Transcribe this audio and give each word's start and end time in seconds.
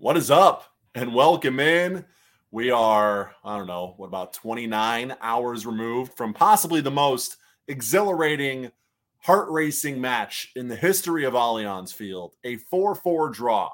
What 0.00 0.16
is 0.16 0.30
up? 0.30 0.64
And 0.94 1.14
welcome 1.14 1.60
in. 1.60 2.06
We 2.50 2.70
are, 2.70 3.34
I 3.44 3.58
don't 3.58 3.66
know, 3.66 3.92
what 3.98 4.06
about 4.06 4.32
29 4.32 5.14
hours 5.20 5.66
removed 5.66 6.14
from 6.14 6.32
possibly 6.32 6.80
the 6.80 6.90
most 6.90 7.36
exhilarating, 7.68 8.72
heart 9.18 9.50
racing 9.50 10.00
match 10.00 10.52
in 10.56 10.68
the 10.68 10.74
history 10.74 11.26
of 11.26 11.34
Allianz 11.34 11.92
Field 11.92 12.36
a 12.44 12.56
4 12.56 12.94
4 12.94 13.28
draw 13.28 13.68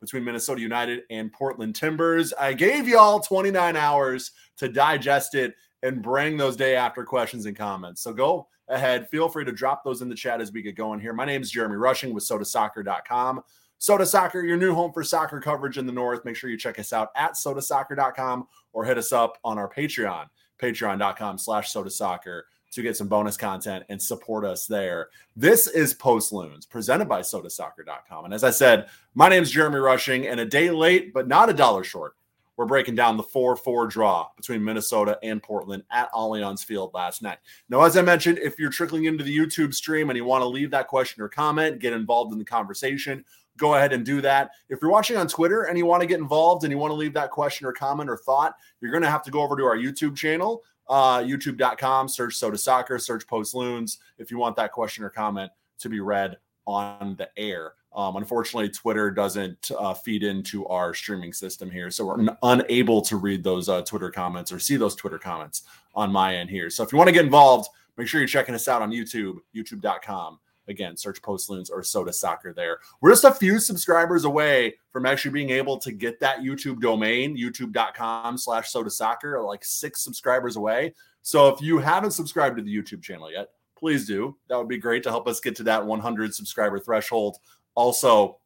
between 0.00 0.22
Minnesota 0.22 0.60
United 0.60 1.02
and 1.10 1.32
Portland 1.32 1.74
Timbers. 1.74 2.32
I 2.38 2.52
gave 2.52 2.86
y'all 2.86 3.18
29 3.18 3.74
hours 3.74 4.30
to 4.58 4.68
digest 4.68 5.34
it 5.34 5.56
and 5.82 6.00
bring 6.00 6.36
those 6.36 6.54
day 6.54 6.76
after 6.76 7.02
questions 7.02 7.46
and 7.46 7.56
comments. 7.56 8.02
So 8.02 8.12
go 8.12 8.46
ahead, 8.68 9.08
feel 9.08 9.28
free 9.28 9.44
to 9.46 9.52
drop 9.52 9.82
those 9.82 10.00
in 10.00 10.08
the 10.08 10.14
chat 10.14 10.40
as 10.40 10.52
we 10.52 10.62
get 10.62 10.76
going 10.76 11.00
here. 11.00 11.12
My 11.12 11.24
name 11.24 11.42
is 11.42 11.50
Jeremy 11.50 11.74
Rushing 11.74 12.14
with 12.14 12.22
sodasoccer.com. 12.22 13.42
Soda 13.82 14.06
Soccer, 14.06 14.42
your 14.42 14.56
new 14.56 14.72
home 14.76 14.92
for 14.92 15.02
soccer 15.02 15.40
coverage 15.40 15.76
in 15.76 15.86
the 15.86 15.92
North. 15.92 16.24
Make 16.24 16.36
sure 16.36 16.48
you 16.48 16.56
check 16.56 16.78
us 16.78 16.92
out 16.92 17.08
at 17.16 17.32
sodasoccer.com 17.32 18.46
or 18.72 18.84
hit 18.84 18.96
us 18.96 19.12
up 19.12 19.38
on 19.42 19.58
our 19.58 19.68
Patreon, 19.68 20.26
patreon.com 20.60 21.36
slash 21.36 21.72
sodasoccer 21.72 22.42
to 22.70 22.82
get 22.82 22.96
some 22.96 23.08
bonus 23.08 23.36
content 23.36 23.84
and 23.88 24.00
support 24.00 24.44
us 24.44 24.68
there. 24.68 25.08
This 25.34 25.66
is 25.66 25.94
Post 25.94 26.32
Loons 26.32 26.64
presented 26.64 27.08
by 27.08 27.22
sodasoccer.com. 27.22 28.24
And 28.24 28.32
as 28.32 28.44
I 28.44 28.50
said, 28.50 28.86
my 29.16 29.28
name 29.28 29.42
is 29.42 29.50
Jeremy 29.50 29.78
Rushing 29.78 30.28
and 30.28 30.38
a 30.38 30.46
day 30.46 30.70
late, 30.70 31.12
but 31.12 31.26
not 31.26 31.50
a 31.50 31.52
dollar 31.52 31.82
short. 31.82 32.14
We're 32.56 32.66
breaking 32.66 32.94
down 32.94 33.16
the 33.16 33.22
4 33.22 33.56
4 33.56 33.86
draw 33.88 34.28
between 34.36 34.62
Minnesota 34.62 35.18
and 35.22 35.42
Portland 35.42 35.82
at 35.90 36.12
Allianz 36.12 36.64
Field 36.64 36.92
last 36.94 37.22
night. 37.22 37.38
Now, 37.68 37.82
as 37.82 37.96
I 37.96 38.02
mentioned, 38.02 38.38
if 38.38 38.58
you're 38.58 38.70
trickling 38.70 39.06
into 39.06 39.24
the 39.24 39.36
YouTube 39.36 39.74
stream 39.74 40.10
and 40.10 40.16
you 40.16 40.24
want 40.24 40.42
to 40.42 40.48
leave 40.48 40.70
that 40.70 40.86
question 40.86 41.22
or 41.22 41.28
comment, 41.28 41.80
get 41.80 41.94
involved 41.94 42.32
in 42.32 42.38
the 42.38 42.44
conversation, 42.44 43.24
go 43.56 43.74
ahead 43.74 43.92
and 43.92 44.04
do 44.04 44.20
that. 44.20 44.50
If 44.68 44.80
you're 44.80 44.90
watching 44.90 45.16
on 45.16 45.28
Twitter 45.28 45.64
and 45.64 45.76
you 45.76 45.86
want 45.86 46.00
to 46.00 46.06
get 46.06 46.20
involved 46.20 46.64
and 46.64 46.70
you 46.70 46.78
want 46.78 46.90
to 46.90 46.96
leave 46.96 47.14
that 47.14 47.30
question 47.30 47.66
or 47.66 47.72
comment 47.72 48.08
or 48.08 48.16
thought, 48.16 48.54
you're 48.80 48.90
going 48.90 49.02
to 49.02 49.10
have 49.10 49.22
to 49.24 49.30
go 49.30 49.42
over 49.42 49.56
to 49.56 49.64
our 49.64 49.76
YouTube 49.76 50.16
channel, 50.16 50.62
uh, 50.88 51.18
youtube.com, 51.18 52.08
search 52.08 52.36
Soda 52.36 52.58
Soccer, 52.58 52.98
search 52.98 53.26
Post 53.26 53.54
Loons 53.54 53.98
if 54.18 54.30
you 54.30 54.38
want 54.38 54.56
that 54.56 54.72
question 54.72 55.04
or 55.04 55.10
comment 55.10 55.50
to 55.78 55.88
be 55.88 56.00
read 56.00 56.36
on 56.66 57.16
the 57.16 57.28
air. 57.36 57.74
Um, 57.94 58.16
unfortunately, 58.16 58.70
Twitter 58.70 59.10
doesn't 59.10 59.70
uh, 59.78 59.92
feed 59.92 60.22
into 60.22 60.66
our 60.66 60.94
streaming 60.94 61.34
system 61.34 61.70
here, 61.70 61.90
so 61.90 62.06
we're 62.06 62.20
n- 62.20 62.36
unable 62.42 63.02
to 63.02 63.16
read 63.16 63.44
those 63.44 63.68
uh, 63.68 63.82
Twitter 63.82 64.10
comments 64.10 64.50
or 64.50 64.58
see 64.58 64.76
those 64.76 64.94
Twitter 64.94 65.18
comments 65.18 65.64
on 65.94 66.10
my 66.10 66.36
end 66.36 66.48
here. 66.48 66.70
So 66.70 66.82
if 66.82 66.90
you 66.90 66.96
want 66.96 67.08
to 67.08 67.12
get 67.12 67.26
involved, 67.26 67.68
make 67.98 68.08
sure 68.08 68.20
you're 68.20 68.28
checking 68.28 68.54
us 68.54 68.66
out 68.66 68.80
on 68.80 68.90
YouTube, 68.90 69.36
youtube.com 69.54 70.38
Again, 70.68 70.96
search 70.96 71.20
Post 71.22 71.50
Loons 71.50 71.70
or 71.70 71.82
Soda 71.82 72.12
Soccer 72.12 72.52
there. 72.52 72.78
We're 73.00 73.10
just 73.10 73.24
a 73.24 73.32
few 73.32 73.58
subscribers 73.58 74.24
away 74.24 74.76
from 74.92 75.06
actually 75.06 75.32
being 75.32 75.50
able 75.50 75.78
to 75.78 75.92
get 75.92 76.20
that 76.20 76.40
YouTube 76.40 76.80
domain, 76.80 77.36
youtube.com 77.36 78.38
slash 78.38 78.70
soda 78.70 78.90
soccer, 78.90 79.40
like 79.42 79.64
six 79.64 80.02
subscribers 80.02 80.56
away. 80.56 80.94
So 81.22 81.48
if 81.48 81.60
you 81.60 81.78
haven't 81.78 82.12
subscribed 82.12 82.56
to 82.56 82.62
the 82.62 82.74
YouTube 82.74 83.02
channel 83.02 83.30
yet, 83.30 83.48
please 83.76 84.06
do. 84.06 84.36
That 84.48 84.58
would 84.58 84.68
be 84.68 84.78
great 84.78 85.02
to 85.04 85.10
help 85.10 85.26
us 85.26 85.40
get 85.40 85.56
to 85.56 85.64
that 85.64 85.84
100 85.84 86.34
subscriber 86.34 86.78
threshold. 86.78 87.38
Also, 87.74 88.38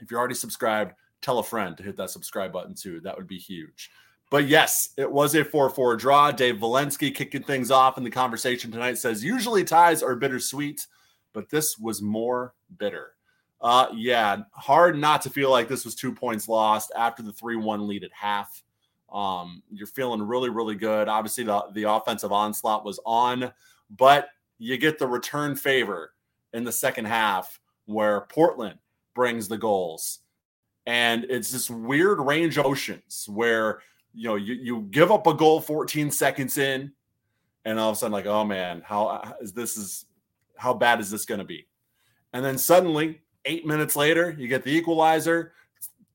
if 0.00 0.10
you're 0.10 0.20
already 0.20 0.34
subscribed, 0.34 0.92
tell 1.22 1.38
a 1.38 1.42
friend 1.42 1.76
to 1.76 1.82
hit 1.82 1.96
that 1.96 2.10
subscribe 2.10 2.52
button 2.52 2.74
too. 2.74 3.00
That 3.00 3.16
would 3.16 3.26
be 3.26 3.38
huge. 3.38 3.90
But 4.30 4.48
yes, 4.48 4.90
it 4.96 5.10
was 5.10 5.34
a 5.34 5.44
4 5.44 5.70
4 5.70 5.96
draw. 5.96 6.32
Dave 6.32 6.56
Valensky 6.56 7.14
kicking 7.14 7.42
things 7.42 7.70
off 7.70 7.98
in 7.98 8.04
the 8.04 8.10
conversation 8.10 8.70
tonight 8.70 8.98
says 8.98 9.24
usually 9.24 9.64
ties 9.64 10.02
are 10.02 10.16
bittersweet 10.16 10.86
but 11.34 11.50
this 11.50 11.78
was 11.78 12.00
more 12.00 12.54
bitter. 12.78 13.12
Uh, 13.60 13.88
yeah, 13.94 14.38
hard 14.52 14.96
not 14.96 15.20
to 15.22 15.30
feel 15.30 15.50
like 15.50 15.68
this 15.68 15.84
was 15.84 15.94
two 15.94 16.12
points 16.12 16.48
lost 16.48 16.92
after 16.96 17.22
the 17.22 17.32
3 17.32 17.56
1 17.56 17.86
lead 17.86 18.04
at 18.04 18.12
half. 18.12 18.62
Um, 19.12 19.62
you're 19.70 19.86
feeling 19.86 20.22
really, 20.22 20.48
really 20.48 20.74
good. 20.74 21.08
Obviously, 21.08 21.44
the, 21.44 21.62
the 21.72 21.84
offensive 21.84 22.32
onslaught 22.32 22.84
was 22.84 23.00
on, 23.04 23.52
but 23.90 24.28
you 24.58 24.76
get 24.78 24.98
the 24.98 25.06
return 25.06 25.56
favor 25.56 26.12
in 26.52 26.64
the 26.64 26.72
second 26.72 27.04
half 27.04 27.60
where 27.86 28.22
Portland 28.22 28.78
brings 29.14 29.48
the 29.48 29.58
goals. 29.58 30.20
And 30.86 31.24
it's 31.30 31.50
this 31.50 31.70
weird 31.70 32.20
range 32.20 32.58
oceans 32.58 33.26
where 33.28 33.80
you 34.12 34.28
know 34.28 34.36
you, 34.36 34.54
you 34.54 34.80
give 34.90 35.10
up 35.10 35.26
a 35.26 35.34
goal 35.34 35.60
14 35.60 36.10
seconds 36.10 36.58
in, 36.58 36.92
and 37.64 37.78
all 37.78 37.90
of 37.90 37.96
a 37.96 37.98
sudden, 37.98 38.12
like, 38.12 38.26
oh 38.26 38.44
man, 38.44 38.82
how 38.84 39.34
is 39.40 39.52
this 39.52 39.76
is 39.76 40.04
how 40.56 40.74
bad 40.74 41.00
is 41.00 41.10
this 41.10 41.24
going 41.24 41.40
to 41.40 41.44
be? 41.44 41.66
And 42.32 42.44
then 42.44 42.58
suddenly, 42.58 43.22
eight 43.44 43.66
minutes 43.66 43.96
later, 43.96 44.34
you 44.38 44.48
get 44.48 44.64
the 44.64 44.72
equalizer. 44.72 45.52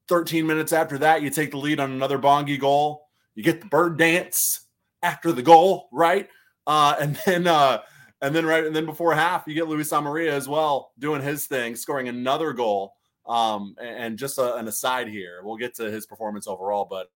13 0.08 0.46
minutes 0.46 0.74
after 0.74 0.98
that, 0.98 1.22
you 1.22 1.30
take 1.30 1.52
the 1.52 1.58
lead 1.58 1.80
on 1.80 1.92
another 1.92 2.18
Bongi 2.18 2.60
goal. 2.60 3.08
You 3.36 3.44
get 3.44 3.62
the 3.62 3.68
bird 3.68 3.98
dance 3.98 4.66
after 5.04 5.32
the 5.32 5.42
goal, 5.42 5.88
right? 5.92 6.28
Uh, 6.68 6.96
and 7.00 7.20
then, 7.26 7.48
uh, 7.48 7.80
and 8.22 8.36
then 8.36 8.46
right, 8.46 8.66
and 8.66 8.76
then 8.76 8.86
before 8.86 9.14
half, 9.14 9.46
you 9.48 9.54
get 9.54 9.68
Luis 9.68 9.92
Amarilla 9.92 10.32
as 10.32 10.48
well 10.48 10.92
doing 11.00 11.22
his 11.22 11.46
thing, 11.46 11.76
scoring 11.76 12.10
another 12.10 12.54
goal. 12.54 12.94
Um, 13.28 13.76
and 13.80 14.18
just 14.18 14.40
a, 14.40 14.56
an 14.56 14.68
aside 14.68 15.08
here, 15.08 15.42
we'll 15.44 15.58
get 15.58 15.76
to 15.76 15.92
his 15.92 16.08
performance 16.08 16.48
overall, 16.48 16.88
but 16.90 17.08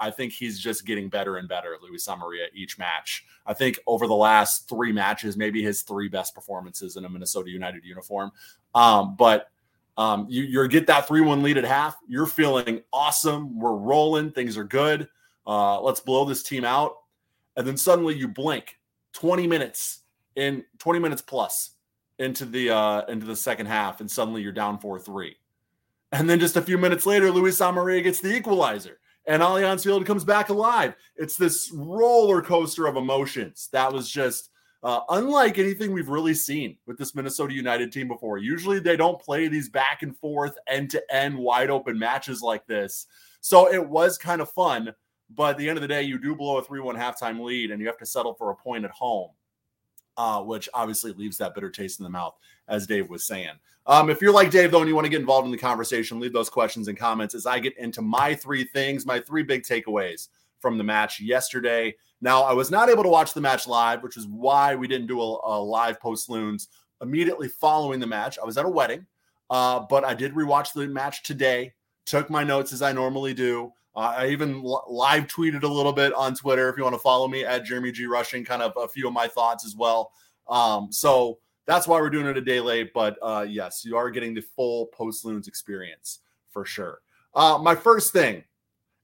I 0.00 0.10
think 0.10 0.32
he's 0.32 0.58
just 0.58 0.86
getting 0.86 1.10
better 1.10 1.36
and 1.36 1.46
better, 1.46 1.76
Luis 1.82 2.08
Amarilla, 2.08 2.46
each 2.54 2.78
match. 2.78 3.26
I 3.44 3.52
think 3.52 3.78
over 3.86 4.06
the 4.06 4.14
last 4.14 4.66
three 4.66 4.92
matches, 4.92 5.36
maybe 5.36 5.62
his 5.62 5.82
three 5.82 6.08
best 6.08 6.34
performances 6.34 6.96
in 6.96 7.04
a 7.04 7.08
Minnesota 7.08 7.50
United 7.50 7.84
uniform. 7.84 8.32
Um, 8.74 9.14
but 9.16 9.50
um, 9.98 10.26
you, 10.30 10.44
you 10.44 10.66
get 10.68 10.86
that 10.86 11.06
3 11.06 11.20
1 11.20 11.42
lead 11.42 11.58
at 11.58 11.64
half. 11.64 11.96
You're 12.08 12.26
feeling 12.26 12.80
awesome. 12.92 13.58
We're 13.58 13.76
rolling. 13.76 14.30
Things 14.30 14.56
are 14.56 14.64
good. 14.64 15.06
Uh, 15.46 15.80
let's 15.82 16.00
blow 16.00 16.24
this 16.24 16.42
team 16.42 16.64
out. 16.64 16.94
And 17.56 17.66
then 17.66 17.76
suddenly 17.76 18.14
you 18.14 18.26
blink 18.26 18.78
20 19.12 19.46
minutes 19.46 20.00
in 20.36 20.64
20 20.78 20.98
minutes 20.98 21.20
plus 21.20 21.72
into 22.18 22.46
the 22.46 22.70
uh, 22.70 23.04
into 23.06 23.26
the 23.26 23.36
second 23.36 23.66
half, 23.66 24.00
and 24.00 24.10
suddenly 24.10 24.40
you're 24.40 24.52
down 24.52 24.78
4 24.78 24.98
3. 24.98 25.36
And 26.12 26.28
then 26.28 26.40
just 26.40 26.56
a 26.56 26.62
few 26.62 26.78
minutes 26.78 27.04
later, 27.04 27.30
Luis 27.30 27.58
Amarilla 27.60 28.02
gets 28.02 28.20
the 28.20 28.34
equalizer 28.34 28.98
and 29.30 29.44
Allianz 29.44 29.84
Field 29.84 30.04
comes 30.06 30.24
back 30.24 30.48
alive. 30.48 30.96
It's 31.14 31.36
this 31.36 31.70
roller 31.72 32.42
coaster 32.42 32.86
of 32.86 32.96
emotions. 32.96 33.68
That 33.72 33.92
was 33.92 34.10
just 34.10 34.50
uh, 34.82 35.02
unlike 35.08 35.56
anything 35.56 35.92
we've 35.92 36.08
really 36.08 36.34
seen 36.34 36.76
with 36.84 36.98
this 36.98 37.14
Minnesota 37.14 37.54
United 37.54 37.92
team 37.92 38.08
before. 38.08 38.38
Usually 38.38 38.80
they 38.80 38.96
don't 38.96 39.20
play 39.20 39.46
these 39.46 39.68
back 39.68 40.02
and 40.02 40.16
forth, 40.16 40.56
end 40.66 40.90
to 40.90 41.14
end, 41.14 41.38
wide 41.38 41.70
open 41.70 41.96
matches 41.96 42.42
like 42.42 42.66
this. 42.66 43.06
So 43.40 43.72
it 43.72 43.88
was 43.88 44.18
kind 44.18 44.40
of 44.40 44.50
fun. 44.50 44.92
But 45.32 45.50
at 45.50 45.58
the 45.58 45.68
end 45.68 45.78
of 45.78 45.82
the 45.82 45.88
day, 45.88 46.02
you 46.02 46.18
do 46.18 46.34
blow 46.34 46.58
a 46.58 46.64
3 46.64 46.80
1 46.80 46.96
halftime 46.96 47.40
lead 47.40 47.70
and 47.70 47.80
you 47.80 47.86
have 47.86 47.98
to 47.98 48.06
settle 48.06 48.34
for 48.34 48.50
a 48.50 48.56
point 48.56 48.84
at 48.84 48.90
home, 48.90 49.30
uh, 50.20 50.42
which 50.42 50.68
obviously 50.74 51.12
leaves 51.12 51.38
that 51.38 51.54
bitter 51.54 51.70
taste 51.70 51.98
in 51.98 52.04
the 52.04 52.10
mouth, 52.10 52.36
as 52.68 52.86
Dave 52.86 53.08
was 53.08 53.24
saying. 53.24 53.54
Um, 53.86 54.10
if 54.10 54.20
you're 54.20 54.34
like 54.34 54.50
Dave, 54.50 54.70
though, 54.70 54.80
and 54.80 54.88
you 54.88 54.94
want 54.94 55.06
to 55.06 55.10
get 55.10 55.20
involved 55.20 55.46
in 55.46 55.50
the 55.50 55.56
conversation, 55.56 56.20
leave 56.20 56.34
those 56.34 56.50
questions 56.50 56.88
and 56.88 56.98
comments 56.98 57.34
as 57.34 57.46
I 57.46 57.58
get 57.58 57.74
into 57.78 58.02
my 58.02 58.34
three 58.34 58.64
things, 58.64 59.06
my 59.06 59.18
three 59.18 59.42
big 59.42 59.62
takeaways 59.62 60.28
from 60.58 60.76
the 60.76 60.84
match 60.84 61.20
yesterday. 61.20 61.94
Now, 62.20 62.42
I 62.42 62.52
was 62.52 62.70
not 62.70 62.90
able 62.90 63.02
to 63.02 63.08
watch 63.08 63.32
the 63.32 63.40
match 63.40 63.66
live, 63.66 64.02
which 64.02 64.18
is 64.18 64.26
why 64.26 64.74
we 64.74 64.86
didn't 64.86 65.06
do 65.06 65.22
a, 65.22 65.38
a 65.42 65.56
live 65.58 65.98
post 65.98 66.28
loons 66.28 66.68
immediately 67.00 67.48
following 67.48 67.98
the 67.98 68.06
match. 68.06 68.38
I 68.38 68.44
was 68.44 68.58
at 68.58 68.66
a 68.66 68.68
wedding, 68.68 69.06
uh, 69.48 69.80
but 69.88 70.04
I 70.04 70.12
did 70.12 70.34
rewatch 70.34 70.74
the 70.74 70.86
match 70.86 71.22
today, 71.22 71.72
took 72.04 72.28
my 72.28 72.44
notes 72.44 72.74
as 72.74 72.82
I 72.82 72.92
normally 72.92 73.32
do. 73.32 73.72
Uh, 73.96 74.14
I 74.18 74.28
even 74.28 74.62
live 74.62 75.26
tweeted 75.26 75.62
a 75.62 75.68
little 75.68 75.92
bit 75.92 76.12
on 76.14 76.34
Twitter 76.34 76.68
if 76.68 76.76
you 76.76 76.84
want 76.84 76.94
to 76.94 77.00
follow 77.00 77.28
me 77.28 77.44
at 77.44 77.64
Jeremy 77.64 77.92
G. 77.92 78.06
Rushing, 78.06 78.44
kind 78.44 78.62
of 78.62 78.72
a 78.76 78.88
few 78.88 79.06
of 79.06 79.12
my 79.12 79.26
thoughts 79.26 79.64
as 79.64 79.74
well. 79.76 80.12
Um, 80.48 80.92
so, 80.92 81.38
that's 81.66 81.86
why 81.86 82.00
we're 82.00 82.10
doing 82.10 82.26
it 82.26 82.36
a 82.36 82.40
day 82.40 82.58
late. 82.58 82.92
But 82.92 83.16
uh, 83.22 83.46
yes, 83.48 83.84
you 83.84 83.96
are 83.96 84.10
getting 84.10 84.34
the 84.34 84.40
full 84.40 84.86
post 84.86 85.24
loons 85.24 85.46
experience 85.46 86.18
for 86.50 86.64
sure. 86.64 87.00
Uh, 87.32 87.58
my 87.62 87.76
first 87.76 88.12
thing, 88.12 88.42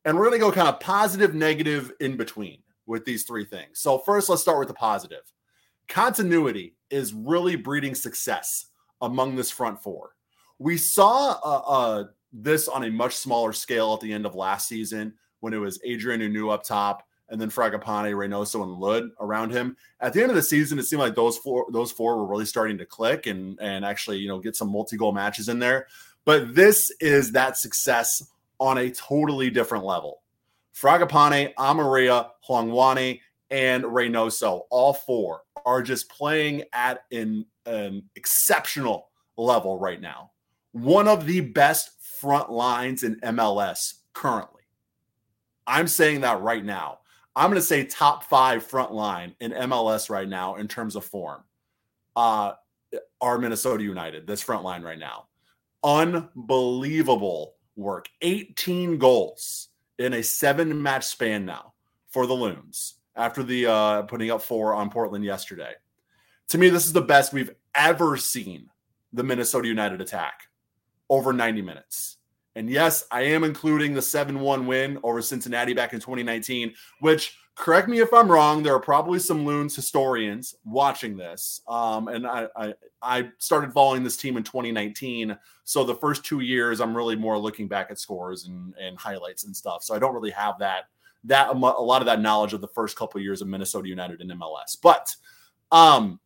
and 0.04 0.16
we're 0.16 0.28
going 0.28 0.40
to 0.40 0.44
go 0.44 0.50
kind 0.50 0.68
of 0.68 0.80
positive, 0.80 1.32
negative 1.34 1.92
in 2.00 2.16
between 2.16 2.58
with 2.86 3.04
these 3.04 3.22
three 3.22 3.44
things. 3.44 3.78
So, 3.78 3.98
first, 3.98 4.28
let's 4.28 4.42
start 4.42 4.58
with 4.58 4.68
the 4.68 4.74
positive. 4.74 5.22
Continuity 5.88 6.74
is 6.90 7.12
really 7.14 7.54
breeding 7.54 7.94
success 7.94 8.66
among 9.00 9.36
this 9.36 9.50
front 9.50 9.80
four. 9.80 10.10
We 10.58 10.76
saw 10.76 11.34
a, 11.34 11.62
uh, 11.68 12.04
this 12.42 12.68
on 12.68 12.84
a 12.84 12.90
much 12.90 13.14
smaller 13.14 13.52
scale 13.52 13.94
at 13.94 14.00
the 14.00 14.12
end 14.12 14.26
of 14.26 14.34
last 14.34 14.68
season 14.68 15.14
when 15.40 15.54
it 15.54 15.58
was 15.58 15.80
Adrien 15.88 16.20
Hunou 16.20 16.52
up 16.52 16.64
top 16.64 17.06
and 17.28 17.40
then 17.40 17.50
Fragapane, 17.50 18.14
Reynoso, 18.14 18.62
and 18.62 18.72
Lod 18.72 19.10
around 19.20 19.50
him. 19.50 19.76
At 20.00 20.12
the 20.12 20.22
end 20.22 20.30
of 20.30 20.36
the 20.36 20.42
season, 20.42 20.78
it 20.78 20.84
seemed 20.84 21.00
like 21.00 21.14
those 21.14 21.38
four 21.38 21.66
those 21.72 21.90
four 21.90 22.16
were 22.16 22.26
really 22.26 22.44
starting 22.44 22.78
to 22.78 22.86
click 22.86 23.26
and 23.26 23.58
and 23.60 23.84
actually 23.84 24.18
you 24.18 24.28
know 24.28 24.38
get 24.38 24.56
some 24.56 24.70
multi 24.70 24.96
goal 24.96 25.12
matches 25.12 25.48
in 25.48 25.58
there. 25.58 25.86
But 26.24 26.54
this 26.54 26.90
is 27.00 27.32
that 27.32 27.56
success 27.56 28.22
on 28.58 28.78
a 28.78 28.90
totally 28.90 29.50
different 29.50 29.84
level. 29.84 30.22
Fragapane, 30.74 31.54
Amarilla, 31.54 32.30
Hlongwane, 32.48 33.20
and 33.50 33.84
Reynoso, 33.84 34.62
all 34.70 34.92
four 34.92 35.42
are 35.64 35.82
just 35.82 36.08
playing 36.08 36.64
at 36.72 37.04
an, 37.10 37.46
an 37.64 38.02
exceptional 38.14 39.08
level 39.36 39.78
right 39.78 40.00
now. 40.00 40.32
One 40.72 41.08
of 41.08 41.26
the 41.26 41.40
best 41.40 41.95
front 42.20 42.50
lines 42.50 43.02
in 43.02 43.20
MLS 43.20 43.94
currently. 44.12 44.62
I'm 45.66 45.88
saying 45.88 46.20
that 46.22 46.40
right 46.40 46.64
now. 46.64 46.98
I'm 47.34 47.50
going 47.50 47.60
to 47.60 47.66
say 47.66 47.84
top 47.84 48.24
five 48.24 48.64
front 48.64 48.92
line 48.92 49.34
in 49.40 49.52
MLS 49.52 50.08
right 50.08 50.28
now 50.28 50.54
in 50.56 50.68
terms 50.68 50.96
of 50.96 51.04
form. 51.04 51.42
Uh, 52.14 52.52
are 53.20 53.38
Minnesota 53.38 53.82
United, 53.82 54.26
this 54.26 54.42
front 54.42 54.64
line 54.64 54.82
right 54.82 54.98
now. 54.98 55.26
Unbelievable 55.84 57.54
work. 57.74 58.08
18 58.22 58.98
goals 58.98 59.68
in 59.98 60.14
a 60.14 60.22
seven 60.22 60.82
match 60.82 61.04
span 61.04 61.44
now 61.44 61.74
for 62.08 62.26
the 62.26 62.32
Loons 62.34 62.94
after 63.16 63.42
the 63.42 63.66
uh, 63.66 64.02
putting 64.02 64.30
up 64.30 64.42
four 64.42 64.72
on 64.74 64.90
Portland 64.90 65.24
yesterday. 65.24 65.72
To 66.50 66.58
me, 66.58 66.68
this 66.68 66.86
is 66.86 66.92
the 66.92 67.02
best 67.02 67.32
we've 67.32 67.54
ever 67.74 68.16
seen 68.16 68.70
the 69.12 69.22
Minnesota 69.22 69.68
United 69.68 70.00
attack 70.00 70.42
over 71.08 71.32
90 71.32 71.62
minutes. 71.62 72.16
And 72.54 72.70
yes, 72.70 73.04
I 73.10 73.22
am 73.22 73.44
including 73.44 73.92
the 73.92 74.02
7 74.02 74.40
1 74.40 74.66
win 74.66 74.98
over 75.02 75.20
Cincinnati 75.20 75.74
back 75.74 75.92
in 75.92 76.00
2019, 76.00 76.72
which, 77.00 77.36
correct 77.54 77.86
me 77.86 78.00
if 78.00 78.12
I'm 78.14 78.30
wrong, 78.30 78.62
there 78.62 78.74
are 78.74 78.80
probably 78.80 79.18
some 79.18 79.44
Loons 79.44 79.76
historians 79.76 80.54
watching 80.64 81.18
this. 81.18 81.60
Um, 81.68 82.08
and 82.08 82.26
I, 82.26 82.48
I, 82.56 82.74
I 83.02 83.28
started 83.38 83.74
following 83.74 84.02
this 84.02 84.16
team 84.16 84.38
in 84.38 84.42
2019. 84.42 85.36
So 85.64 85.84
the 85.84 85.94
first 85.94 86.24
two 86.24 86.40
years, 86.40 86.80
I'm 86.80 86.96
really 86.96 87.14
more 87.14 87.38
looking 87.38 87.68
back 87.68 87.90
at 87.90 87.98
scores 87.98 88.46
and, 88.46 88.74
and 88.80 88.98
highlights 88.98 89.44
and 89.44 89.54
stuff. 89.54 89.84
So 89.84 89.94
I 89.94 89.98
don't 89.98 90.14
really 90.14 90.30
have 90.30 90.58
that 90.60 90.84
that 91.24 91.48
a 91.48 91.54
lot 91.54 92.02
of 92.02 92.06
that 92.06 92.20
knowledge 92.20 92.52
of 92.52 92.60
the 92.60 92.68
first 92.68 92.96
couple 92.96 93.18
of 93.18 93.24
years 93.24 93.42
of 93.42 93.48
Minnesota 93.48 93.88
United 93.88 94.20
in 94.20 94.28
MLS. 94.28 94.76
But 94.80 95.14
um, 95.72 96.20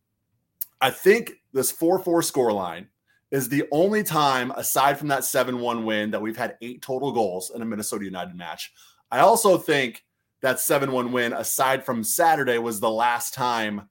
I 0.79 0.91
think 0.91 1.33
this 1.53 1.71
4 1.71 1.99
4 1.99 2.21
score 2.21 2.53
line 2.53 2.87
is 3.31 3.47
the 3.47 3.63
only 3.71 4.03
time, 4.03 4.51
aside 4.51 4.99
from 4.99 5.07
that 5.07 5.23
7 5.23 5.59
1 5.59 5.85
win, 5.85 6.11
that 6.11 6.21
we've 6.21 6.37
had 6.37 6.57
eight 6.61 6.81
total 6.81 7.11
goals 7.11 7.51
in 7.55 7.61
a 7.61 7.65
Minnesota 7.65 8.05
United 8.05 8.35
match. 8.35 8.71
I 9.09 9.19
also 9.19 9.57
think 9.57 10.03
that 10.41 10.59
7 10.59 10.91
1 10.91 11.11
win, 11.11 11.33
aside 11.33 11.85
from 11.85 12.03
Saturday, 12.03 12.57
was 12.57 12.79
the 12.79 12.91
last 12.91 13.33
time 13.33 13.89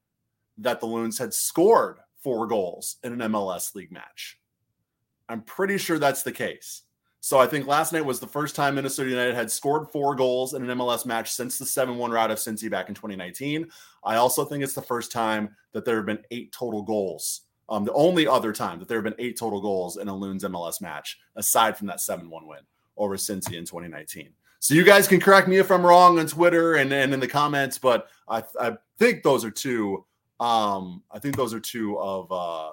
that 0.59 0.81
the 0.81 0.87
Loons 0.87 1.19
had 1.19 1.33
scored 1.33 1.99
four 2.23 2.47
goals 2.47 2.97
in 3.03 3.13
an 3.19 3.33
MLS 3.33 3.75
league 3.75 3.93
match. 3.93 4.39
I'm 5.29 5.43
pretty 5.43 5.79
sure 5.79 5.99
that's 5.99 6.23
the 6.23 6.33
case. 6.33 6.83
So 7.23 7.39
I 7.39 7.47
think 7.47 7.67
last 7.67 7.93
night 7.93 8.05
was 8.05 8.19
the 8.19 8.27
first 8.27 8.57
time 8.57 8.75
Minnesota 8.75 9.11
United 9.11 9.35
had 9.35 9.51
scored 9.51 9.91
four 9.91 10.15
goals 10.15 10.55
in 10.55 10.69
an 10.69 10.79
MLS 10.79 11.05
match 11.05 11.31
since 11.31 11.59
the 11.59 11.67
7 11.67 11.97
1 11.97 12.11
rout 12.11 12.31
of 12.31 12.39
Cincy 12.39 12.71
back 12.71 12.89
in 12.89 12.95
2019. 12.95 13.69
I 14.05 14.17
also 14.17 14.45
think 14.45 14.65
it's 14.65 14.75
the 14.75 14.83
first 14.83 15.13
time 15.13 15.55
that 15.73 15.85
there 15.85 15.97
have 15.97 16.07
been 16.07 16.25
eight 16.31 16.53
total 16.53 16.83
goals. 16.83 17.43
Um, 17.71 17.85
the 17.85 17.93
only 17.93 18.27
other 18.27 18.53
time 18.53 18.81
that 18.81 18.89
there 18.89 18.99
have 18.99 19.05
been 19.05 19.15
eight 19.19 19.39
total 19.39 19.61
goals 19.61 19.97
in 19.97 20.09
a 20.09 20.15
Loons 20.15 20.45
MLS 20.45 20.81
match, 20.81 21.19
aside 21.37 21.77
from 21.77 21.87
that 21.87 22.01
7 22.01 22.29
1 22.29 22.47
win 22.47 22.59
over 22.97 23.17
Cincy 23.17 23.55
in 23.55 23.65
2019. 23.65 24.31
So 24.59 24.75
you 24.75 24.85
guys 24.85 25.09
can 25.09 25.21
correct 25.21 25.49
me 25.49 25.57
if 25.57 25.71
I'm 25.71 25.87
wrong 25.87 26.19
on 26.19 26.27
Twitter 26.27 26.75
and, 26.75 26.93
and 26.93 27.15
in 27.15 27.21
the 27.21 27.29
comments, 27.29 27.79
but 27.79 28.09
I, 28.29 28.43
I 28.61 28.77
think 28.99 29.23
those 29.23 29.45
are 29.45 29.51
two. 29.51 30.05
Um, 30.39 31.03
I 31.11 31.19
think 31.19 31.37
those 31.37 31.55
are 31.55 31.61
two 31.61 31.99
of 31.99 32.31
uh, 32.31 32.73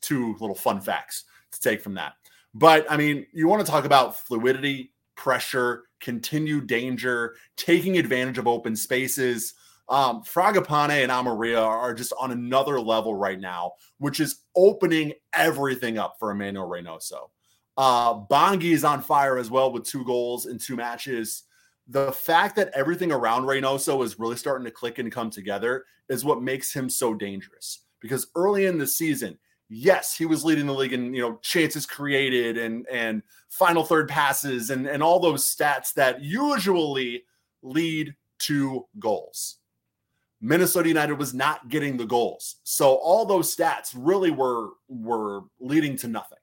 two 0.00 0.34
little 0.40 0.54
fun 0.54 0.80
facts 0.80 1.24
to 1.52 1.60
take 1.60 1.82
from 1.82 1.94
that. 1.94 2.14
But 2.54 2.90
I 2.90 2.96
mean, 2.96 3.26
you 3.32 3.48
want 3.48 3.64
to 3.64 3.70
talk 3.70 3.84
about 3.84 4.16
fluidity, 4.16 4.92
pressure, 5.14 5.84
continued 6.00 6.66
danger, 6.66 7.34
taking 7.56 7.98
advantage 7.98 8.38
of 8.38 8.46
open 8.46 8.74
spaces. 8.76 9.54
Um, 9.88 10.22
Fragapane 10.22 11.02
and 11.02 11.12
Amarilla 11.12 11.64
are 11.64 11.94
just 11.94 12.12
on 12.18 12.32
another 12.32 12.80
level 12.80 13.14
right 13.14 13.38
now, 13.38 13.72
which 13.98 14.18
is 14.18 14.42
opening 14.56 15.12
everything 15.32 15.96
up 15.96 16.16
for 16.18 16.30
Emanuel 16.30 16.68
Reynoso. 16.68 17.30
Uh, 17.76 18.14
Bongi 18.14 18.72
is 18.72 18.84
on 18.84 19.02
fire 19.02 19.38
as 19.38 19.50
well 19.50 19.70
with 19.70 19.84
two 19.84 20.04
goals 20.04 20.46
in 20.46 20.58
two 20.58 20.76
matches. 20.76 21.44
The 21.88 22.10
fact 22.10 22.56
that 22.56 22.72
everything 22.74 23.12
around 23.12 23.44
Reynoso 23.44 24.02
is 24.02 24.18
really 24.18 24.36
starting 24.36 24.64
to 24.64 24.70
click 24.70 24.98
and 24.98 25.12
come 25.12 25.30
together 25.30 25.84
is 26.08 26.24
what 26.24 26.42
makes 26.42 26.72
him 26.72 26.90
so 26.90 27.14
dangerous. 27.14 27.82
Because 28.00 28.26
early 28.34 28.66
in 28.66 28.78
the 28.78 28.86
season, 28.86 29.38
yes, 29.68 30.16
he 30.16 30.26
was 30.26 30.44
leading 30.44 30.66
the 30.66 30.74
league 30.74 30.92
in 30.94 31.14
you 31.14 31.22
know 31.22 31.38
chances 31.42 31.86
created 31.86 32.58
and 32.58 32.86
and 32.90 33.22
final 33.48 33.84
third 33.84 34.08
passes 34.08 34.70
and 34.70 34.86
and 34.86 35.02
all 35.02 35.20
those 35.20 35.44
stats 35.44 35.92
that 35.94 36.22
usually 36.22 37.24
lead 37.62 38.14
to 38.38 38.86
goals. 38.98 39.58
Minnesota 40.40 40.88
United 40.88 41.14
was 41.14 41.34
not 41.34 41.68
getting 41.68 41.96
the 41.96 42.06
goals. 42.06 42.56
So 42.64 42.96
all 42.96 43.24
those 43.24 43.54
stats 43.54 43.94
really 43.96 44.30
were 44.30 44.70
were 44.88 45.42
leading 45.60 45.96
to 45.98 46.08
nothing. 46.08 46.38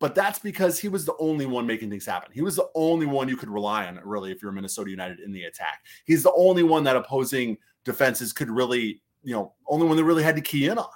But 0.00 0.14
that's 0.14 0.38
because 0.38 0.78
he 0.78 0.88
was 0.88 1.04
the 1.04 1.16
only 1.18 1.44
one 1.44 1.66
making 1.66 1.90
things 1.90 2.06
happen. 2.06 2.30
He 2.32 2.40
was 2.40 2.56
the 2.56 2.68
only 2.74 3.04
one 3.04 3.28
you 3.28 3.36
could 3.36 3.50
rely 3.50 3.86
on, 3.86 4.00
really, 4.02 4.32
if 4.32 4.42
you're 4.42 4.50
Minnesota 4.50 4.90
United 4.90 5.20
in 5.20 5.30
the 5.30 5.44
attack. 5.44 5.80
He's 6.06 6.22
the 6.22 6.32
only 6.32 6.62
one 6.62 6.84
that 6.84 6.96
opposing 6.96 7.58
defenses 7.84 8.32
could 8.32 8.50
really, 8.50 9.02
you 9.22 9.34
know, 9.34 9.52
only 9.66 9.86
one 9.86 9.98
that 9.98 10.04
really 10.04 10.22
had 10.22 10.36
to 10.36 10.42
key 10.42 10.68
in 10.68 10.78
on. 10.78 10.88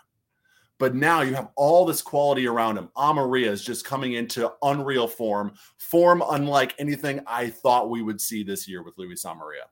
But 0.79 0.95
now 0.95 1.21
you 1.21 1.35
have 1.35 1.51
all 1.55 1.85
this 1.85 2.03
quality 2.03 2.47
around 2.47 2.79
him. 2.79 2.89
Amarilla 2.97 3.51
is 3.51 3.63
just 3.63 3.85
coming 3.85 4.15
into 4.15 4.51
unreal 4.63 5.07
form, 5.07 5.53
form 5.79 6.23
unlike 6.31 6.75
anything 6.79 7.21
I 7.27 7.51
thought 7.51 7.91
we 7.91 8.03
would 8.03 8.21
see 8.21 8.43
this 8.43 8.67
year 8.67 8.83
with 8.83 8.95
Luis 8.97 9.25
Amarilla. 9.25 9.69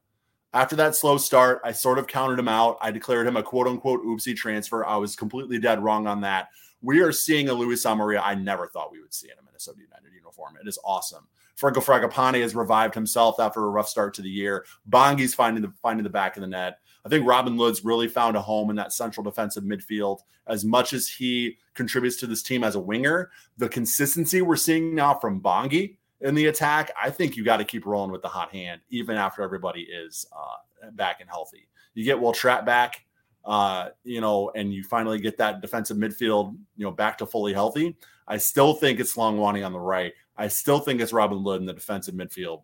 After 0.54 0.76
that 0.76 0.94
slow 0.94 1.16
start, 1.16 1.62
I 1.64 1.72
sort 1.72 1.98
of 1.98 2.06
counted 2.06 2.38
him 2.38 2.48
out. 2.48 2.76
I 2.82 2.90
declared 2.90 3.26
him 3.26 3.36
a 3.36 3.42
quote 3.42 3.66
unquote 3.66 4.04
oopsie 4.04 4.36
transfer. 4.36 4.84
I 4.84 4.96
was 4.96 5.16
completely 5.16 5.58
dead 5.58 5.82
wrong 5.82 6.06
on 6.06 6.20
that. 6.22 6.48
We 6.82 7.00
are 7.00 7.12
seeing 7.12 7.48
a 7.48 7.54
Luis 7.54 7.86
Amarilla 7.86 8.20
I 8.22 8.34
never 8.34 8.66
thought 8.66 8.92
we 8.92 9.00
would 9.00 9.14
see 9.14 9.28
in 9.28 9.38
a 9.38 9.42
Minnesota 9.42 9.80
United 9.80 10.14
uniform. 10.14 10.58
It 10.60 10.68
is 10.68 10.78
awesome. 10.84 11.26
Franco 11.56 11.80
Fragapane 11.80 12.42
has 12.42 12.54
revived 12.54 12.94
himself 12.94 13.38
after 13.38 13.64
a 13.64 13.68
rough 13.70 13.88
start 13.88 14.14
to 14.14 14.22
the 14.22 14.28
year. 14.28 14.66
Bongi's 14.90 15.34
finding 15.34 15.62
the 15.62 15.72
finding 15.80 16.04
the 16.04 16.10
back 16.10 16.36
of 16.36 16.42
the 16.42 16.46
net. 16.46 16.78
I 17.04 17.08
think 17.08 17.26
Robin 17.26 17.56
Lod's 17.56 17.84
really 17.84 18.08
found 18.08 18.36
a 18.36 18.40
home 18.40 18.68
in 18.68 18.76
that 18.76 18.92
central 18.92 19.24
defensive 19.24 19.64
midfield. 19.64 20.20
As 20.46 20.64
much 20.64 20.92
as 20.92 21.08
he 21.08 21.56
contributes 21.74 22.16
to 22.16 22.26
this 22.26 22.42
team 22.42 22.62
as 22.62 22.74
a 22.74 22.80
winger, 22.80 23.30
the 23.56 23.68
consistency 23.68 24.42
we're 24.42 24.56
seeing 24.56 24.94
now 24.94 25.14
from 25.14 25.40
Bongi 25.40 25.96
in 26.22 26.34
the 26.34 26.46
attack, 26.46 26.92
I 27.00 27.10
think 27.10 27.36
you 27.36 27.44
got 27.44 27.58
to 27.58 27.64
keep 27.64 27.84
rolling 27.84 28.10
with 28.10 28.22
the 28.22 28.28
hot 28.28 28.52
hand, 28.52 28.80
even 28.90 29.16
after 29.16 29.42
everybody 29.42 29.82
is 29.82 30.26
uh, 30.32 30.90
back 30.92 31.20
and 31.20 31.28
healthy. 31.28 31.68
You 31.94 32.04
get 32.04 32.20
Wil 32.20 32.32
Trapp 32.32 32.64
back, 32.64 33.04
uh, 33.44 33.88
you 34.04 34.20
know, 34.20 34.50
and 34.54 34.72
you 34.72 34.84
finally 34.84 35.20
get 35.20 35.36
that 35.38 35.60
defensive 35.60 35.96
midfield, 35.96 36.56
you 36.76 36.84
know, 36.84 36.92
back 36.92 37.18
to 37.18 37.26
fully 37.26 37.52
healthy. 37.52 37.96
I 38.26 38.38
still 38.38 38.74
think 38.74 39.00
it's 39.00 39.14
Hlongwane 39.14 39.66
on 39.66 39.72
the 39.72 39.80
right. 39.80 40.12
I 40.36 40.48
still 40.48 40.78
think 40.78 41.00
it's 41.00 41.12
Robin 41.12 41.42
Lod 41.42 41.60
in 41.60 41.66
the 41.66 41.72
defensive 41.72 42.14
midfield. 42.14 42.62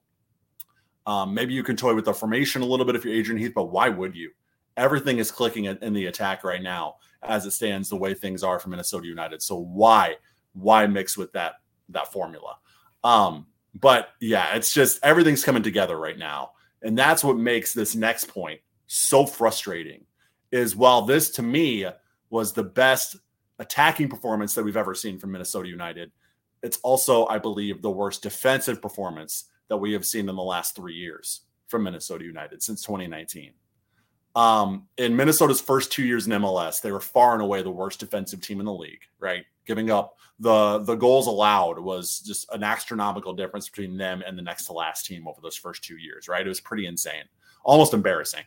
Um, 1.07 1.35
maybe 1.35 1.53
you 1.53 1.63
can 1.63 1.77
toy 1.77 1.95
with 1.95 2.05
the 2.05 2.15
formation 2.15 2.63
a 2.63 2.67
little 2.67 2.87
bit 2.87 2.95
if 2.95 3.05
you're 3.05 3.15
Adrian 3.15 3.41
Heath, 3.41 3.53
but 3.55 3.67
why 3.67 3.89
would 3.89 4.15
you? 4.15 4.31
Everything 4.77 5.19
is 5.19 5.31
clicking 5.31 5.65
in 5.65 5.93
the 5.93 6.07
attack 6.07 6.45
right 6.45 6.63
now 6.63 6.97
as 7.23 7.45
it 7.47 7.51
stands, 7.51 7.89
the 7.89 7.97
way 7.97 8.15
things 8.15 8.45
are 8.45 8.61
for 8.61 8.69
Minnesota 8.69 9.07
United. 9.07 9.43
So 9.43 9.59
why, 9.59 10.17
why 10.53 10.87
mix 10.87 11.17
with 11.17 11.33
that 11.33 11.55
that 11.89 12.13
formula? 12.13 12.57
Um, 13.05 13.47
but 13.75 14.11
yeah, 14.21 14.55
it's 14.55 14.73
just 14.73 14.99
everything's 15.03 15.45
coming 15.45 15.63
together 15.63 15.99
right 15.99 16.19
now, 16.19 16.53
and 16.83 16.97
that's 16.99 17.23
what 17.23 17.37
makes 17.37 17.73
this 17.73 17.95
next 17.95 18.29
point 18.29 18.61
so 18.87 19.27
frustrating. 19.27 20.05
Is 20.51 20.75
while 20.75 21.03
this 21.03 21.31
to 21.33 21.43
me 21.43 21.87
was 22.31 22.53
the 22.53 22.63
best 22.63 23.17
attacking 23.59 24.09
performance 24.09 24.55
that 24.55 24.65
we've 24.65 24.77
ever 24.77 24.95
seen 24.95 25.19
from 25.19 25.33
Minnesota 25.33 25.69
United, 25.69 26.11
it's 26.63 26.79
also, 26.79 27.27
I 27.27 27.39
believe, 27.39 27.83
the 27.83 27.91
worst 27.91 28.23
defensive 28.23 28.81
performance 28.81 29.45
that 29.69 29.77
we 29.77 29.93
have 29.93 30.07
seen 30.07 30.29
in 30.29 30.37
the 30.37 30.43
last 30.43 30.75
three 30.75 30.95
years 30.95 31.43
from 31.67 31.85
Minnesota 31.85 32.25
United 32.25 32.63
since 32.63 32.83
2019. 32.83 33.53
Um, 34.35 34.87
in 34.99 35.17
Minnesota's 35.17 35.61
first 35.61 35.91
two 35.91 36.05
years 36.05 36.27
in 36.27 36.33
MLS, 36.33 36.81
they 36.81 36.93
were 36.93 37.01
far 37.01 37.33
and 37.33 37.43
away 37.43 37.63
the 37.63 37.71
worst 37.71 38.01
defensive 38.01 38.41
team 38.41 38.61
in 38.61 38.67
the 38.67 38.73
league, 38.73 39.01
right? 39.19 39.45
Giving 39.67 39.91
up 39.91 40.17
the 40.39 40.79
the 40.79 40.95
goals 40.95 41.27
allowed 41.27 41.79
was 41.79 42.21
just 42.21 42.51
an 42.53 42.63
astronomical 42.63 43.33
difference 43.33 43.69
between 43.69 43.97
them 43.97 44.23
and 44.27 44.39
the 44.39 44.43
next 44.43 44.67
to 44.67 44.73
last 44.73 45.07
team 45.07 45.27
over 45.27 45.41
those 45.43 45.57
first 45.57 45.83
two 45.83 45.97
years, 45.97 46.29
right? 46.29 46.45
It 46.45 46.49
was 46.49 46.61
pretty 46.61 46.87
insane, 46.87 47.25
almost 47.65 47.95
embarrassing. 47.95 48.45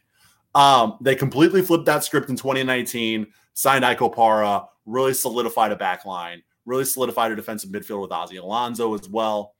Um, 0.55 0.97
they 1.01 1.15
completely 1.15 1.61
flipped 1.61 1.85
that 1.85 2.03
script 2.03 2.29
in 2.29 2.35
2019, 2.35 3.27
signed 3.53 3.85
Ike 3.85 3.99
Opara, 3.99 4.67
really 4.85 5.13
solidified 5.13 5.71
a 5.71 5.75
back 5.75 6.05
line, 6.05 6.43
really 6.65 6.85
solidified 6.85 7.31
a 7.31 7.35
defensive 7.35 7.69
midfield 7.69 8.01
with 8.01 8.11
Ozzie 8.11 8.37
Alonso 8.37 8.93
as 8.93 9.07
well 9.09 9.55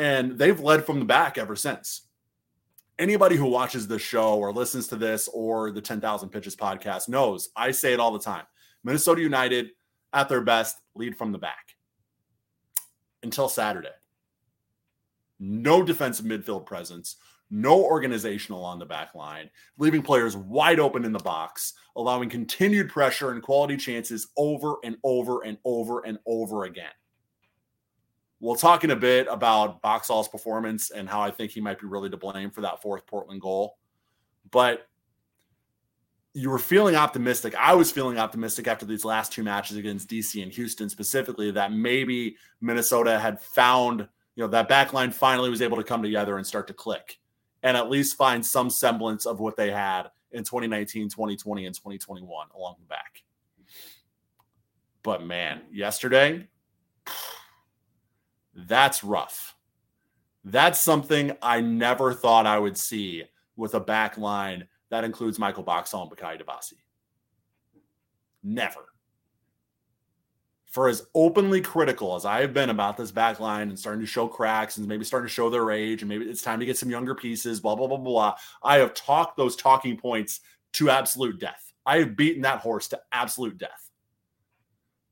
and 0.00 0.38
they've 0.38 0.58
led 0.58 0.84
from 0.86 0.98
the 0.98 1.04
back 1.04 1.36
ever 1.36 1.54
since. 1.54 2.02
Anybody 3.00 3.34
who 3.34 3.46
watches 3.46 3.88
the 3.88 3.98
show 3.98 4.34
or 4.34 4.52
listens 4.52 4.86
to 4.88 4.96
this 4.96 5.26
or 5.32 5.70
the 5.70 5.80
10,000 5.80 6.28
Pitches 6.28 6.54
podcast 6.54 7.08
knows 7.08 7.48
I 7.56 7.70
say 7.70 7.94
it 7.94 7.98
all 7.98 8.12
the 8.12 8.18
time. 8.18 8.44
Minnesota 8.84 9.22
United, 9.22 9.70
at 10.12 10.28
their 10.28 10.42
best, 10.42 10.76
lead 10.94 11.16
from 11.16 11.32
the 11.32 11.38
back 11.38 11.76
until 13.22 13.48
Saturday. 13.48 13.88
No 15.38 15.82
defensive 15.82 16.26
midfield 16.26 16.66
presence, 16.66 17.16
no 17.50 17.82
organizational 17.82 18.62
on 18.62 18.78
the 18.78 18.84
back 18.84 19.14
line, 19.14 19.48
leaving 19.78 20.02
players 20.02 20.36
wide 20.36 20.78
open 20.78 21.06
in 21.06 21.12
the 21.12 21.18
box, 21.20 21.72
allowing 21.96 22.28
continued 22.28 22.90
pressure 22.90 23.30
and 23.30 23.42
quality 23.42 23.78
chances 23.78 24.28
over 24.36 24.74
and 24.84 24.98
over 25.04 25.42
and 25.42 25.56
over 25.64 26.04
and 26.04 26.18
over 26.26 26.64
again. 26.64 26.92
We'll 28.40 28.56
talk 28.56 28.84
in 28.84 28.90
a 28.90 28.96
bit 28.96 29.26
about 29.30 29.82
Boxall's 29.82 30.28
performance 30.28 30.90
and 30.90 31.08
how 31.08 31.20
I 31.20 31.30
think 31.30 31.52
he 31.52 31.60
might 31.60 31.78
be 31.78 31.86
really 31.86 32.10
to 32.10 32.16
blame 32.16 32.50
for 32.50 32.62
that 32.62 32.82
fourth 32.82 33.06
Portland 33.06 33.40
goal. 33.40 33.76
But 34.50 34.88
you 36.32 36.48
were 36.48 36.58
feeling 36.58 36.94
optimistic. 36.94 37.54
I 37.56 37.74
was 37.74 37.90
feeling 37.90 38.18
optimistic 38.18 38.66
after 38.66 38.86
these 38.86 39.04
last 39.04 39.32
two 39.32 39.42
matches 39.42 39.76
against 39.76 40.08
DC 40.08 40.42
and 40.42 40.52
Houston 40.52 40.88
specifically 40.88 41.50
that 41.50 41.72
maybe 41.72 42.36
Minnesota 42.60 43.18
had 43.18 43.40
found, 43.40 44.00
you 44.36 44.44
know, 44.44 44.48
that 44.48 44.68
back 44.68 44.92
line 44.92 45.10
finally 45.10 45.50
was 45.50 45.60
able 45.60 45.76
to 45.76 45.84
come 45.84 46.02
together 46.02 46.36
and 46.36 46.46
start 46.46 46.66
to 46.68 46.74
click 46.74 47.18
and 47.62 47.76
at 47.76 47.90
least 47.90 48.16
find 48.16 48.44
some 48.44 48.70
semblance 48.70 49.26
of 49.26 49.40
what 49.40 49.56
they 49.56 49.70
had 49.70 50.04
in 50.30 50.44
2019, 50.44 51.08
2020, 51.08 51.66
and 51.66 51.74
2021 51.74 52.46
along 52.54 52.76
the 52.78 52.86
back. 52.86 53.22
But 55.02 55.24
man, 55.24 55.62
yesterday, 55.72 56.46
that's 58.54 59.04
rough. 59.04 59.54
That's 60.44 60.78
something 60.78 61.36
I 61.42 61.60
never 61.60 62.14
thought 62.14 62.46
I 62.46 62.58
would 62.58 62.76
see 62.76 63.24
with 63.56 63.74
a 63.74 63.80
back 63.80 64.16
line 64.16 64.66
that 64.90 65.04
includes 65.04 65.38
Michael 65.38 65.62
Boxall 65.62 66.02
and 66.02 66.10
Bakaye 66.10 66.40
Dibassy. 66.40 66.78
Never. 68.42 68.86
For 70.66 70.88
as 70.88 71.06
openly 71.14 71.60
critical 71.60 72.14
as 72.14 72.24
I 72.24 72.40
have 72.40 72.54
been 72.54 72.70
about 72.70 72.96
this 72.96 73.10
back 73.10 73.40
line 73.40 73.68
and 73.68 73.78
starting 73.78 74.00
to 74.00 74.06
show 74.06 74.28
cracks 74.28 74.76
and 74.76 74.86
maybe 74.86 75.04
starting 75.04 75.26
to 75.26 75.32
show 75.32 75.50
their 75.50 75.70
age 75.70 76.02
and 76.02 76.08
maybe 76.08 76.26
it's 76.26 76.42
time 76.42 76.60
to 76.60 76.66
get 76.66 76.78
some 76.78 76.90
younger 76.90 77.14
pieces, 77.14 77.60
blah, 77.60 77.74
blah, 77.74 77.88
blah, 77.88 77.96
blah, 77.96 78.36
I 78.62 78.78
have 78.78 78.94
talked 78.94 79.36
those 79.36 79.56
talking 79.56 79.96
points 79.96 80.40
to 80.74 80.90
absolute 80.90 81.40
death. 81.40 81.72
I 81.84 81.98
have 81.98 82.16
beaten 82.16 82.42
that 82.42 82.60
horse 82.60 82.86
to 82.88 83.00
absolute 83.12 83.58
death. 83.58 83.90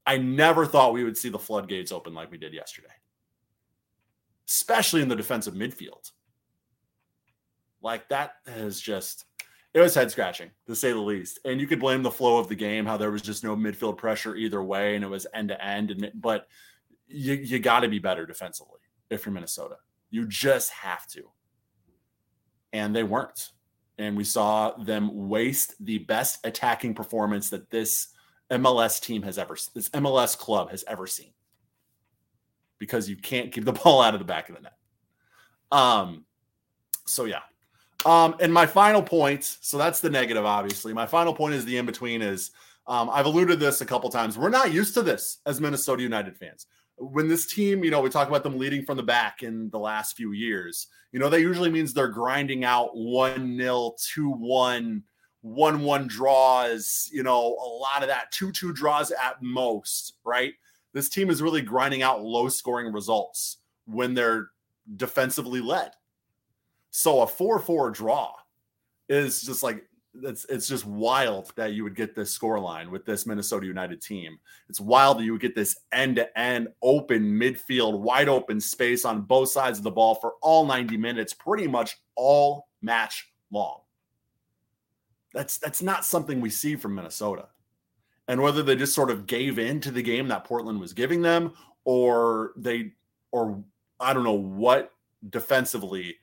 I 0.06 0.16
never 0.16 0.64
thought 0.64 0.92
we 0.92 1.04
would 1.04 1.18
see 1.18 1.28
the 1.28 1.38
floodgates 1.38 1.92
open 1.92 2.14
like 2.14 2.30
we 2.30 2.38
did 2.38 2.54
yesterday, 2.54 2.88
especially 4.48 5.02
in 5.02 5.08
the 5.08 5.16
defensive 5.16 5.54
midfield. 5.54 6.10
Like 7.82 8.08
that 8.08 8.32
is 8.46 8.80
just 8.80 9.24
it 9.74 9.80
was 9.80 9.94
head 9.94 10.10
scratching 10.10 10.50
to 10.66 10.74
say 10.74 10.92
the 10.92 10.98
least. 10.98 11.38
And 11.44 11.60
you 11.60 11.66
could 11.66 11.80
blame 11.80 12.02
the 12.02 12.10
flow 12.10 12.38
of 12.38 12.48
the 12.48 12.54
game, 12.54 12.86
how 12.86 12.96
there 12.96 13.10
was 13.10 13.22
just 13.22 13.44
no 13.44 13.54
midfield 13.54 13.98
pressure 13.98 14.34
either 14.34 14.62
way, 14.62 14.94
and 14.94 15.04
it 15.04 15.08
was 15.08 15.26
end 15.34 15.50
to 15.50 15.64
end. 15.64 15.90
And 15.90 16.10
but 16.14 16.46
you 17.06 17.34
you 17.34 17.58
got 17.58 17.80
to 17.80 17.88
be 17.88 17.98
better 17.98 18.26
defensively 18.26 18.80
if 19.10 19.24
you're 19.24 19.32
Minnesota. 19.32 19.76
You 20.10 20.26
just 20.26 20.70
have 20.70 21.06
to. 21.08 21.30
And 22.72 22.94
they 22.94 23.02
weren't. 23.02 23.50
And 23.98 24.16
we 24.16 24.24
saw 24.24 24.72
them 24.72 25.28
waste 25.28 25.74
the 25.84 25.98
best 25.98 26.38
attacking 26.44 26.94
performance 26.94 27.50
that 27.50 27.70
this 27.70 28.08
MLS 28.50 29.00
team 29.00 29.22
has 29.22 29.38
ever, 29.38 29.56
this 29.74 29.88
MLS 29.90 30.38
club 30.38 30.70
has 30.70 30.84
ever 30.86 31.06
seen. 31.06 31.32
Because 32.78 33.08
you 33.08 33.16
can't 33.16 33.52
keep 33.52 33.64
the 33.64 33.72
ball 33.84 34.00
out 34.00 34.14
of 34.14 34.20
the 34.20 34.26
back 34.26 34.48
of 34.48 34.56
the 34.56 34.62
net. 34.62 34.76
Um, 35.70 36.24
so 37.06 37.24
yeah, 37.24 37.40
um, 38.04 38.36
and 38.40 38.52
my 38.52 38.66
final 38.66 39.02
point, 39.02 39.44
so 39.60 39.76
that's 39.76 40.00
the 40.00 40.10
negative, 40.10 40.44
obviously. 40.44 40.92
My 40.92 41.06
final 41.06 41.34
point 41.34 41.54
is 41.54 41.64
the 41.64 41.76
in 41.76 41.86
between 41.86 42.22
is 42.22 42.52
um, 42.86 43.10
I've 43.10 43.26
alluded 43.26 43.58
to 43.58 43.64
this 43.64 43.80
a 43.80 43.86
couple 43.86 44.08
times. 44.08 44.38
We're 44.38 44.48
not 44.50 44.72
used 44.72 44.94
to 44.94 45.02
this 45.02 45.38
as 45.46 45.60
Minnesota 45.60 46.02
United 46.02 46.36
fans. 46.36 46.66
When 46.96 47.28
this 47.28 47.46
team, 47.46 47.84
you 47.84 47.90
know, 47.90 48.00
we 48.00 48.08
talk 48.08 48.28
about 48.28 48.42
them 48.42 48.58
leading 48.58 48.84
from 48.84 48.96
the 48.96 49.02
back 49.02 49.42
in 49.42 49.68
the 49.70 49.78
last 49.78 50.16
few 50.16 50.32
years, 50.32 50.88
you 51.12 51.18
know, 51.18 51.28
that 51.28 51.40
usually 51.40 51.70
means 51.70 51.92
they're 51.92 52.08
grinding 52.08 52.64
out 52.64 52.90
1 52.94 53.56
0, 53.56 53.94
2 54.14 54.30
1, 54.30 55.02
1 55.40 55.80
1 55.80 56.06
draws, 56.06 57.10
you 57.12 57.22
know, 57.22 57.40
a 57.40 57.68
lot 57.68 58.02
of 58.02 58.08
that 58.08 58.30
2 58.32 58.52
2 58.52 58.72
draws 58.72 59.10
at 59.10 59.42
most, 59.42 60.14
right? 60.24 60.54
This 60.92 61.08
team 61.08 61.30
is 61.30 61.42
really 61.42 61.62
grinding 61.62 62.02
out 62.02 62.22
low 62.22 62.48
scoring 62.48 62.92
results 62.92 63.58
when 63.86 64.14
they're 64.14 64.50
defensively 64.96 65.60
led. 65.60 65.92
So 66.90 67.20
a 67.22 67.26
4 67.26 67.58
4 67.58 67.90
draw 67.90 68.32
is 69.08 69.42
just 69.42 69.62
like 69.62 69.84
it's 70.22 70.44
it's 70.46 70.68
just 70.68 70.86
wild 70.86 71.52
that 71.56 71.72
you 71.72 71.84
would 71.84 71.94
get 71.94 72.14
this 72.14 72.30
score 72.30 72.58
line 72.58 72.90
with 72.90 73.04
this 73.04 73.26
Minnesota 73.26 73.66
United 73.66 74.00
team. 74.00 74.38
It's 74.68 74.80
wild 74.80 75.18
that 75.18 75.24
you 75.24 75.32
would 75.32 75.40
get 75.40 75.54
this 75.54 75.76
end 75.92 76.16
to 76.16 76.38
end 76.38 76.68
open 76.82 77.22
midfield, 77.38 77.98
wide 78.00 78.28
open 78.28 78.60
space 78.60 79.04
on 79.04 79.22
both 79.22 79.50
sides 79.50 79.78
of 79.78 79.84
the 79.84 79.90
ball 79.90 80.14
for 80.14 80.34
all 80.42 80.66
90 80.66 80.96
minutes, 80.96 81.32
pretty 81.32 81.68
much 81.68 81.98
all 82.16 82.68
match 82.82 83.32
long. 83.50 83.80
That's 85.34 85.58
that's 85.58 85.82
not 85.82 86.04
something 86.04 86.40
we 86.40 86.50
see 86.50 86.76
from 86.76 86.94
Minnesota. 86.94 87.48
And 88.28 88.42
whether 88.42 88.62
they 88.62 88.76
just 88.76 88.94
sort 88.94 89.10
of 89.10 89.26
gave 89.26 89.58
in 89.58 89.80
to 89.80 89.90
the 89.90 90.02
game 90.02 90.28
that 90.28 90.44
Portland 90.44 90.78
was 90.78 90.92
giving 90.92 91.22
them, 91.22 91.54
or 91.84 92.52
they 92.56 92.92
or 93.32 93.64
I 93.98 94.12
don't 94.12 94.24
know 94.24 94.32
what 94.32 94.92
defensively 95.30 96.16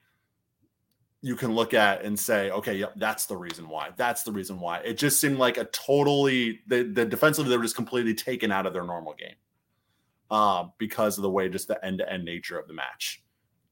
you 1.21 1.35
can 1.35 1.55
look 1.55 1.73
at 1.73 2.03
and 2.03 2.17
say, 2.19 2.51
okay, 2.51 2.75
yep, 2.75 2.93
that's 2.97 3.25
the 3.25 3.35
reason 3.35 3.67
why. 3.67 3.89
That's 3.97 4.21
the 4.21 4.31
reason 4.31 4.59
why. 4.59 4.77
It 4.79 4.99
just 4.99 5.19
seemed 5.19 5.39
like 5.39 5.57
a 5.57 5.65
totally 5.65 6.59
the, 6.67 6.83
the 6.83 7.03
defensively 7.03 7.49
they 7.49 7.57
were 7.57 7.63
just 7.63 7.75
completely 7.75 8.13
taken 8.13 8.51
out 8.51 8.67
of 8.67 8.73
their 8.73 8.83
normal 8.83 9.15
game 9.15 9.35
uh, 10.29 10.65
because 10.77 11.17
of 11.17 11.23
the 11.23 11.29
way 11.29 11.49
just 11.49 11.67
the 11.67 11.83
end 11.83 11.97
to 11.97 12.11
end 12.11 12.25
nature 12.25 12.59
of 12.59 12.67
the 12.67 12.73
match. 12.73 13.23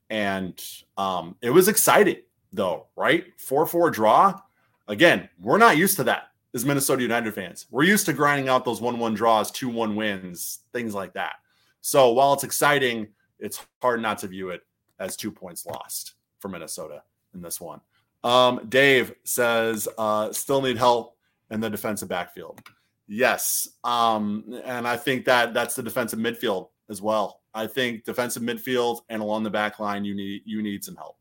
And 0.10 0.60
um, 0.98 1.36
it 1.42 1.52
was 1.52 1.68
exciting 1.68 2.18
though, 2.52 2.88
right? 2.96 3.26
Four 3.40 3.68
four 3.68 3.92
draw. 3.92 4.40
Again, 4.88 5.30
we're 5.40 5.60
not 5.60 5.78
used 5.78 5.98
to 5.98 6.04
that 6.06 6.30
as 6.54 6.66
Minnesota 6.66 7.02
United 7.02 7.34
fans. 7.34 7.66
We're 7.72 7.84
used 7.84 8.06
to 8.06 8.14
grinding 8.14 8.50
out 8.50 8.66
those 8.66 8.82
one 8.82 9.00
one 9.00 9.14
draws, 9.14 9.52
two 9.52 9.70
one 9.70 9.96
wins, 9.96 10.60
things 10.72 10.94
like 10.94 11.14
that. 11.14 11.34
So 11.82 12.12
while 12.14 12.34
it's 12.34 12.44
exciting, 12.44 13.08
it's 13.40 13.66
hard 13.82 14.02
not 14.02 14.20
to 14.20 14.28
view 14.28 14.50
it 14.50 14.62
as 15.00 15.18
two 15.18 15.32
points 15.32 15.66
lost 15.66 16.14
for 16.40 16.50
Minnesota 16.50 17.04
in 17.34 17.42
this 17.42 17.60
one. 17.60 17.82
Um, 18.24 18.66
Dave 18.70 19.14
says, 19.24 19.88
uh, 19.98 20.32
still 20.32 20.62
need 20.62 20.78
help 20.78 21.18
in 21.52 21.60
the 21.60 21.70
defensive 21.70 22.08
backfield. 22.08 22.62
Yes. 23.08 23.68
Um, 23.84 24.62
and 24.64 24.88
I 24.88 24.96
think 24.96 25.26
that 25.26 25.54
that's 25.54 25.76
the 25.76 25.84
defensive 25.84 26.20
midfield 26.20 26.70
as 26.90 27.02
well. 27.02 27.42
I 27.54 27.68
think 27.68 28.06
defensive 28.06 28.44
midfield 28.44 29.02
and 29.10 29.22
along 29.22 29.44
the 29.44 29.50
back 29.50 29.80
line, 29.80 30.06
you 30.06 30.16
need 30.16 30.42
you 30.46 30.62
need 30.62 30.84
some 30.84 30.96
help. 30.96 31.18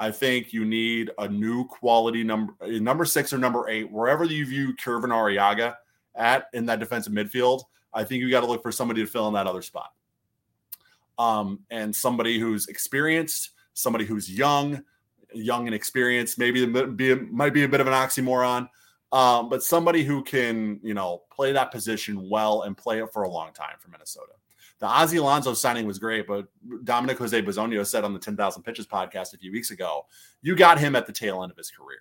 I 0.00 0.10
think 0.10 0.54
you 0.54 0.64
need 0.64 1.10
a 1.18 1.28
new 1.28 1.66
quality 1.66 2.24
number 2.24 2.54
number 2.80 3.04
six 3.04 3.34
or 3.34 3.38
number 3.38 3.68
eight, 3.68 3.92
wherever 3.92 4.24
you 4.24 4.46
view 4.46 4.74
Kervin 4.74 5.10
Arriaga 5.10 5.74
at 6.14 6.46
in 6.54 6.64
that 6.66 6.80
defensive 6.80 7.12
midfield. 7.12 7.64
I 7.92 8.04
think 8.04 8.22
you 8.22 8.30
got 8.30 8.40
to 8.40 8.46
look 8.46 8.62
for 8.62 8.72
somebody 8.72 9.02
to 9.02 9.06
fill 9.06 9.28
in 9.28 9.34
that 9.34 9.46
other 9.46 9.60
spot. 9.60 9.92
Um, 11.18 11.60
and 11.70 11.94
somebody 11.94 12.38
who's 12.38 12.66
experienced, 12.68 13.50
somebody 13.74 14.06
who's 14.06 14.30
young, 14.30 14.82
young 15.34 15.66
and 15.66 15.74
experienced. 15.74 16.38
Maybe 16.38 16.64
be, 16.64 17.14
might 17.14 17.52
be 17.52 17.64
a 17.64 17.68
bit 17.68 17.82
of 17.82 17.86
an 17.86 17.92
oxymoron, 17.92 18.70
um, 19.12 19.50
but 19.50 19.62
somebody 19.62 20.02
who 20.02 20.22
can, 20.22 20.80
you 20.82 20.94
know, 20.94 21.24
play 21.30 21.52
that 21.52 21.72
position 21.72 22.26
well 22.30 22.62
and 22.62 22.74
play 22.74 23.02
it 23.02 23.12
for 23.12 23.24
a 23.24 23.28
long 23.28 23.52
time 23.52 23.76
for 23.78 23.90
Minnesota. 23.90 24.32
The 24.80 24.86
Ozzie 24.86 25.18
Alonso 25.18 25.52
signing 25.52 25.86
was 25.86 25.98
great, 25.98 26.26
but 26.26 26.48
Dominic 26.84 27.18
Jose 27.18 27.40
Bozonio 27.42 27.86
said 27.86 28.02
on 28.02 28.14
the 28.14 28.18
10,000 28.18 28.62
Pitches 28.62 28.86
podcast 28.86 29.34
a 29.34 29.38
few 29.38 29.52
weeks 29.52 29.70
ago, 29.70 30.06
you 30.40 30.56
got 30.56 30.80
him 30.80 30.96
at 30.96 31.06
the 31.06 31.12
tail 31.12 31.42
end 31.42 31.52
of 31.52 31.58
his 31.58 31.70
career. 31.70 32.00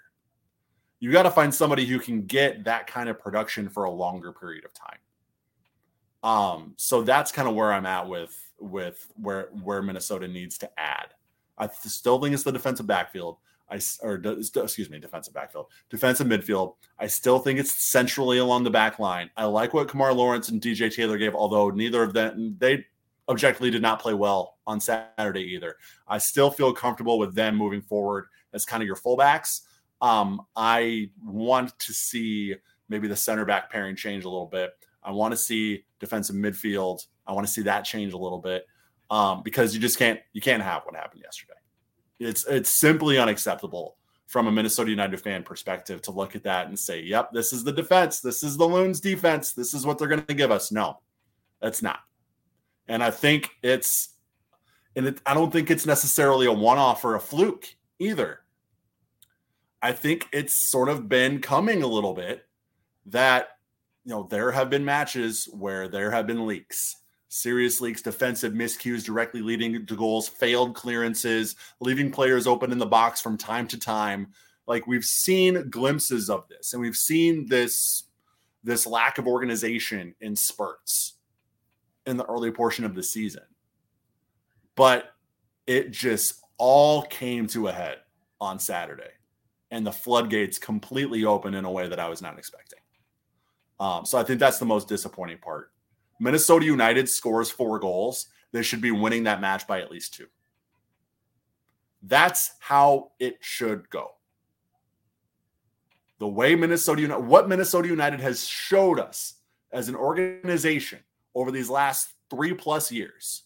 You 1.02 1.12
got 1.12 1.24
to 1.24 1.32
find 1.32 1.54
somebody 1.54 1.86
who 1.86 2.00
can 2.00 2.26
get 2.26 2.64
that 2.64 2.88
kind 2.88 3.10
of 3.10 3.20
production 3.20 3.68
for 3.70 3.84
a 3.84 3.92
longer 3.92 4.32
period 4.32 4.64
of 4.64 4.72
time. 4.74 4.98
Um, 6.24 6.74
so 6.78 7.02
that's 7.02 7.32
kind 7.32 7.48
of 7.48 7.56
where 7.56 7.72
I'm 7.72 7.86
at 7.86 8.08
with 8.08 8.36
with 8.60 9.08
where 9.16 9.50
where 9.64 9.82
Minnesota 9.82 10.28
needs 10.28 10.58
to 10.60 10.80
add. 10.80 11.08
I 11.58 11.68
still 11.68 12.20
think 12.20 12.34
it's 12.34 12.44
the 12.44 12.52
defensive 12.52 12.88
backfield. 12.88 13.38
I 13.72 13.80
or 14.02 14.22
excuse 14.24 14.90
me, 14.90 15.00
defensive 15.00 15.34
backfield, 15.34 15.68
defensive 15.90 16.28
midfield. 16.28 16.76
I 16.98 17.08
still 17.08 17.40
think 17.40 17.60
it's 17.60 17.90
centrally 17.90 18.40
along 18.40 18.64
the 18.64 18.70
back 18.70 19.00
line. 19.00 19.30
I 19.38 19.46
like 19.46 19.74
what 19.74 19.88
Kemar 19.88 20.16
Lawrence 20.16 20.50
and 20.50 20.62
DJ 20.62 20.94
Taylor 20.94 21.18
gave, 21.18 21.36
although 21.36 21.70
neither 21.70 22.04
of 22.04 22.14
them 22.14 22.56
they 22.60 22.86
objectively 23.30 23.70
did 23.70 23.82
not 23.82 24.02
play 24.02 24.14
well 24.14 24.58
on 24.66 24.80
Saturday 24.80 25.44
either. 25.54 25.78
I 26.08 26.18
still 26.18 26.50
feel 26.50 26.74
comfortable 26.74 27.20
with 27.20 27.36
them 27.36 27.56
moving 27.56 27.82
forward 27.82 28.26
as 28.54 28.66
kind 28.66 28.82
of 28.82 28.88
your 28.88 28.96
fullbacks. 28.96 29.62
Um, 30.02 30.42
I 30.56 31.12
want 31.24 31.78
to 31.80 31.94
see 31.94 32.56
maybe 32.88 33.08
the 33.08 33.16
center 33.16 33.46
back 33.46 33.72
pairing 33.72 33.96
change 33.96 34.26
a 34.26 34.30
little 34.30 34.48
bit. 34.48 34.72
I 35.04 35.12
want 35.12 35.32
to 35.32 35.38
see 35.38 35.86
defensive 36.00 36.36
midfield. 36.36 37.06
I 37.28 37.34
want 37.34 37.46
to 37.46 37.54
see 37.54 37.62
that 37.64 37.84
change 37.84 38.14
a 38.14 38.18
little 38.18 38.40
bit 38.40 38.66
um, 39.10 39.44
because 39.44 39.74
you 39.74 39.80
just 39.80 40.00
can't 40.00 40.20
you 40.34 40.42
can't 40.42 40.64
have 40.64 40.84
what 40.84 40.96
happened 40.96 41.22
yesterday. 41.24 41.59
It's 42.20 42.46
it's 42.46 42.70
simply 42.70 43.18
unacceptable 43.18 43.96
from 44.28 44.48
a 44.48 44.52
Minnesota 44.52 44.92
United 44.92 45.20
fan 45.20 45.44
perspective 45.44 46.02
to 46.04 46.12
look 46.12 46.36
at 46.36 46.44
that 46.44 46.68
and 46.68 46.78
say, 46.78 47.02
"Yep, 47.02 47.32
this 47.32 47.54
is 47.54 47.64
the 47.64 47.72
defense. 47.72 48.20
This 48.20 48.44
is 48.44 48.58
the 48.58 48.68
Loons 48.68 49.00
defense. 49.00 49.54
This 49.54 49.74
is 49.74 49.86
what 49.86 49.98
they're 49.98 50.08
going 50.08 50.26
to 50.26 50.34
give 50.34 50.52
us." 50.52 50.72
No, 50.72 51.00
that's 51.62 51.82
not. 51.82 52.02
And 52.88 53.04
I 53.04 53.12
think 53.12 53.50
it's, 53.62 54.16
and 54.96 55.08
it, 55.08 55.22
I 55.26 55.34
don't 55.34 55.52
think 55.52 55.70
it's 55.70 55.86
necessarily 55.86 56.48
a 56.48 56.52
one-off 56.52 57.06
or 57.06 57.16
a 57.16 57.20
fluke 57.20 57.68
either. 58.00 58.42
I 59.82 59.94
think 59.94 60.28
it's 60.34 60.54
sort 60.70 60.90
of 60.90 61.08
been 61.08 61.40
coming 61.40 61.84
a 61.84 61.88
little 61.88 62.14
bit 62.14 62.46
that 63.06 63.50
you 64.04 64.12
know 64.12 64.28
there 64.30 64.52
have 64.52 64.70
been 64.70 64.84
matches 64.84 65.48
where 65.54 65.88
there 65.88 66.12
have 66.12 66.28
been 66.28 66.46
leaks 66.46 66.98
serious 67.30 67.80
leaks, 67.80 68.02
defensive 68.02 68.54
miscues 68.54 69.06
directly 69.06 69.42
leading 69.42 69.86
to 69.86 69.96
goals, 69.96 70.28
failed 70.28 70.76
clearances, 70.76 71.56
leaving 71.80 72.12
players 72.12 72.48
open 72.48 72.72
in 72.72 72.80
the 72.80 72.86
box 72.86 73.22
from 73.22 73.38
time 73.38 73.68
to 73.68 73.80
time. 73.80 74.28
Like 74.68 74.86
we've 74.88 75.06
seen 75.06 75.70
glimpses 75.70 76.30
of 76.30 76.48
this, 76.50 76.74
and 76.74 76.82
we've 76.82 76.96
seen 76.96 77.48
this 77.48 78.04
this 78.64 78.86
lack 78.86 79.18
of 79.18 79.28
organization 79.28 80.14
in 80.20 80.36
spurts 80.36 81.14
in 82.06 82.18
the 82.18 82.26
early 82.26 82.52
portion 82.52 82.84
of 82.84 82.94
the 82.94 83.04
season. 83.04 83.44
But 84.76 85.14
it 85.66 85.92
just 85.92 86.42
all 86.58 87.04
came 87.04 87.48
to 87.48 87.68
a 87.68 87.72
head 87.72 88.00
on 88.42 88.60
Saturday, 88.60 89.12
and 89.72 89.86
the 89.86 89.92
floodgates 89.92 90.60
completely 90.60 91.26
opened 91.26 91.56
in 91.56 91.66
a 91.66 91.72
way 91.72 91.88
that 91.88 92.00
I 92.00 92.10
was 92.10 92.22
not 92.22 92.38
expecting. 92.38 92.80
Um, 93.80 94.06
so 94.06 94.18
I 94.18 94.24
think 94.24 94.40
that's 94.40 94.60
the 94.60 94.66
most 94.66 94.88
disappointing 94.88 95.38
part. 95.38 95.72
Minnesota 96.20 96.66
United 96.66 97.10
scores 97.10 97.50
four 97.50 97.80
goals. 97.80 98.28
They 98.52 98.64
should 98.64 98.82
be 98.82 98.92
winning 98.92 99.24
that 99.24 99.42
match 99.42 99.66
by 99.68 99.82
at 99.82 99.92
least 99.92 100.14
two. 100.14 100.28
That's 102.02 102.52
how 102.60 103.12
it 103.20 103.38
should 103.42 103.90
go. 103.90 104.12
The 106.20 106.28
way 106.28 106.56
Minnesota 106.56 107.02
United, 107.02 107.26
what 107.26 107.48
Minnesota 107.48 107.88
United 107.88 108.20
has 108.20 108.46
showed 108.46 109.00
us 109.00 109.36
as 109.72 109.88
an 109.88 109.96
organization 109.96 111.00
over 111.34 111.52
these 111.52 111.70
last 111.70 112.10
three 112.30 112.54
plus 112.54 112.92
years, 112.92 113.44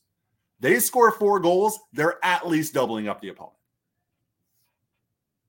they 0.60 0.80
score 0.80 1.12
four 1.12 1.40
goals, 1.40 1.80
they're 1.92 2.24
at 2.24 2.48
least 2.48 2.74
doubling 2.74 3.08
up 3.08 3.22
the 3.22 3.30
opponent. 3.30 3.54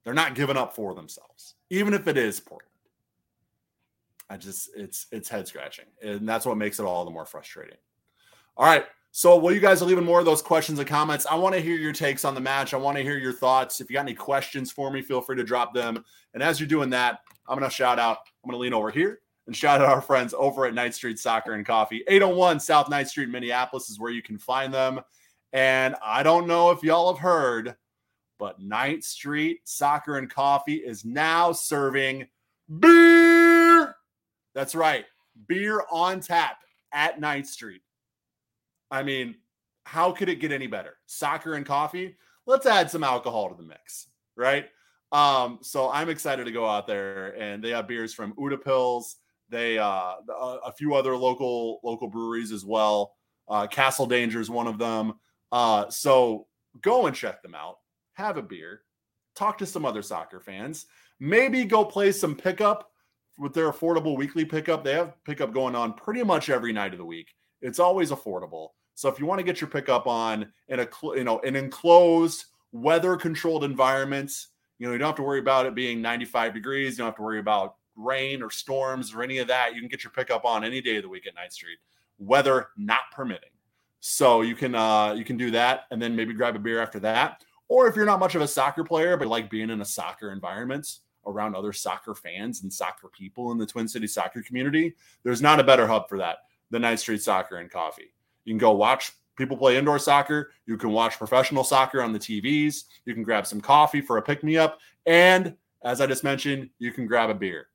They're 0.03 0.13
not 0.13 0.35
giving 0.35 0.57
up 0.57 0.75
for 0.75 0.95
themselves, 0.95 1.55
even 1.71 1.95
if 1.95 2.07
it 2.07 2.19
is 2.19 2.41
Portland. 2.41 2.74
I 4.31 4.37
just 4.37 4.71
it's 4.77 5.07
it's 5.13 5.29
head 5.29 5.47
scratching, 5.47 5.87
and 6.03 6.29
that's 6.29 6.47
what 6.47 6.57
makes 6.57 6.79
it 6.79 6.85
all 6.85 7.05
the 7.05 7.11
more 7.11 7.27
frustrating. 7.27 7.77
All 8.57 8.67
right. 8.67 8.85
So, 9.17 9.37
while 9.37 9.53
you 9.55 9.61
guys 9.61 9.81
are 9.81 9.85
leaving 9.85 10.05
more 10.05 10.19
of 10.19 10.25
those 10.25 10.43
questions 10.43 10.81
and 10.81 10.89
comments, 10.89 11.25
I 11.31 11.37
want 11.37 11.55
to 11.55 11.61
hear 11.61 11.77
your 11.77 11.93
takes 11.93 12.25
on 12.25 12.35
the 12.35 12.41
match. 12.41 12.75
I 12.75 12.79
want 12.79 12.97
to 12.97 13.03
hear 13.05 13.17
your 13.17 13.33
thoughts. 13.33 13.81
If 13.81 13.89
you 13.89 13.95
got 13.95 14.01
any 14.01 14.15
questions 14.15 14.73
for 14.73 14.91
me, 14.91 15.03
feel 15.03 15.21
free 15.21 15.37
to 15.37 15.45
drop 15.45 15.73
them. 15.73 16.05
And 16.35 16.43
as 16.43 16.59
you're 16.59 16.69
doing 16.69 16.91
that, 16.91 17.21
I'm 17.47 17.57
going 17.57 17.71
to 17.71 17.75
shout 17.75 18.01
out, 18.01 18.19
I'm 18.43 18.51
going 18.51 18.59
to 18.59 18.63
lean 18.63 18.75
over 18.75 18.91
here 18.91 19.21
and 19.47 19.55
shout 19.55 19.81
out 19.81 19.89
our 19.89 20.01
friends 20.01 20.35
over 20.37 20.67
at 20.67 20.75
Ninth 20.75 20.95
Street 20.95 21.19
Soccer 21.19 21.53
and 21.53 21.67
Coffee. 21.67 22.03
801 22.09 22.61
South 22.61 22.89
Ninth 22.89 23.09
Street, 23.09 23.29
Minneapolis 23.29 23.89
is 23.89 24.01
where 24.01 24.11
you 24.11 24.23
can 24.23 24.39
find 24.39 24.75
them. 24.75 25.01
And 25.53 25.95
I 26.05 26.23
don't 26.23 26.49
know 26.49 26.71
if 26.71 26.83
y'all 26.83 27.13
have 27.13 27.23
heard, 27.23 27.77
but 28.39 28.61
Ninth 28.61 29.05
Street 29.05 29.61
Soccer 29.65 30.19
and 30.19 30.29
Coffee 30.29 30.77
is 30.77 31.05
now 31.05 31.53
serving 31.53 32.27
beer. 32.81 33.24
That's 34.55 34.75
right. 34.75 35.05
Beer 35.49 35.83
on 35.91 36.21
tap 36.21 36.59
at 36.93 37.21
Ninth 37.21 37.49
Street. 37.49 37.83
I 38.91 39.03
mean, 39.03 39.37
how 39.85 40.13
could 40.13 40.29
it 40.29 40.41
get 40.41 40.53
any 40.53 40.67
better? 40.67 40.97
Soccer 41.07 41.55
and 41.55 41.67
coffee. 41.67 42.17
Let's 42.47 42.67
add 42.67 42.91
some 42.91 43.05
alcohol 43.05 43.49
to 43.49 43.55
the 43.57 43.63
mix, 43.63 44.09
right? 44.37 44.67
Um, 45.13 45.59
so 45.63 45.91
I'm 45.91 46.09
excited 46.09 46.45
to 46.45 46.53
go 46.53 46.67
out 46.67 46.87
there, 46.87 47.29
and 47.41 47.63
they 47.63 47.71
have 47.71 47.89
beers 47.89 48.15
from 48.15 48.35
Utepils. 48.35 49.15
They 49.49 49.79
uh, 49.79 50.15
a 50.29 50.73
few 50.77 50.95
other 50.95 51.17
local 51.17 51.81
local 51.85 52.09
breweries 52.09 52.51
as 52.51 52.65
well. 52.65 53.15
Uh, 53.49 53.67
Castle 53.67 54.07
Danger 54.07 54.41
is 54.41 54.51
one 54.51 54.67
of 54.67 54.79
them. 54.79 55.15
Uh, 55.53 55.89
so 55.91 56.47
go 56.81 57.07
and 57.07 57.15
check 57.15 57.43
them 57.43 57.55
out. 57.55 57.77
Have 58.15 58.37
a 58.37 58.43
beer. 58.43 58.83
Talk 59.37 59.59
to 59.59 59.67
some 59.67 59.85
other 59.85 60.03
soccer 60.03 60.41
fans. 60.41 60.87
Maybe 61.21 61.65
go 61.65 61.85
play 61.85 62.11
some 62.11 62.35
pickup 62.35 62.91
with 63.39 63.55
their 63.55 63.71
affordable 63.71 64.17
weekly 64.17 64.45
pickup. 64.45 64.85
They 64.85 64.95
have 64.95 65.15
pickup 65.25 65.53
going 65.53 65.75
on 65.75 65.95
pretty 65.95 66.23
much 66.23 66.51
every 66.51 66.73
night 66.73 66.93
of 66.93 66.99
the 66.99 67.05
week. 67.05 67.29
It's 67.61 67.79
always 67.79 68.11
affordable. 68.11 68.71
So 68.95 69.09
if 69.09 69.19
you 69.19 69.27
want 69.27 69.41
to 69.41 69.45
get 69.45 69.61
your 69.61 69.69
pickup 69.69 70.07
on 70.07 70.53
in 70.69 70.81
a 70.81 70.89
you 71.03 71.25
know 71.25 71.41
an 71.41 71.57
enclosed 71.57 72.45
weather 72.73 73.17
controlled 73.17 73.65
environment, 73.65 74.33
you 74.79 74.87
know 74.87 74.93
you 74.93 74.99
don't 74.99 75.09
have 75.09 75.17
to 75.17 75.23
worry 75.23 75.41
about 75.41 75.67
it 75.67 75.75
being 75.75 76.01
95 76.01 76.55
degrees. 76.55 76.93
You 76.93 76.99
don't 76.99 77.09
have 77.09 77.17
to 77.17 77.23
worry 77.23 77.41
about 77.41 77.77
rain 77.97 78.43
or 78.43 78.51
storms 78.51 79.15
or 79.15 79.23
any 79.23 79.39
of 79.39 79.49
that. 79.49 79.75
You 79.75 79.81
can 79.81 79.89
get 79.89 80.05
your 80.05 80.13
pickup 80.13 80.45
on 80.45 80.65
any 80.65 80.81
day 80.81 80.97
of 80.97 81.03
the 81.03 81.09
week 81.09 81.27
at 81.27 81.35
Ninth 81.35 81.53
Street, 81.53 81.79
weather 82.19 82.69
not 82.77 83.03
permitting. 83.13 83.51
So 84.01 84.43
you 84.43 84.55
can 84.55 84.75
uh, 84.75 85.15
you 85.15 85.25
can 85.25 85.37
do 85.37 85.51
that 85.53 85.85
and 85.91 86.01
then 86.01 86.15
maybe 86.15 86.35
grab 86.35 86.57
a 86.57 86.59
beer 86.59 86.81
after 86.81 87.01
that. 87.01 87.43
Or 87.67 87.89
if 87.89 87.97
you're 87.97 88.05
not 88.05 88.21
much 88.21 88.35
of 88.35 88.43
a 88.43 88.49
soccer 88.49 88.85
player 88.85 89.17
but 89.17 89.27
like 89.27 89.51
being 89.51 89.71
in 89.71 89.81
a 89.81 89.85
soccer 89.85 90.31
environment 90.31 90.87
around 91.27 91.55
other 91.55 91.73
soccer 91.73 92.15
fans 92.15 92.63
and 92.63 92.73
soccer 92.73 93.09
people 93.09 93.53
in 93.53 93.59
the 93.59 93.67
Twin 93.67 93.89
City 93.89 94.07
soccer 94.07 94.43
community, 94.43 94.95
there's 95.23 95.43
not 95.43 95.61
a 95.61 95.65
better 95.65 95.87
hub 95.87 96.09
for 96.09 96.19
that 96.19 96.39
than 96.71 96.83
Ninth 96.83 97.01
Street 97.01 97.23
Soccer 97.23 97.57
and 97.57 97.71
Coffee. 97.71 98.13
You 98.45 98.53
can 98.53 98.59
go 98.59 98.73
watch 98.73 99.13
people 99.37 99.57
play 99.57 99.77
indoor 99.77 99.99
soccer. 99.99 100.53
You 100.67 100.77
can 100.77 100.91
watch 100.91 101.19
professional 101.19 101.65
soccer 101.65 102.03
on 102.03 102.13
the 102.13 102.19
TVs. 102.19 102.85
You 103.05 103.15
can 103.15 103.23
grab 103.23 103.47
some 103.47 103.61
coffee 103.61 104.01
for 104.01 104.19
a 104.19 104.23
pick 104.23 104.43
me 104.43 104.57
up. 104.57 104.79
And 105.07 105.55
as 105.83 106.01
I 106.01 106.07
just 106.07 106.25
mentioned, 106.25 106.71
you 106.79 106.93
can 106.93 107.07
grab 107.07 107.31
a 107.31 107.35
beer 107.35 107.69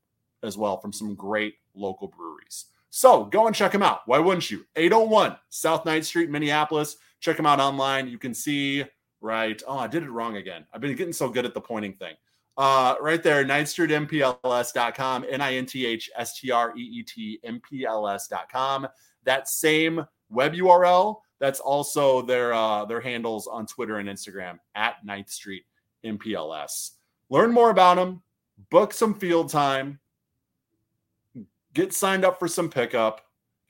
as 0.43 0.57
well 0.57 0.77
from 0.79 0.93
some 0.93 1.15
great 1.15 1.55
local 1.73 2.07
breweries. 2.07 2.65
So 2.89 3.25
go 3.25 3.47
and 3.47 3.55
check 3.55 3.71
them 3.71 3.83
out. 3.83 4.01
Why 4.05 4.19
wouldn't 4.19 4.49
you? 4.49 4.65
801 4.75 5.38
South 5.49 5.85
Ninth 5.85 6.05
Street, 6.05 6.29
Minneapolis. 6.29 6.97
Check 7.19 7.38
them 7.38 7.45
out 7.45 7.59
online. 7.59 8.07
You 8.07 8.17
can 8.17 8.33
see, 8.33 8.83
right? 9.21 9.62
Oh, 9.67 9.77
I 9.77 9.88
did 9.88 10.03
it 10.03 10.09
wrong 10.09 10.38
again. 10.38 10.65
I've 10.73 10.81
been 10.81 10.95
getting 10.95 11.13
so 11.13 11.29
good 11.29 11.45
at 11.45 11.53
the 11.53 11.62
pointing 11.62 11.93
thing. 11.93 12.15
Uh, 12.57 12.95
right 12.99 13.23
there, 13.23 13.45
ninthstreetmpls.com, 13.45 15.25
N 15.29 15.41
I 15.41 15.55
N 15.55 15.65
T 15.65 15.85
H 15.85 16.09
S 16.15 16.39
T 16.39 16.51
R 16.51 16.75
E 16.77 16.81
E 16.81 17.03
T 17.03 17.39
M 17.43 17.62
P 17.67 17.85
L 17.85 18.07
S.com. 18.07 18.88
That 19.23 19.47
same 19.47 20.05
web 20.29 20.53
URL. 20.53 21.17
That's 21.39 21.59
also 21.62 22.21
their 22.21 22.53
uh, 22.53 22.85
their 22.85 22.99
handles 22.99 23.47
on 23.47 23.65
Twitter 23.65 23.97
and 23.97 24.09
Instagram 24.09 24.59
at 24.75 25.05
Ninth 25.05 25.29
Street 25.29 25.63
MPLS. 26.05 26.91
Learn 27.29 27.51
more 27.51 27.69
about 27.69 27.95
them, 27.95 28.21
book 28.69 28.93
some 28.93 29.13
field 29.13 29.49
time, 29.49 29.99
get 31.73 31.93
signed 31.93 32.25
up 32.25 32.39
for 32.39 32.47
some 32.47 32.69
pickup, 32.69 33.21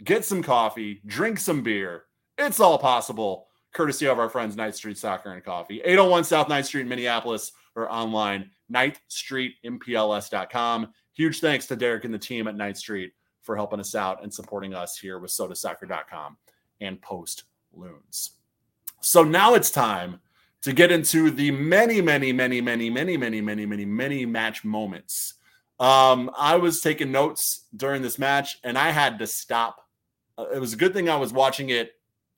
get 0.04 0.26
some 0.26 0.42
coffee, 0.42 1.02
drink 1.06 1.40
some 1.40 1.62
beer. 1.62 2.06
It's 2.38 2.60
all 2.60 2.80
possible, 2.80 3.48
courtesy 3.74 4.08
of 4.08 4.18
our 4.18 4.30
friends 4.30 4.56
Ninth 4.56 4.76
Street 4.76 4.98
Soccer 4.98 5.34
and 5.34 5.44
Coffee, 5.44 5.82
801 5.82 6.24
South 6.24 6.50
Ninth 6.50 6.68
Street 6.68 6.82
in 6.82 6.90
Minneapolis, 6.90 7.52
or 7.76 7.92
online, 7.92 8.50
ninthstreetmpls.com. 8.72 10.94
Huge 11.14 11.40
thanks 11.40 11.66
to 11.68 11.76
Derek 11.76 12.06
and 12.06 12.14
the 12.14 12.20
team 12.20 12.48
at 12.48 12.56
Ninth 12.56 12.78
Street 12.78 13.14
for 13.42 13.56
helping 13.56 13.80
us 13.80 13.96
out 13.96 14.24
and 14.24 14.34
supporting 14.34 14.74
us 14.74 14.98
here 14.98 15.20
with 15.20 15.32
sodasoccer.com 15.32 16.38
and 16.82 17.02
post 17.02 17.46
loons. 17.74 18.32
So 19.02 19.24
now 19.24 19.54
it's 19.54 19.72
time 19.72 20.20
to 20.62 20.74
get 20.74 20.92
into 20.92 21.32
the 21.32 21.52
many, 21.52 22.02
many, 22.02 22.34
many, 22.34 22.62
many, 22.62 22.90
many, 22.90 23.18
many, 23.18 23.42
many, 23.42 23.66
many, 23.66 23.86
many 23.86 24.26
match 24.26 24.66
moments. 24.66 25.36
Um, 25.80 26.30
I 26.38 26.58
was 26.58 26.82
taking 26.82 27.12
notes 27.12 27.66
during 27.76 28.02
this 28.02 28.20
match 28.20 28.60
and 28.64 28.78
I 28.78 28.92
had 28.92 29.20
to 29.20 29.28
stop. 29.28 29.88
Uh, 30.38 30.48
it 30.54 30.60
was 30.60 30.74
a 30.74 30.78
good 30.78 30.94
thing 30.94 31.10
I 31.10 31.16
was 31.16 31.32
watching 31.32 31.70
it 31.70 31.94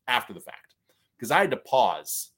after 0.08 0.34
the 0.34 0.39
fact 0.39 0.76
because 1.17 1.32
I 1.32 1.39
had 1.39 1.52
to 1.52 1.58
pause 1.58 2.31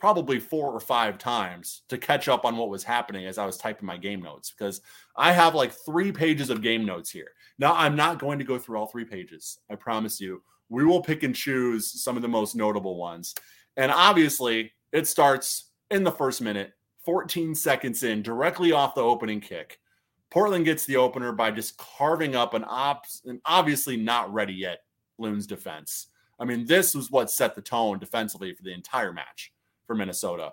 probably 0.00 0.40
four 0.40 0.72
or 0.72 0.80
five 0.80 1.18
times 1.18 1.82
to 1.88 1.98
catch 1.98 2.26
up 2.26 2.44
on 2.46 2.56
what 2.56 2.70
was 2.70 2.82
happening 2.82 3.26
as 3.26 3.36
I 3.36 3.44
was 3.44 3.58
typing 3.58 3.86
my 3.86 3.98
game 3.98 4.22
notes 4.22 4.50
because 4.50 4.80
I 5.14 5.32
have 5.32 5.54
like 5.54 5.72
three 5.72 6.10
pages 6.10 6.48
of 6.48 6.62
game 6.62 6.86
notes 6.86 7.10
here. 7.10 7.32
Now, 7.58 7.74
I'm 7.76 7.94
not 7.94 8.18
going 8.18 8.38
to 8.38 8.44
go 8.44 8.58
through 8.58 8.78
all 8.78 8.86
three 8.86 9.04
pages. 9.04 9.58
I 9.70 9.74
promise 9.74 10.20
you 10.20 10.42
we 10.70 10.84
will 10.84 11.02
pick 11.02 11.22
and 11.22 11.34
choose 11.34 12.02
some 12.02 12.16
of 12.16 12.22
the 12.22 12.28
most 12.28 12.56
notable 12.56 12.96
ones. 12.96 13.34
And 13.76 13.92
obviously, 13.92 14.72
it 14.92 15.06
starts 15.06 15.70
in 15.90 16.02
the 16.02 16.12
first 16.12 16.40
minute, 16.40 16.72
14 17.04 17.54
seconds 17.54 18.02
in, 18.02 18.22
directly 18.22 18.72
off 18.72 18.94
the 18.94 19.02
opening 19.02 19.40
kick. 19.40 19.78
Portland 20.30 20.64
gets 20.64 20.86
the 20.86 20.96
opener 20.96 21.32
by 21.32 21.50
just 21.50 21.76
carving 21.76 22.34
up 22.34 22.54
an, 22.54 22.64
op- 22.66 23.06
an 23.26 23.40
obviously 23.44 23.96
not 23.96 24.32
ready 24.32 24.54
yet 24.54 24.78
Loons 25.18 25.46
defense. 25.46 26.06
I 26.38 26.46
mean, 26.46 26.64
this 26.64 26.94
was 26.94 27.10
what 27.10 27.30
set 27.30 27.54
the 27.54 27.60
tone 27.60 27.98
defensively 27.98 28.54
for 28.54 28.62
the 28.62 28.72
entire 28.72 29.12
match 29.12 29.52
for 29.90 29.96
Minnesota. 29.96 30.52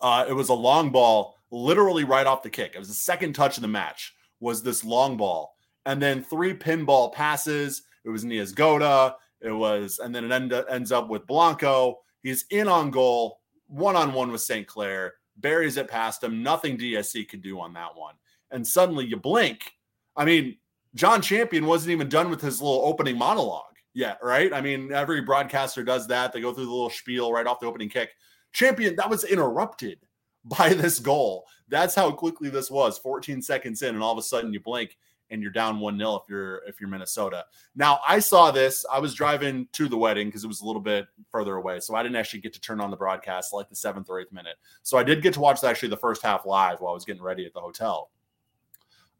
Uh, 0.00 0.24
it 0.28 0.32
was 0.32 0.48
a 0.48 0.54
long 0.54 0.90
ball, 0.90 1.36
literally 1.52 2.02
right 2.02 2.26
off 2.26 2.42
the 2.42 2.50
kick. 2.50 2.72
It 2.74 2.80
was 2.80 2.88
the 2.88 2.94
second 2.94 3.34
touch 3.34 3.56
of 3.56 3.62
the 3.62 3.68
match. 3.68 4.16
Was 4.40 4.64
this 4.64 4.82
long 4.82 5.16
ball, 5.16 5.54
and 5.86 6.02
then 6.02 6.24
three 6.24 6.54
pinball 6.54 7.12
passes. 7.12 7.82
It 8.04 8.08
was 8.08 8.24
Niezgoda. 8.24 9.14
It 9.40 9.52
was, 9.52 10.00
and 10.00 10.12
then 10.12 10.24
it 10.24 10.32
end, 10.32 10.52
ends 10.68 10.90
up 10.90 11.08
with 11.08 11.24
Blanco. 11.28 12.00
He's 12.24 12.46
in 12.50 12.66
on 12.66 12.90
goal, 12.90 13.38
one 13.68 13.94
on 13.94 14.12
one 14.12 14.32
with 14.32 14.40
St. 14.40 14.66
Clair, 14.66 15.14
buries 15.36 15.76
it 15.76 15.86
past 15.86 16.24
him. 16.24 16.42
Nothing 16.42 16.76
DSC 16.76 17.28
could 17.28 17.42
do 17.42 17.60
on 17.60 17.72
that 17.74 17.94
one. 17.94 18.14
And 18.50 18.66
suddenly 18.66 19.06
you 19.06 19.18
blink. 19.18 19.72
I 20.16 20.24
mean, 20.24 20.56
John 20.96 21.22
Champion 21.22 21.64
wasn't 21.66 21.92
even 21.92 22.08
done 22.08 22.28
with 22.28 22.40
his 22.40 22.60
little 22.60 22.82
opening 22.84 23.18
monologue 23.18 23.76
yet, 23.94 24.18
right? 24.20 24.52
I 24.52 24.60
mean, 24.60 24.92
every 24.92 25.20
broadcaster 25.20 25.84
does 25.84 26.08
that. 26.08 26.32
They 26.32 26.40
go 26.40 26.52
through 26.52 26.64
the 26.64 26.72
little 26.72 26.90
spiel 26.90 27.32
right 27.32 27.46
off 27.46 27.60
the 27.60 27.66
opening 27.66 27.88
kick. 27.88 28.10
Champion, 28.52 28.96
that 28.96 29.10
was 29.10 29.24
interrupted 29.24 29.98
by 30.44 30.70
this 30.70 30.98
goal. 30.98 31.46
That's 31.68 31.94
how 31.94 32.10
quickly 32.10 32.50
this 32.50 32.70
was 32.70 32.98
14 32.98 33.42
seconds 33.42 33.82
in, 33.82 33.94
and 33.94 34.02
all 34.02 34.12
of 34.12 34.18
a 34.18 34.22
sudden 34.22 34.52
you 34.52 34.60
blink 34.60 34.96
and 35.30 35.42
you're 35.42 35.50
down 35.50 35.80
one 35.80 35.98
0 35.98 36.16
if 36.16 36.22
you're 36.28 36.62
if 36.66 36.80
you're 36.80 36.88
Minnesota. 36.88 37.44
Now 37.74 38.00
I 38.06 38.18
saw 38.18 38.50
this. 38.50 38.84
I 38.90 38.98
was 38.98 39.14
driving 39.14 39.68
to 39.72 39.88
the 39.88 39.96
wedding 39.96 40.28
because 40.28 40.44
it 40.44 40.48
was 40.48 40.60
a 40.60 40.66
little 40.66 40.80
bit 40.80 41.06
further 41.30 41.56
away, 41.56 41.80
so 41.80 41.94
I 41.94 42.02
didn't 42.02 42.16
actually 42.16 42.40
get 42.40 42.52
to 42.54 42.60
turn 42.60 42.80
on 42.80 42.90
the 42.90 42.96
broadcast 42.96 43.52
like 43.52 43.68
the 43.68 43.76
seventh 43.76 44.08
or 44.08 44.20
eighth 44.20 44.32
minute. 44.32 44.56
So 44.82 44.98
I 44.98 45.02
did 45.02 45.22
get 45.22 45.34
to 45.34 45.40
watch 45.40 45.62
actually 45.62 45.90
the 45.90 45.96
first 45.96 46.22
half 46.22 46.46
live 46.46 46.80
while 46.80 46.92
I 46.92 46.94
was 46.94 47.04
getting 47.04 47.22
ready 47.22 47.44
at 47.44 47.52
the 47.52 47.60
hotel. 47.60 48.10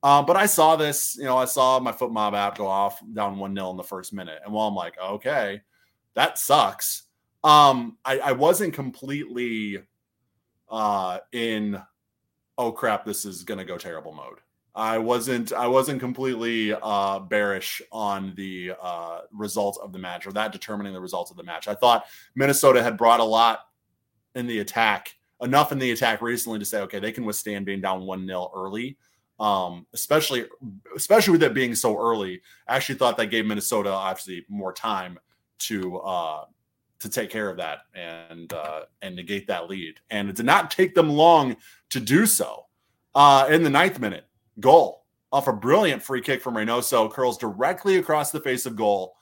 Um, 0.03 0.27
but 0.27 0.37
I 0.37 0.47
saw 0.47 0.77
this, 0.77 1.17
you 1.17 1.25
know, 1.25 1.37
I 1.37 1.45
saw 1.45 1.81
my 1.81 1.91
FotMob 1.91 2.33
app 2.33 2.57
go 2.57 2.69
off 2.69 3.01
down 3.15 3.37
one 3.39 3.55
0 3.55 3.71
in 3.73 3.77
the 3.77 3.83
first 3.83 4.13
minute, 4.13 4.41
and 4.45 4.53
while 4.53 4.69
I'm 4.69 4.75
like, 4.75 4.95
okay, 5.03 5.61
that 6.15 6.39
sucks. 6.39 7.05
Um, 7.45 7.97
I, 8.05 8.19
I 8.19 8.33
wasn't 8.33 8.75
completely 8.75 9.83
uh 10.71 11.19
in 11.33 11.81
oh 12.59 12.73
crap, 12.73 13.05
this 13.05 13.25
is 13.25 13.45
gonna 13.45 13.65
go 13.65 13.79
terrible 13.79 14.13
mode. 14.13 14.41
I 14.79 14.99
wasn't 14.99 15.53
I 15.53 15.67
wasn't 15.67 15.99
completely 15.99 16.73
uh, 16.73 17.19
bearish 17.19 17.83
on 17.91 18.33
the 18.37 18.75
uh, 18.81 19.23
results 19.33 19.77
of 19.79 19.93
the 19.93 19.99
match 19.99 20.25
or 20.25 20.33
that 20.33 20.53
determining 20.53 20.93
the 20.93 21.01
results 21.01 21.33
of 21.33 21.37
the 21.37 21.43
match. 21.43 21.67
I 21.67 21.75
thought 21.75 22.07
Minnesota 22.37 22.81
had 22.81 22.97
brought 22.97 23.19
a 23.19 23.25
lot 23.25 23.61
in 24.37 24.47
the 24.47 24.61
attack, 24.61 25.17
enough 25.43 25.73
in 25.73 25.81
the 25.81 25.91
attack 25.91 26.23
recently 26.23 26.61
to 26.61 26.65
say, 26.65 26.81
okay, 26.83 27.01
they 27.01 27.11
can 27.11 27.25
withstand 27.25 27.67
being 27.67 27.81
down 27.81 28.07
one 28.07 28.25
0 28.25 28.53
early. 28.55 28.97
Um, 29.41 29.87
especially 29.95 30.47
especially 30.97 31.33
with 31.33 31.43
it 31.43 31.55
being 31.55 31.75
so 31.75 31.97
early. 32.01 32.41
I 32.69 32.77
actually 32.77 32.97
thought 32.97 33.17
that 33.17 33.27
gave 33.27 33.47
Minnesota 33.47 33.91
obviously 33.91 34.45
more 34.49 34.73
time 34.73 35.19
to 35.61 35.99
uh, 35.99 36.45
to 37.01 37.09
take 37.09 37.31
care 37.31 37.49
of 37.49 37.57
that 37.57 37.81
and 37.95 38.53
uh, 38.53 38.83
and 39.03 39.15
negate 39.15 39.47
that 39.47 39.69
lead. 39.69 40.01
And 40.11 40.29
it 40.29 40.37
did 40.37 40.47
not 40.47 40.71
take 40.71 40.95
them 40.95 41.09
long 41.09 41.57
to 41.91 42.01
do 42.01 42.27
so. 42.27 42.67
Uh, 43.15 43.47
in 43.51 43.63
the 43.63 43.71
ninth 43.71 44.01
minute, 44.01 44.27
goal 44.61 45.05
off 45.33 45.49
a 45.49 45.53
brilliant 45.53 46.03
free 46.03 46.21
kick 46.21 46.41
from 46.41 46.55
Reynoso 46.55 47.11
curls 47.11 47.39
directly 47.39 47.97
across 47.97 48.31
the 48.31 48.41
face 48.41 48.67
of 48.67 48.77
goal. 48.77 49.15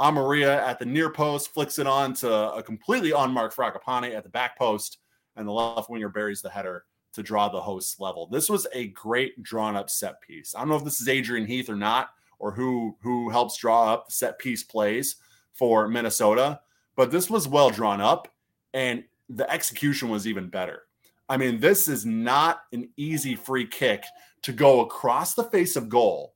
Amarilla 0.00 0.56
at 0.66 0.78
the 0.78 0.86
near 0.86 1.10
post 1.10 1.52
flicks 1.54 1.78
it 1.78 1.86
on 1.86 2.14
to 2.14 2.52
a 2.52 2.62
completely 2.62 3.12
unmarked 3.12 3.56
Fragapane 3.56 4.14
at 4.14 4.24
the 4.24 4.30
back 4.30 4.58
post, 4.58 4.98
and 5.36 5.46
the 5.46 5.52
left 5.52 5.88
winger 5.88 6.08
buries 6.08 6.42
the 6.42 6.50
header 6.50 6.84
to 7.12 7.22
draw 7.22 7.48
the 7.48 7.60
hosts 7.60 8.00
level. 8.00 8.26
This 8.26 8.48
was 8.48 8.66
a 8.72 8.88
great 8.88 9.42
drawn 9.42 9.76
up 9.76 9.90
set 9.90 10.20
piece. 10.20 10.54
I 10.54 10.60
don't 10.60 10.70
know 10.70 10.76
if 10.76 10.84
this 10.84 11.00
is 11.00 11.08
Adrian 11.08 11.46
Heath 11.46 11.68
or 11.68 11.76
not, 11.76 12.10
or 12.38 12.52
who 12.52 12.96
who 13.00 13.30
helps 13.30 13.56
draw 13.56 13.92
up 13.92 14.06
the 14.06 14.12
set 14.12 14.38
piece 14.38 14.62
plays 14.62 15.16
for 15.52 15.86
Minnesota, 15.88 16.60
but 16.96 17.10
this 17.10 17.30
was 17.30 17.48
well 17.48 17.70
drawn 17.70 18.00
up 18.00 18.28
and 18.74 19.04
the 19.28 19.50
execution 19.50 20.08
was 20.08 20.26
even 20.26 20.48
better. 20.48 20.82
I 21.28 21.36
mean, 21.36 21.60
this 21.60 21.88
is 21.88 22.04
not 22.04 22.62
an 22.72 22.90
easy 22.96 23.34
free 23.34 23.66
kick 23.66 24.04
to 24.42 24.52
go 24.52 24.80
across 24.80 25.34
the 25.34 25.44
face 25.44 25.76
of 25.76 25.88
goal, 25.88 26.34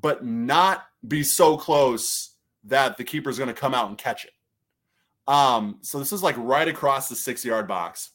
but 0.00 0.24
not 0.24 0.84
be 1.06 1.22
so 1.22 1.56
close 1.56 2.34
that 2.64 2.96
the 2.96 3.04
keeper 3.04 3.30
is 3.30 3.38
going 3.38 3.48
to 3.48 3.54
come 3.54 3.74
out 3.74 3.88
and 3.88 3.98
catch 3.98 4.24
it. 4.24 4.32
Um, 5.26 5.78
so 5.82 5.98
this 5.98 6.12
is 6.12 6.22
like 6.22 6.36
right 6.38 6.68
across 6.68 7.08
the 7.08 7.16
six 7.16 7.44
yard 7.44 7.68
box. 7.68 8.10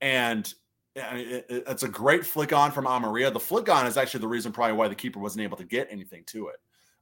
And 0.00 0.52
it's 0.96 1.82
a 1.82 1.88
great 1.88 2.24
flick 2.24 2.52
on 2.52 2.72
from 2.72 2.86
Amarilla. 2.86 3.32
The 3.32 3.40
flick 3.40 3.68
on 3.68 3.86
is 3.86 3.96
actually 3.96 4.20
the 4.20 4.28
reason 4.28 4.52
probably 4.52 4.76
why 4.76 4.88
the 4.88 4.94
keeper 4.94 5.20
wasn't 5.20 5.44
able 5.44 5.56
to 5.58 5.64
get 5.64 5.88
anything 5.90 6.24
to 6.26 6.48
it. 6.48 6.56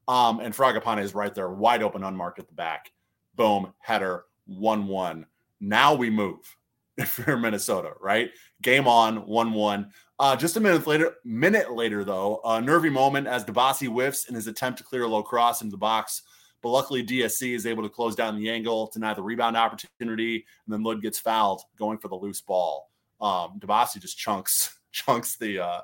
Um, 0.06 0.40
and 0.40 0.54
Fragapane 0.54 1.00
is 1.00 1.14
right 1.14 1.34
there, 1.34 1.48
wide 1.48 1.82
open, 1.82 2.04
unmarked 2.04 2.38
at 2.38 2.48
the 2.48 2.54
back. 2.54 2.92
Boom, 3.36 3.72
header, 3.78 4.24
1 4.46 4.86
1. 4.86 5.26
Now 5.60 5.94
we 5.94 6.10
move 6.10 6.56
if 6.96 7.18
you're 7.18 7.36
Minnesota, 7.36 7.92
right? 8.00 8.30
Game 8.62 8.86
on, 8.86 9.26
1 9.26 9.52
1. 9.52 9.90
Uh, 10.20 10.36
just 10.36 10.56
a 10.56 10.60
minute 10.60 10.86
later, 10.86 11.14
minute 11.24 11.72
later 11.72 12.04
though, 12.04 12.40
a 12.44 12.60
nervy 12.60 12.90
moment 12.90 13.26
as 13.26 13.44
Dibassy 13.44 13.88
whiffs 13.88 14.28
in 14.28 14.34
his 14.34 14.46
attempt 14.46 14.78
to 14.78 14.84
clear 14.84 15.02
a 15.02 15.08
low 15.08 15.22
cross 15.22 15.62
into 15.62 15.72
the 15.72 15.76
box. 15.76 16.22
But 16.62 16.70
luckily, 16.70 17.04
DSC 17.04 17.54
is 17.54 17.66
able 17.66 17.82
to 17.82 17.90
close 17.90 18.14
down 18.14 18.38
the 18.38 18.48
angle, 18.48 18.90
deny 18.90 19.12
the 19.12 19.22
rebound 19.22 19.56
opportunity, 19.56 20.36
and 20.36 20.72
then 20.72 20.82
Lod 20.82 21.02
gets 21.02 21.18
fouled 21.18 21.62
going 21.78 21.98
for 21.98 22.08
the 22.08 22.14
loose 22.14 22.40
ball. 22.40 22.90
Um, 23.20 23.58
Dibassy 23.58 24.00
just 24.00 24.16
chunks 24.16 24.78
chunks 24.92 25.36
the 25.36 25.58
uh, 25.58 25.80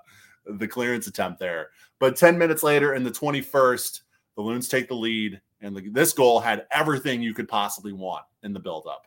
the 0.47 0.69
clearance 0.69 1.07
attempt 1.07 1.39
there. 1.39 1.69
But 1.99 2.17
10 2.17 2.39
minutes 2.39 2.63
later, 2.63 2.95
in 2.95 3.05
the 3.05 3.11
21st, 3.11 4.01
the 4.37 4.43
Loons 4.43 4.69
take 4.69 4.89
the 4.89 4.95
lead, 4.95 5.41
and 5.61 5.77
the, 5.77 5.89
this 5.91 6.13
goal 6.13 6.41
had 6.41 6.67
everything 6.71 7.23
you 7.23 7.35
could 7.35 7.49
possibly 7.49 7.93
want 7.93 8.25
in 8.43 8.53
the 8.53 8.61
buildup. 8.61 9.07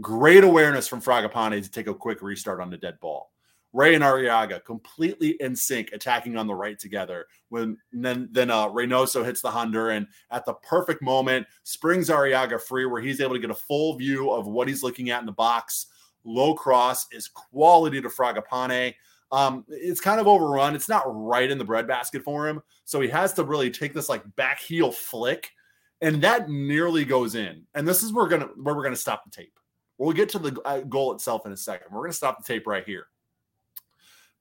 Great 0.00 0.44
awareness 0.44 0.88
from 0.88 1.00
Fragapane 1.00 1.62
to 1.62 1.70
take 1.70 1.86
a 1.88 1.94
quick 1.94 2.22
restart 2.22 2.60
on 2.60 2.70
the 2.70 2.76
dead 2.76 2.98
ball. 3.00 3.30
Ray 3.72 3.94
and 3.94 4.02
Arriaga 4.02 4.64
completely 4.64 5.36
in 5.40 5.54
sync, 5.54 5.92
attacking 5.92 6.36
on 6.36 6.46
the 6.46 6.54
right 6.54 6.78
together. 6.78 7.26
When 7.50 7.76
then 7.92 8.28
then 8.32 8.50
uh, 8.50 8.68
Reynoso 8.68 9.24
hits 9.24 9.40
the 9.40 9.50
Hunter 9.50 9.90
and 9.90 10.06
at 10.30 10.44
the 10.44 10.54
perfect 10.54 11.02
moment 11.02 11.46
springs 11.62 12.08
Arriaga 12.08 12.60
free, 12.60 12.86
where 12.86 13.00
he's 13.00 13.20
able 13.20 13.34
to 13.34 13.40
get 13.40 13.50
a 13.50 13.54
full 13.54 13.96
view 13.96 14.30
of 14.30 14.46
what 14.46 14.66
he's 14.66 14.82
looking 14.82 15.10
at 15.10 15.20
in 15.20 15.26
the 15.26 15.32
box. 15.32 15.86
Low 16.24 16.54
cross 16.54 17.06
is 17.12 17.28
quality 17.28 18.00
to 18.02 18.08
Fragapane. 18.08 18.94
Um, 19.32 19.64
it's 19.68 20.00
kind 20.00 20.20
of 20.20 20.26
overrun. 20.26 20.74
It's 20.74 20.88
not 20.88 21.04
right 21.06 21.48
in 21.48 21.56
the 21.56 21.64
breadbasket 21.64 22.24
for 22.24 22.48
him, 22.48 22.60
so 22.84 23.00
he 23.00 23.08
has 23.08 23.32
to 23.34 23.44
really 23.44 23.70
take 23.70 23.94
this 23.94 24.08
like 24.08 24.24
back 24.34 24.58
heel 24.58 24.90
flick, 24.90 25.52
and 26.00 26.22
that 26.22 26.48
nearly 26.48 27.04
goes 27.04 27.34
in. 27.34 27.62
And 27.74 27.86
this 27.86 28.02
is 28.02 28.12
where 28.12 28.24
we're 28.24 28.30
gonna 28.30 28.48
where 28.56 28.74
we're 28.74 28.82
gonna 28.82 28.96
stop 28.96 29.24
the 29.24 29.30
tape. 29.30 29.58
We'll 29.98 30.12
get 30.12 30.30
to 30.30 30.38
the 30.38 30.60
uh, 30.64 30.80
goal 30.80 31.12
itself 31.12 31.46
in 31.46 31.52
a 31.52 31.56
second. 31.56 31.88
We're 31.92 32.02
gonna 32.02 32.12
stop 32.12 32.38
the 32.38 32.52
tape 32.52 32.66
right 32.66 32.84
here 32.84 33.06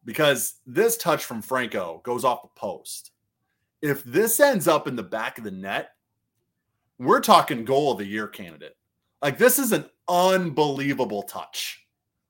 because 0.06 0.56
this 0.66 0.98
touch 0.98 1.26
from 1.26 1.42
Franco 1.42 2.02
goes 2.04 2.24
off 2.24 2.44
the 2.44 2.50
post. 2.56 3.12
If 3.82 4.04
this 4.04 4.40
ends 4.40 4.68
up 4.68 4.88
in 4.88 4.96
the 4.96 5.04
back 5.04 5.38
of 5.38 5.44
the 5.44 5.52
net, 5.52 5.92
we're 6.98 7.22
talking 7.22 7.66
goal 7.66 7.92
of 7.92 7.98
the 7.98 8.06
year 8.06 8.28
candidate. 8.28 8.76
Like 9.22 9.38
this 9.38 9.60
is 9.60 9.72
an 9.72 9.86
unbelievable 10.08 11.24
touch. 11.24 11.86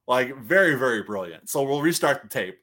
Like 0.08 0.36
very, 0.38 0.76
very 0.76 1.04
brilliant. 1.04 1.50
So 1.50 1.64
we'll 1.64 1.82
restart 1.82 2.22
the 2.22 2.28
tape. 2.28 2.58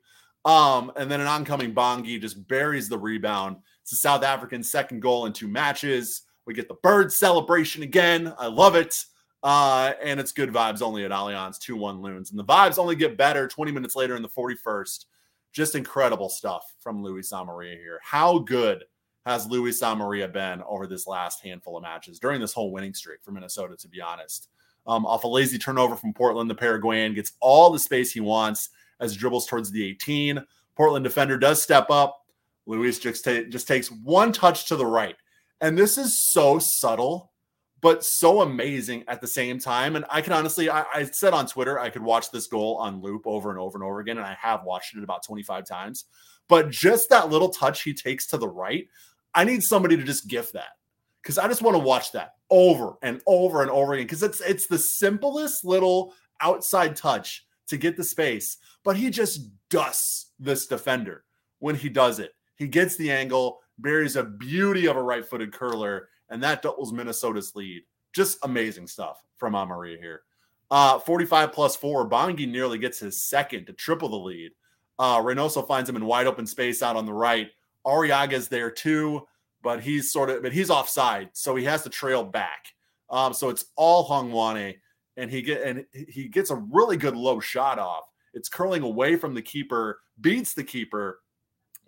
Um, 0.45 0.93
and 0.97 1.11
then 1.11 1.21
an 1.21 1.27
oncoming 1.27 1.75
Bongi 1.75 2.21
just 2.21 2.47
buries 2.47 2.89
the 2.89 2.99
rebound. 2.99 3.57
It's 3.83 3.91
the 3.91 3.97
South 3.97 4.23
African 4.23 4.63
second 4.63 5.01
goal 5.01 5.27
in 5.27 5.33
two 5.33 5.49
matches. 5.49 6.23
We 6.47 6.55
get 6.55 6.69
the 6.69 6.75
bird 6.75 7.13
celebration 7.13 7.83
again. 7.83 8.33
I 8.39 8.47
love 8.47 8.77
it. 8.77 8.95
Uh, 9.43 9.93
and 10.03 10.19
it's 10.19 10.33
good 10.33 10.53
vibes 10.53 10.81
only 10.81 11.05
at 11.05 11.11
Allianz 11.11 11.59
2 11.59 11.77
1 11.77 12.01
Loons. 12.01 12.31
And 12.31 12.39
the 12.39 12.45
vibes 12.45 12.79
only 12.79 12.97
get 12.97 13.19
better 13.19 13.47
20 13.47 13.73
minutes 13.73 13.97
later 13.97 14.17
in 14.17 14.23
the 14.23 14.29
41st. 14.29 15.05
Just 15.53 15.75
incredible 15.75 16.29
stuff 16.29 16.65
from 16.81 17.03
Luis 17.03 17.33
Amarilla 17.33 17.77
here. 17.77 18.01
How 18.03 18.39
good 18.39 18.85
has 19.25 19.47
Luis 19.47 19.83
Amarilla 19.83 20.33
been 20.33 20.63
over 20.69 20.87
this 20.87 21.07
last 21.07 21.43
handful 21.43 21.77
of 21.77 21.83
matches 21.83 22.19
during 22.19 22.41
this 22.41 22.53
whole 22.53 22.71
winning 22.71 22.95
streak 22.95 23.23
for 23.23 23.33
Minnesota, 23.33 23.77
to 23.77 23.89
be 23.89 24.01
honest? 24.01 24.49
Um, 24.87 25.05
off 25.05 25.25
a 25.25 25.29
lazy 25.29 25.59
turnover 25.59 25.97
from 25.97 26.13
Portland, 26.13 26.49
the 26.49 26.55
Paraguayan 26.55 27.15
gets 27.15 27.33
all 27.41 27.71
the 27.71 27.79
space 27.79 28.13
he 28.13 28.21
wants 28.21 28.71
as 29.01 29.13
he 29.13 29.19
dribbles 29.19 29.47
towards 29.47 29.71
the 29.71 29.85
18. 29.85 30.45
Portland 30.77 31.05
defender 31.05 31.39
does 31.39 31.61
step 31.61 31.91
up. 31.91 32.25
Luis 32.67 32.99
just, 32.99 33.25
just 33.25 33.69
takes 33.69 33.91
one 33.91 34.33
touch 34.33 34.67
to 34.67 34.77
the 34.77 34.87
right. 34.87 35.17
And 35.61 35.77
this 35.77 35.99
is 35.99 36.23
so 36.23 36.59
subtle 36.59 37.33
but 37.81 38.03
so 38.03 38.41
amazing 38.41 39.05
at 39.07 39.21
the 39.21 39.27
same 39.27 39.59
time. 39.59 39.97
And 39.97 40.05
I 40.11 40.21
can 40.21 40.33
honestly, 40.33 40.71
I, 40.71 40.85
I, 40.95 41.05
said 41.05 41.35
on 41.35 41.47
Twitter, 41.47 41.79
I 41.79 41.91
could 41.91 42.03
watch 42.03 42.31
this 42.31 42.47
goal 42.47 42.77
on 42.79 43.01
loop 43.01 43.23
over 43.27 43.51
and 43.51 43.59
over 43.59 43.77
and 43.77 43.85
over 43.85 44.01
again. 44.01 44.17
And 44.19 44.27
I 44.27 44.37
have 44.41 44.65
watched 44.65 44.97
it 44.97 45.05
about 45.05 45.25
25 45.25 45.67
times. 45.67 46.07
But 46.49 46.71
just 46.71 47.11
that 47.11 47.31
little 47.31 47.49
touch 47.49 47.83
he 47.83 47.93
takes 47.93 48.27
to 48.29 48.39
the 48.39 48.49
right, 48.49 48.89
I 49.35 49.45
need 49.45 49.63
somebody 49.63 49.97
to 49.97 50.03
just 50.03 50.29
gift 50.29 50.55
that 50.55 50.77
because 51.23 51.39
I 51.39 51.49
just 51.49 51.63
want 51.63 51.77
to 51.77 51.83
watch 51.83 52.13
that 52.13 52.33
over 52.51 52.95
and 53.03 53.21
over 53.27 53.63
and 53.63 53.71
over 53.71 53.95
again 53.95 54.07
because 54.07 54.23
it's 54.23 54.41
it's 54.41 54.67
the 54.67 54.79
simplest 54.79 55.65
little 55.65 56.15
outside 56.41 56.97
touch 56.97 57.45
to 57.69 57.77
get 57.77 57.97
the 57.97 58.05
space, 58.05 58.59
but 58.85 58.97
he 58.97 59.11
just 59.11 59.51
dusts 59.69 60.33
this 60.39 60.67
defender 60.67 61.25
when 61.59 61.75
he 61.75 61.89
does 61.89 62.21
it. 62.21 62.33
He 62.55 62.69
gets 62.69 62.97
the 62.97 63.11
angle, 63.11 63.61
buries 63.79 64.17
a 64.17 64.25
beauty 64.25 64.87
of 64.87 64.97
a 64.97 65.03
right-footed 65.03 65.53
curler, 65.53 66.09
and 66.31 66.43
that 66.43 66.63
doubles 66.63 66.93
Minnesota's 66.93 67.55
lead. 67.55 67.83
Just 68.13 68.39
amazing 68.43 68.87
stuff 68.87 69.23
from 69.37 69.55
Amarilla 69.55 69.99
here. 69.99 70.23
Uh, 70.71 70.99
45 70.99 71.53
plus 71.53 71.77
four. 71.77 72.09
Bongi 72.09 72.49
nearly 72.49 72.79
gets 72.79 72.99
his 72.99 73.23
second 73.23 73.67
to 73.67 73.73
triple 73.73 74.09
the 74.09 74.17
lead. 74.17 74.53
Uh, 74.99 75.19
Reynoso 75.19 75.67
finds 75.67 75.89
him 75.89 75.97
in 75.97 76.07
wide 76.07 76.27
open 76.27 76.47
space 76.47 76.83
out 76.83 76.97
on 76.97 77.07
the 77.07 77.13
right. 77.13 77.51
Arriaga's 77.87 78.49
there 78.49 78.71
too, 78.71 79.27
but 79.63 79.81
he's 79.81 80.11
sort 80.11 80.31
of, 80.31 80.43
but 80.43 80.53
he's 80.53 80.71
offside, 80.71 81.31
so 81.33 81.55
he 81.55 81.65
has 81.65 81.83
to 81.83 81.91
trail 81.91 82.25
back. 82.25 82.67
Um, 83.11 83.33
so 83.33 83.49
it's 83.49 83.67
all 83.77 84.09
Hlongwane, 84.09 84.77
and 85.17 85.31
he 85.31 85.43
get 85.43 85.63
and 85.63 85.85
he 85.93 86.29
gets 86.29 86.51
a 86.51 86.57
really 86.57 86.97
good 86.97 87.17
low 87.17 87.39
shot 87.39 87.79
off. 87.79 88.05
It's 88.35 88.49
curling 88.49 88.83
away 88.83 89.17
from 89.17 89.35
the 89.35 89.43
keeper, 89.43 90.01
beats 90.21 90.53
the 90.53 90.65
keeper, 90.65 91.21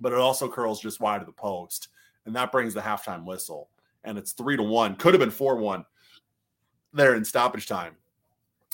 but 0.00 0.12
it 0.12 0.18
also 0.18 0.48
curls 0.48 0.80
just 0.80 1.00
wide 1.00 1.20
of 1.20 1.26
the 1.26 1.32
post, 1.32 1.88
and 2.26 2.34
that 2.36 2.52
brings 2.52 2.74
the 2.74 2.80
halftime 2.80 3.24
whistle 3.24 3.68
and 4.04 4.18
it's 4.18 4.32
three 4.32 4.56
to 4.56 4.62
one. 4.62 4.96
Could 4.96 5.14
have 5.14 5.20
been 5.20 5.30
four 5.30 5.56
one 5.56 5.84
there 6.92 7.14
in 7.14 7.24
stoppage 7.24 7.66
time, 7.66 7.94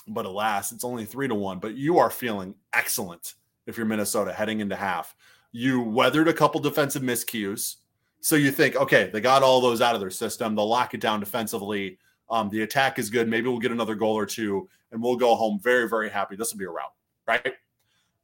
but 0.07 0.25
alas, 0.25 0.71
it's 0.71 0.83
only 0.83 1.05
three 1.05 1.27
to 1.27 1.35
one. 1.35 1.59
But 1.59 1.75
you 1.75 1.99
are 1.99 2.09
feeling 2.09 2.55
excellent 2.73 3.35
if 3.65 3.77
you're 3.77 3.85
Minnesota 3.85 4.33
heading 4.33 4.59
into 4.59 4.75
half. 4.75 5.15
You 5.51 5.81
weathered 5.81 6.27
a 6.27 6.33
couple 6.33 6.61
defensive 6.61 7.01
miscues. 7.01 7.77
So 8.21 8.35
you 8.35 8.49
think, 8.49 8.75
okay, 8.75 9.09
they 9.11 9.21
got 9.21 9.43
all 9.43 9.61
those 9.61 9.81
out 9.81 9.93
of 9.93 10.01
their 10.01 10.09
system. 10.09 10.55
They'll 10.55 10.67
lock 10.67 10.93
it 10.93 11.01
down 11.01 11.19
defensively. 11.19 11.99
Um, 12.29 12.49
the 12.49 12.63
attack 12.63 12.97
is 12.97 13.11
good. 13.11 13.27
Maybe 13.27 13.47
we'll 13.47 13.59
get 13.59 13.71
another 13.71 13.93
goal 13.93 14.15
or 14.15 14.25
two, 14.25 14.67
and 14.91 15.01
we'll 15.01 15.15
go 15.15 15.35
home 15.35 15.59
very, 15.61 15.87
very 15.87 16.09
happy. 16.09 16.35
This 16.35 16.51
will 16.51 16.57
be 16.57 16.65
a 16.65 16.69
rout, 16.69 16.93
right? 17.27 17.53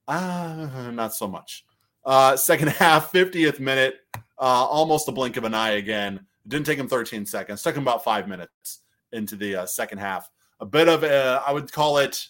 Ah, 0.07 0.87
uh, 0.87 0.91
not 0.91 1.13
so 1.13 1.27
much. 1.27 1.65
Uh, 2.03 2.35
second 2.35 2.69
half, 2.69 3.11
50th 3.11 3.59
minute, 3.59 3.95
uh, 4.15 4.19
almost 4.39 5.07
a 5.07 5.11
blink 5.11 5.37
of 5.37 5.43
an 5.43 5.53
eye 5.53 5.71
again. 5.71 6.25
Didn't 6.47 6.65
take 6.65 6.79
him 6.79 6.87
13 6.87 7.25
seconds. 7.25 7.61
Took 7.61 7.75
him 7.75 7.83
about 7.83 8.03
five 8.03 8.27
minutes 8.27 8.79
into 9.11 9.35
the 9.35 9.57
uh, 9.57 9.65
second 9.65 9.99
half. 9.99 10.29
A 10.59 10.65
bit 10.65 10.87
of, 10.87 11.03
a, 11.03 11.43
I 11.45 11.51
would 11.51 11.71
call 11.71 11.97
it, 11.99 12.27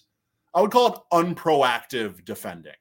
I 0.53 0.62
would 0.62 0.71
call 0.71 0.88
it 0.88 0.99
unproactive 1.12 2.25
defending. 2.25 2.73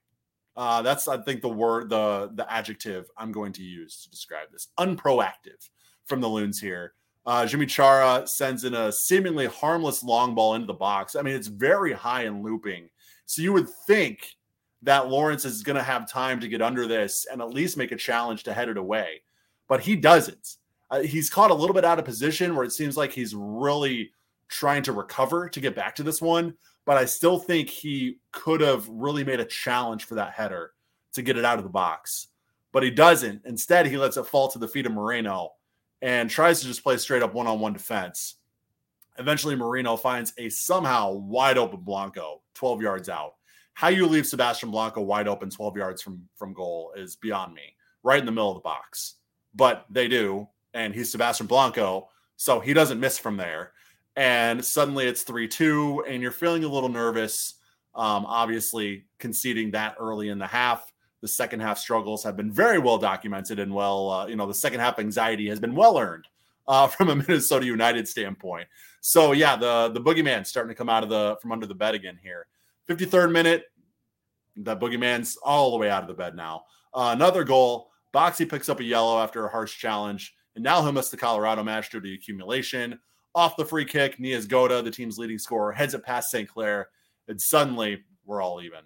Uh, 0.56 0.82
that's, 0.82 1.08
I 1.08 1.16
think, 1.22 1.40
the 1.40 1.48
word, 1.48 1.88
the 1.88 2.30
the 2.34 2.52
adjective 2.52 3.08
I'm 3.16 3.32
going 3.32 3.52
to 3.52 3.62
use 3.62 4.02
to 4.02 4.10
describe 4.10 4.48
this. 4.52 4.68
Unproactive 4.78 5.70
from 6.06 6.20
the 6.20 6.28
loons 6.28 6.60
here. 6.60 6.94
Uh, 7.24 7.42
Yimmi 7.42 7.68
Chara 7.68 8.26
sends 8.26 8.64
in 8.64 8.74
a 8.74 8.90
seemingly 8.90 9.46
harmless 9.46 10.02
long 10.02 10.34
ball 10.34 10.54
into 10.54 10.66
the 10.66 10.74
box. 10.74 11.14
I 11.14 11.22
mean, 11.22 11.34
it's 11.34 11.46
very 11.46 11.92
high 11.92 12.24
and 12.24 12.42
looping. 12.44 12.90
So 13.26 13.42
you 13.42 13.52
would 13.52 13.68
think 13.86 14.34
that 14.82 15.08
Lawrence 15.08 15.44
is 15.44 15.62
going 15.62 15.76
to 15.76 15.82
have 15.82 16.10
time 16.10 16.40
to 16.40 16.48
get 16.48 16.62
under 16.62 16.86
this 16.86 17.26
and 17.30 17.40
at 17.40 17.50
least 17.50 17.76
make 17.76 17.92
a 17.92 17.96
challenge 17.96 18.44
to 18.44 18.52
head 18.52 18.68
it 18.68 18.78
away. 18.78 19.22
But 19.68 19.80
he 19.80 19.96
doesn't. 19.96 20.56
Uh, 20.90 21.00
he's 21.00 21.30
caught 21.30 21.50
a 21.50 21.54
little 21.54 21.74
bit 21.74 21.84
out 21.84 21.98
of 21.98 22.04
position 22.04 22.54
where 22.54 22.64
it 22.64 22.72
seems 22.72 22.96
like 22.96 23.12
he's 23.12 23.34
really 23.34 24.10
trying 24.48 24.82
to 24.82 24.92
recover 24.92 25.48
to 25.48 25.60
get 25.60 25.76
back 25.76 25.94
to 25.96 26.02
this 26.02 26.20
one. 26.20 26.54
But 26.86 26.96
I 26.96 27.04
still 27.04 27.38
think 27.38 27.68
he 27.68 28.16
could 28.32 28.60
have 28.62 28.88
really 28.88 29.22
made 29.22 29.38
a 29.38 29.44
challenge 29.44 30.04
for 30.04 30.16
that 30.16 30.32
header 30.32 30.72
to 31.12 31.22
get 31.22 31.36
it 31.36 31.44
out 31.44 31.58
of 31.58 31.64
the 31.64 31.70
box. 31.70 32.28
But 32.72 32.82
he 32.82 32.90
doesn't. 32.90 33.42
Instead, 33.44 33.86
he 33.86 33.96
lets 33.96 34.16
it 34.16 34.26
fall 34.26 34.48
to 34.48 34.58
the 34.58 34.68
feet 34.68 34.86
of 34.86 34.92
Moreno 34.92 35.52
and 36.02 36.30
tries 36.30 36.60
to 36.60 36.66
just 36.66 36.82
play 36.82 36.96
straight 36.96 37.22
up 37.22 37.34
one 37.34 37.46
on 37.46 37.60
one 37.60 37.72
defense. 37.72 38.36
Eventually, 39.18 39.54
Moreno 39.54 39.96
finds 39.96 40.32
a 40.38 40.48
somehow 40.48 41.12
wide 41.12 41.58
open 41.58 41.80
Blanco 41.80 42.40
12 42.54 42.80
yards 42.80 43.08
out 43.08 43.34
how 43.74 43.88
you 43.88 44.06
leave 44.06 44.26
Sebastian 44.26 44.70
Blanco 44.70 45.00
wide 45.00 45.28
open 45.28 45.50
12 45.50 45.76
yards 45.76 46.02
from 46.02 46.28
from 46.36 46.52
goal 46.52 46.92
is 46.96 47.16
beyond 47.16 47.54
me. 47.54 47.74
Right 48.02 48.20
in 48.20 48.26
the 48.26 48.32
middle 48.32 48.50
of 48.50 48.56
the 48.56 48.60
box. 48.60 49.16
But 49.54 49.84
they 49.90 50.08
do, 50.08 50.48
and 50.74 50.94
he's 50.94 51.10
Sebastian 51.10 51.46
Blanco, 51.46 52.08
so 52.36 52.60
he 52.60 52.72
doesn't 52.72 53.00
miss 53.00 53.18
from 53.18 53.36
there. 53.36 53.72
And 54.16 54.64
suddenly 54.64 55.06
it's 55.06 55.24
3-2 55.24 56.08
and 56.08 56.22
you're 56.22 56.30
feeling 56.30 56.64
a 56.64 56.68
little 56.68 56.88
nervous. 56.88 57.54
Um, 57.94 58.24
obviously 58.26 59.04
conceding 59.18 59.72
that 59.72 59.96
early 59.98 60.28
in 60.28 60.38
the 60.38 60.46
half. 60.46 60.90
The 61.20 61.28
second 61.28 61.60
half 61.60 61.78
struggles 61.78 62.24
have 62.24 62.36
been 62.36 62.50
very 62.50 62.78
well 62.78 62.96
documented 62.96 63.58
and 63.58 63.74
well, 63.74 64.10
uh, 64.10 64.26
you 64.26 64.36
know, 64.36 64.46
the 64.46 64.54
second 64.54 64.80
half 64.80 64.98
anxiety 64.98 65.48
has 65.48 65.60
been 65.60 65.74
well 65.74 65.98
earned 65.98 66.26
uh, 66.66 66.86
from 66.88 67.10
a 67.10 67.16
Minnesota 67.16 67.66
United 67.66 68.08
standpoint. 68.08 68.68
So 69.00 69.32
yeah, 69.32 69.56
the 69.56 69.90
the 69.92 70.00
boogeyman 70.00 70.46
starting 70.46 70.70
to 70.70 70.74
come 70.74 70.88
out 70.88 71.02
of 71.02 71.10
the 71.10 71.36
from 71.42 71.52
under 71.52 71.66
the 71.66 71.74
bed 71.74 71.94
again 71.94 72.18
here. 72.22 72.46
53rd 72.90 73.30
minute, 73.30 73.66
that 74.56 74.80
boogeyman's 74.80 75.36
all 75.44 75.70
the 75.70 75.76
way 75.76 75.88
out 75.88 76.02
of 76.02 76.08
the 76.08 76.14
bed 76.14 76.34
now. 76.34 76.64
Uh, 76.92 77.10
another 77.14 77.44
goal. 77.44 77.90
Boxy 78.12 78.48
picks 78.48 78.68
up 78.68 78.80
a 78.80 78.84
yellow 78.84 79.22
after 79.22 79.46
a 79.46 79.48
harsh 79.48 79.78
challenge, 79.78 80.34
and 80.56 80.64
now 80.64 80.82
he'll 80.82 80.90
miss 80.90 81.08
the 81.08 81.16
Colorado 81.16 81.62
match 81.62 81.90
due 81.90 82.00
to 82.00 82.14
accumulation. 82.14 82.98
Off 83.36 83.56
the 83.56 83.64
free 83.64 83.84
kick, 83.84 84.18
Niezgoda, 84.18 84.82
the 84.82 84.90
team's 84.90 85.18
leading 85.18 85.38
scorer, 85.38 85.70
heads 85.70 85.94
it 85.94 86.02
past 86.02 86.32
St. 86.32 86.48
Clair, 86.48 86.88
and 87.28 87.40
suddenly 87.40 88.02
we're 88.24 88.42
all 88.42 88.60
even. 88.60 88.80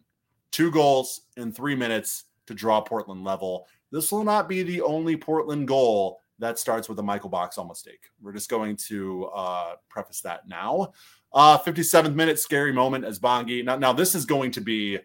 Two 0.50 0.70
goals 0.70 1.22
in 1.38 1.50
three 1.50 1.74
minutes 1.74 2.24
to 2.46 2.52
draw 2.52 2.82
Portland 2.82 3.24
level. 3.24 3.66
This 3.90 4.12
will 4.12 4.24
not 4.24 4.50
be 4.50 4.62
the 4.62 4.82
only 4.82 5.16
Portland 5.16 5.66
goal 5.66 6.20
that 6.38 6.59
starts 6.59 6.88
with 6.88 6.99
a 6.99 7.03
Michael 7.03 7.31
Boxall 7.31 7.64
mistake. 7.64 8.11
We're 8.20 8.33
just 8.33 8.51
going 8.51 8.77
to 8.88 9.27
uh, 9.27 9.75
preface 9.88 10.20
that 10.23 10.49
now. 10.49 10.92
Uh, 11.33 11.59
57th 11.59 12.14
minute, 12.14 12.38
scary 12.38 12.73
moment 12.73 13.05
as 13.05 13.18
Bongi. 13.18 13.64
Now, 13.64 13.77
now 13.77 13.92
this 13.92 14.14
is 14.14 14.25
going 14.25 14.51
to 14.53 14.61
be 14.61 14.99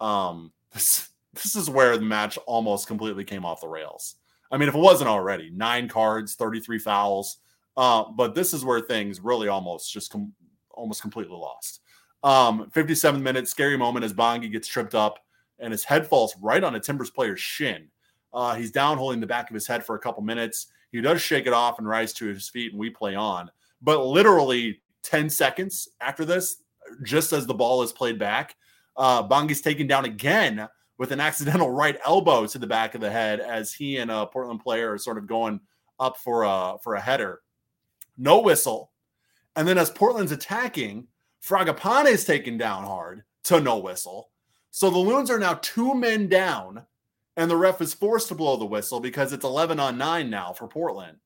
um, 0.00 0.52
this 0.72 1.08
this 1.34 1.54
is 1.54 1.70
where 1.70 1.96
the 1.96 2.04
match 2.04 2.38
almost 2.46 2.86
completely 2.86 3.24
came 3.24 3.44
off 3.44 3.60
the 3.60 3.68
rails. 3.68 4.16
I 4.50 4.56
mean, 4.56 4.68
if 4.68 4.74
it 4.74 4.80
wasn't 4.80 5.10
already, 5.10 5.50
nine 5.50 5.88
cards, 5.88 6.34
33 6.34 6.78
fouls. 6.78 7.38
Uh, 7.76 8.04
but 8.10 8.34
this 8.34 8.52
is 8.52 8.64
where 8.64 8.80
things 8.80 9.20
really 9.20 9.46
almost 9.46 9.92
just 9.92 10.10
com- 10.10 10.32
almost 10.70 11.00
completely 11.00 11.36
lost. 11.36 11.80
Um, 12.24 12.70
57 12.70 13.22
minutes, 13.22 13.50
scary 13.50 13.76
moment 13.76 14.04
as 14.04 14.12
Bongi 14.12 14.50
gets 14.50 14.66
tripped 14.66 14.94
up 14.94 15.20
and 15.60 15.70
his 15.70 15.84
head 15.84 16.06
falls 16.06 16.34
right 16.40 16.64
on 16.64 16.74
a 16.74 16.80
Timbers 16.80 17.10
player's 17.10 17.40
shin. 17.40 17.88
Uh, 18.32 18.54
he's 18.54 18.70
down 18.70 18.98
holding 18.98 19.20
the 19.20 19.26
back 19.26 19.50
of 19.50 19.54
his 19.54 19.66
head 19.66 19.84
for 19.84 19.96
a 19.96 19.98
couple 19.98 20.22
minutes. 20.22 20.66
He 20.90 21.00
does 21.00 21.20
shake 21.20 21.46
it 21.46 21.52
off 21.52 21.78
and 21.78 21.88
rise 21.88 22.12
to 22.14 22.26
his 22.26 22.48
feet, 22.48 22.72
and 22.72 22.80
we 22.80 22.90
play 22.90 23.14
on. 23.14 23.50
But 23.82 24.04
literally 24.04 24.80
10 25.02 25.30
seconds 25.30 25.88
after 26.00 26.24
this, 26.24 26.62
just 27.02 27.32
as 27.32 27.46
the 27.46 27.54
ball 27.54 27.82
is 27.82 27.92
played 27.92 28.18
back, 28.18 28.56
uh, 28.96 29.22
Bongi's 29.22 29.60
taken 29.60 29.86
down 29.86 30.04
again 30.04 30.68
with 30.98 31.12
an 31.12 31.20
accidental 31.20 31.70
right 31.70 31.98
elbow 32.04 32.46
to 32.46 32.58
the 32.58 32.66
back 32.66 32.94
of 32.94 33.00
the 33.00 33.10
head 33.10 33.40
as 33.40 33.72
he 33.72 33.98
and 33.98 34.10
a 34.10 34.26
Portland 34.26 34.60
player 34.60 34.92
are 34.92 34.98
sort 34.98 35.18
of 35.18 35.26
going 35.26 35.60
up 36.00 36.16
for 36.16 36.42
a 36.42 36.76
for 36.82 36.94
a 36.94 37.00
header. 37.00 37.40
No 38.16 38.40
whistle. 38.40 38.92
And 39.56 39.66
then 39.66 39.78
as 39.78 39.90
Portland's 39.90 40.32
attacking, 40.32 41.06
Fragapane 41.44 42.06
is 42.06 42.24
taken 42.24 42.58
down 42.58 42.84
hard 42.84 43.22
to 43.44 43.60
no 43.60 43.78
whistle. 43.78 44.30
So 44.70 44.90
the 44.90 44.98
Loons 44.98 45.30
are 45.30 45.38
now 45.38 45.54
two 45.62 45.94
men 45.94 46.28
down, 46.28 46.84
and 47.38 47.48
the 47.48 47.56
ref 47.56 47.80
is 47.80 47.94
forced 47.94 48.28
to 48.28 48.34
blow 48.34 48.56
the 48.56 48.66
whistle 48.66 48.98
because 48.98 49.32
it's 49.32 49.44
11 49.44 49.78
on 49.78 49.96
9 49.96 50.28
now 50.28 50.52
for 50.52 50.66
Portland. 50.66 51.18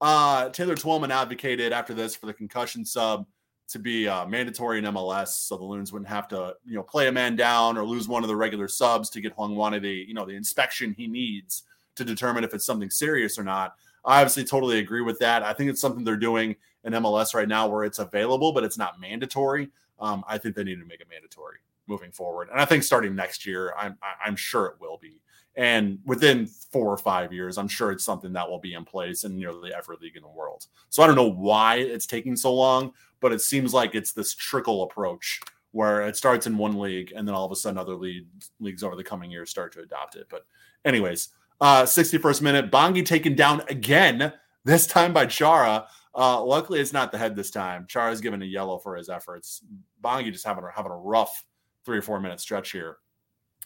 Uh, 0.00 0.48
Taylor 0.48 0.74
Twellman 0.74 1.12
advocated 1.12 1.72
after 1.72 1.92
this 1.92 2.16
for 2.16 2.24
the 2.24 2.32
concussion 2.32 2.86
sub 2.86 3.26
to 3.68 3.78
be 3.78 4.08
uh, 4.08 4.26
mandatory 4.26 4.78
in 4.78 4.84
MLS, 4.86 5.28
so 5.28 5.58
the 5.58 5.62
Loons 5.62 5.92
wouldn't 5.92 6.08
have 6.08 6.26
to, 6.28 6.56
you 6.64 6.74
know, 6.74 6.82
play 6.82 7.08
a 7.08 7.12
man 7.12 7.36
down 7.36 7.76
or 7.76 7.84
lose 7.84 8.08
one 8.08 8.24
of 8.24 8.28
the 8.28 8.34
regular 8.34 8.66
subs 8.66 9.10
to 9.10 9.20
get 9.20 9.36
Hlongwane 9.36 9.80
the, 9.82 9.92
you 9.92 10.14
know, 10.14 10.24
the 10.24 10.34
inspection 10.34 10.94
he 10.94 11.06
needs 11.06 11.64
to 11.96 12.04
determine 12.04 12.44
if 12.44 12.54
it's 12.54 12.64
something 12.64 12.90
serious 12.90 13.38
or 13.38 13.44
not. 13.44 13.74
I 14.06 14.22
obviously 14.22 14.44
totally 14.44 14.78
agree 14.78 15.02
with 15.02 15.18
that. 15.18 15.42
I 15.42 15.52
think 15.52 15.68
it's 15.68 15.82
something 15.82 16.02
they're 16.02 16.16
doing 16.16 16.56
in 16.84 16.94
MLS 16.94 17.34
right 17.34 17.46
now 17.46 17.68
where 17.68 17.84
it's 17.84 17.98
available, 17.98 18.52
but 18.52 18.64
it's 18.64 18.78
not 18.78 18.98
mandatory. 18.98 19.68
Um, 20.00 20.24
I 20.26 20.38
think 20.38 20.56
they 20.56 20.64
need 20.64 20.80
to 20.80 20.86
make 20.86 21.00
it 21.00 21.08
mandatory 21.10 21.58
moving 21.86 22.10
forward, 22.10 22.48
and 22.50 22.58
I 22.58 22.64
think 22.64 22.84
starting 22.84 23.14
next 23.14 23.44
year, 23.44 23.74
I'm 23.78 23.98
I'm 24.24 24.36
sure 24.36 24.66
it 24.66 24.80
will 24.80 24.98
be. 25.00 25.20
And 25.56 25.98
within 26.06 26.46
four 26.46 26.90
or 26.90 26.98
five 26.98 27.32
years, 27.32 27.58
I'm 27.58 27.68
sure 27.68 27.92
it's 27.92 28.04
something 28.04 28.32
that 28.32 28.48
will 28.48 28.58
be 28.58 28.74
in 28.74 28.84
place 28.84 29.24
in 29.24 29.36
nearly 29.36 29.72
every 29.74 29.96
league 30.00 30.16
in 30.16 30.22
the 30.22 30.28
world. 30.28 30.66
So 30.88 31.02
I 31.02 31.06
don't 31.06 31.16
know 31.16 31.30
why 31.30 31.76
it's 31.76 32.06
taking 32.06 32.36
so 32.36 32.54
long, 32.54 32.92
but 33.20 33.32
it 33.32 33.40
seems 33.40 33.74
like 33.74 33.94
it's 33.94 34.12
this 34.12 34.34
trickle 34.34 34.82
approach 34.82 35.40
where 35.72 36.06
it 36.06 36.16
starts 36.16 36.46
in 36.46 36.56
one 36.56 36.78
league 36.78 37.12
and 37.14 37.26
then 37.26 37.34
all 37.34 37.44
of 37.44 37.52
a 37.52 37.56
sudden 37.56 37.78
other 37.78 37.94
leagues 37.94 38.50
leagues 38.60 38.82
over 38.82 38.94
the 38.94 39.04
coming 39.04 39.30
years 39.30 39.50
start 39.50 39.72
to 39.72 39.80
adopt 39.80 40.16
it. 40.16 40.26
But 40.30 40.46
anyways, 40.84 41.30
uh 41.60 41.82
61st 41.82 42.42
minute, 42.42 42.70
Bongi 42.70 43.04
taken 43.04 43.34
down 43.34 43.62
again, 43.68 44.32
this 44.64 44.86
time 44.86 45.12
by 45.12 45.26
Chara. 45.26 45.86
Uh, 46.14 46.42
luckily, 46.44 46.78
it's 46.78 46.92
not 46.92 47.10
the 47.10 47.16
head 47.18 47.34
this 47.34 47.50
time. 47.50 47.86
Chara's 47.88 48.20
given 48.20 48.42
a 48.42 48.46
yellow 48.46 48.78
for 48.78 48.96
his 48.96 49.08
efforts. 49.08 49.64
Bongi 50.02 50.30
just 50.30 50.44
having, 50.44 50.64
having 50.74 50.92
a 50.92 50.96
rough 50.96 51.44
three 51.84 51.98
or 51.98 52.02
four 52.02 52.20
minute 52.20 52.40
stretch 52.40 52.70
here. 52.70 52.98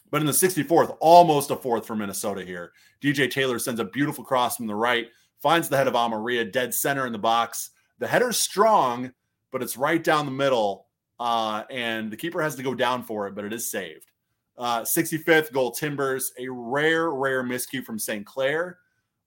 But 0.09 0.21
in 0.21 0.27
the 0.27 0.33
64th, 0.33 0.95
almost 0.99 1.51
a 1.51 1.55
fourth 1.55 1.85
for 1.85 1.95
Minnesota 1.95 2.43
here. 2.43 2.71
DJ 3.01 3.29
Taylor 3.29 3.59
sends 3.59 3.79
a 3.79 3.85
beautiful 3.85 4.23
cross 4.23 4.57
from 4.57 4.67
the 4.67 4.75
right, 4.75 5.07
finds 5.41 5.69
the 5.69 5.77
head 5.77 5.87
of 5.87 5.95
Amarilla, 5.95 6.51
dead 6.51 6.73
center 6.73 7.05
in 7.05 7.11
the 7.11 7.17
box. 7.17 7.71
The 7.99 8.07
header's 8.07 8.39
strong, 8.39 9.11
but 9.51 9.61
it's 9.61 9.77
right 9.77 10.03
down 10.03 10.25
the 10.25 10.31
middle. 10.31 10.87
Uh, 11.19 11.63
and 11.69 12.11
the 12.11 12.17
keeper 12.17 12.41
has 12.41 12.55
to 12.55 12.63
go 12.63 12.73
down 12.73 13.03
for 13.03 13.27
it, 13.27 13.35
but 13.35 13.43
it 13.43 13.53
is 13.53 13.69
saved. 13.69 14.11
Uh, 14.57 14.81
65th 14.81 15.51
goal 15.51 15.71
Timbers, 15.71 16.31
a 16.39 16.47
rare, 16.49 17.11
rare 17.11 17.43
miscue 17.43 17.83
from 17.83 17.99
St. 17.99 18.25
Clair, 18.25 18.79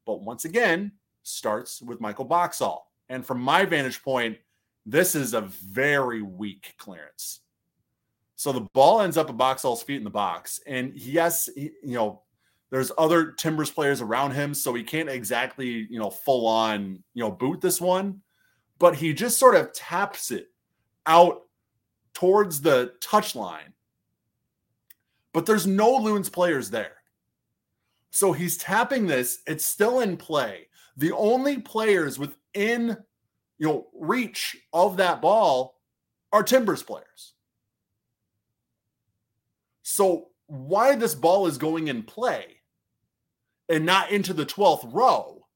but 0.06 0.22
once 0.22 0.44
again 0.44 0.92
starts 1.22 1.80
with 1.82 2.00
Michael 2.00 2.24
Boxall. 2.24 2.86
And 3.08 3.24
from 3.24 3.40
my 3.40 3.64
vantage 3.64 4.02
point, 4.02 4.38
this 4.86 5.14
is 5.14 5.34
a 5.34 5.42
very 5.42 6.22
weak 6.22 6.74
clearance. 6.78 7.40
So 8.40 8.53
the 8.53 8.62
ball 8.72 9.03
ends 9.03 9.18
up 9.18 9.29
at 9.29 9.37
Boxall's 9.37 9.83
feet 9.83 9.98
in 9.98 10.05
the 10.05 10.09
box. 10.09 10.61
And 10.66 10.96
yes, 10.96 11.50
he, 11.55 11.72
you 11.83 11.94
know, 11.94 12.22
there's 12.70 12.90
other 12.96 13.33
Timbers 13.33 13.70
players 13.70 14.00
around 14.00 14.31
him, 14.31 14.55
so 14.55 14.72
he 14.72 14.83
can't 14.83 15.11
exactly, 15.11 15.87
you 15.90 15.98
know, 15.98 16.09
full 16.09 16.46
on, 16.46 17.05
you 17.12 17.22
know, 17.22 17.31
boot 17.31 17.61
this 17.61 17.83
one, 17.83 18.22
but 18.79 18.96
he 18.96 19.12
just 19.12 19.38
sort 19.38 19.57
of 19.57 19.74
taps 19.74 20.31
it 20.31 20.46
out 21.05 21.42
towards 22.14 22.62
the 22.62 22.94
touch 23.03 23.37
line. 23.37 23.74
But 25.35 25.44
there's 25.44 25.66
no 25.66 25.96
Loons 25.96 26.31
players 26.31 26.70
there. 26.70 26.96
So 28.09 28.33
he's 28.33 28.57
tapping 28.57 29.07
this, 29.07 29.40
it's 29.46 29.66
still 29.66 30.00
in 30.00 30.16
play. 30.16 30.68
The 30.96 31.12
only 31.12 31.59
players 31.59 32.18
within, 32.18 32.96
you 33.59 33.66
know, 33.66 33.88
reach 33.92 34.57
of 34.72 34.96
that 34.96 35.20
ball 35.20 35.79
are 36.33 36.42
Timbers 36.42 36.83
players. 36.83 37.35
So 39.90 40.29
why 40.46 40.94
this 40.94 41.16
ball 41.16 41.48
is 41.48 41.59
going 41.59 41.88
in 41.88 42.05
play 42.05 42.61
and 43.68 43.85
not 43.85 44.12
into 44.12 44.33
the 44.33 44.46
12th 44.46 44.94
row 44.94 45.48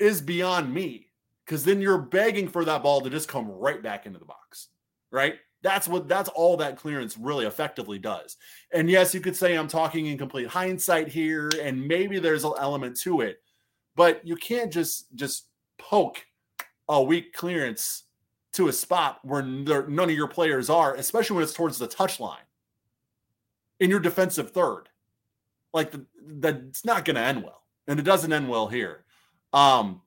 is 0.00 0.20
beyond 0.20 0.74
me 0.74 1.06
because 1.46 1.64
then 1.64 1.80
you're 1.80 1.98
begging 1.98 2.48
for 2.48 2.64
that 2.64 2.82
ball 2.82 3.00
to 3.00 3.10
just 3.10 3.28
come 3.28 3.48
right 3.48 3.80
back 3.80 4.06
into 4.06 4.18
the 4.18 4.24
box, 4.24 4.70
right? 5.12 5.36
That's 5.62 5.86
what 5.86 6.08
that's 6.08 6.28
all 6.30 6.56
that 6.56 6.78
clearance 6.78 7.16
really 7.16 7.46
effectively 7.46 8.00
does. 8.00 8.36
And 8.72 8.90
yes, 8.90 9.14
you 9.14 9.20
could 9.20 9.36
say 9.36 9.54
I'm 9.54 9.68
talking 9.68 10.06
in 10.06 10.18
complete 10.18 10.48
hindsight 10.48 11.06
here, 11.06 11.48
and 11.62 11.86
maybe 11.86 12.18
there's 12.18 12.44
an 12.44 12.54
element 12.58 12.98
to 13.02 13.20
it, 13.20 13.40
but 13.94 14.26
you 14.26 14.34
can't 14.34 14.72
just 14.72 15.14
just 15.14 15.46
poke 15.78 16.26
a 16.88 17.00
weak 17.00 17.34
clearance 17.34 18.02
to 18.54 18.66
a 18.66 18.72
spot 18.72 19.20
where 19.22 19.42
none 19.42 20.10
of 20.10 20.16
your 20.16 20.26
players 20.26 20.70
are, 20.70 20.96
especially 20.96 21.36
when 21.36 21.44
it's 21.44 21.52
towards 21.52 21.78
the 21.78 21.86
touch 21.86 22.18
line 22.18 22.40
in 23.80 23.90
your 23.90 24.00
defensive 24.00 24.52
third. 24.52 24.84
Like 25.72 25.92
the, 25.92 26.06
that's 26.26 26.84
not 26.84 27.04
going 27.04 27.16
to 27.16 27.22
end 27.22 27.42
well, 27.42 27.62
and 27.86 27.98
it 27.98 28.02
doesn't 28.04 28.32
end 28.32 28.48
well 28.48 28.68
here. 28.68 29.04
Um, 29.52 30.02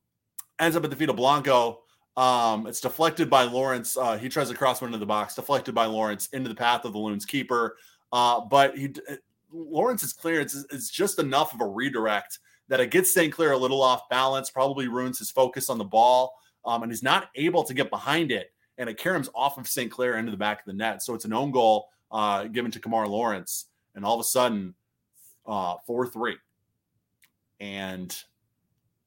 ends 0.60 0.78
up 0.78 0.84
at 0.84 0.90
the 0.90 0.96
feet 0.96 1.10
of 1.10 1.16
Blanco. 1.16 1.80
Um, 2.16 2.68
it's 2.68 2.82
deflected 2.82 3.30
by 3.30 3.44
Lawrence. 3.44 3.98
Uh, 3.98 4.18
he 4.18 4.30
tries 4.30 4.50
to 4.50 4.56
cross 4.56 4.82
one 4.82 4.90
into 4.90 5.00
the 5.00 5.06
box, 5.06 5.36
deflected 5.36 5.74
by 5.74 5.86
Lawrence 5.86 6.28
into 6.28 6.50
the 6.50 6.56
path 6.56 6.86
of 6.86 6.94
the 6.94 7.00
Loons 7.00 7.26
keeper. 7.26 7.78
Uh, 8.12 8.42
but 8.42 8.78
he 8.78 8.94
uh, 9.10 9.16
Lawrence's 9.52 10.14
clearance 10.14 10.54
is, 10.54 10.66
is 10.66 10.90
just 10.90 11.20
enough 11.20 11.54
of 11.54 11.62
a 11.62 11.66
redirect 11.66 12.40
that 12.68 12.80
it 12.80 12.92
gets 12.92 13.14
St. 13.14 13.32
Clair 13.32 13.52
a 13.52 13.58
little 13.58 13.82
off 13.82 14.10
balance, 14.10 14.50
probably 14.50 14.88
ruins 14.88 15.20
his 15.20 15.32
focus 15.32 15.70
on 15.70 15.78
the 15.78 15.84
ball, 15.84 16.34
um, 16.66 16.84
and 16.84 16.92
he's 16.92 17.04
not 17.04 17.30
able 17.36 17.64
to 17.64 17.74
get 17.74 17.90
behind 17.90 18.32
it. 18.32 18.52
And 18.78 18.90
it 18.90 19.00
caroms 19.00 19.30
off 19.36 19.58
of 19.58 19.68
St. 19.68 19.92
Clair 19.92 20.18
into 20.18 20.32
the 20.32 20.38
back 20.38 20.60
of 20.60 20.66
the 20.66 20.74
net. 20.74 21.04
So 21.04 21.14
it's 21.14 21.26
an 21.26 21.34
own 21.34 21.52
goal 21.52 21.90
uh, 22.14 22.46
given 22.46 22.72
to 22.72 22.80
Kemar 22.80 23.10
Lawrence. 23.10 23.66
And 23.96 24.06
all 24.06 24.16
of 24.16 24.22
a 24.22 24.24
sudden, 24.24 24.76
uh, 25.46 25.76
4 25.86 26.08
3. 26.08 26.36
And 27.60 28.16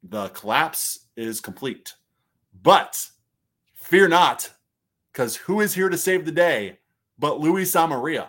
the 0.03 0.29
collapse 0.31 1.07
is 1.17 1.41
complete. 1.41 1.95
But 2.63 3.03
fear 3.75 4.09
not, 4.09 4.51
because 5.13 5.37
who 5.37 5.61
is 5.61 5.75
here 5.75 5.89
to 5.89 5.97
save 5.97 6.25
the 6.25 6.33
day 6.33 6.79
but 7.19 7.41
Luis 7.41 7.75
Amarilla? 7.75 8.29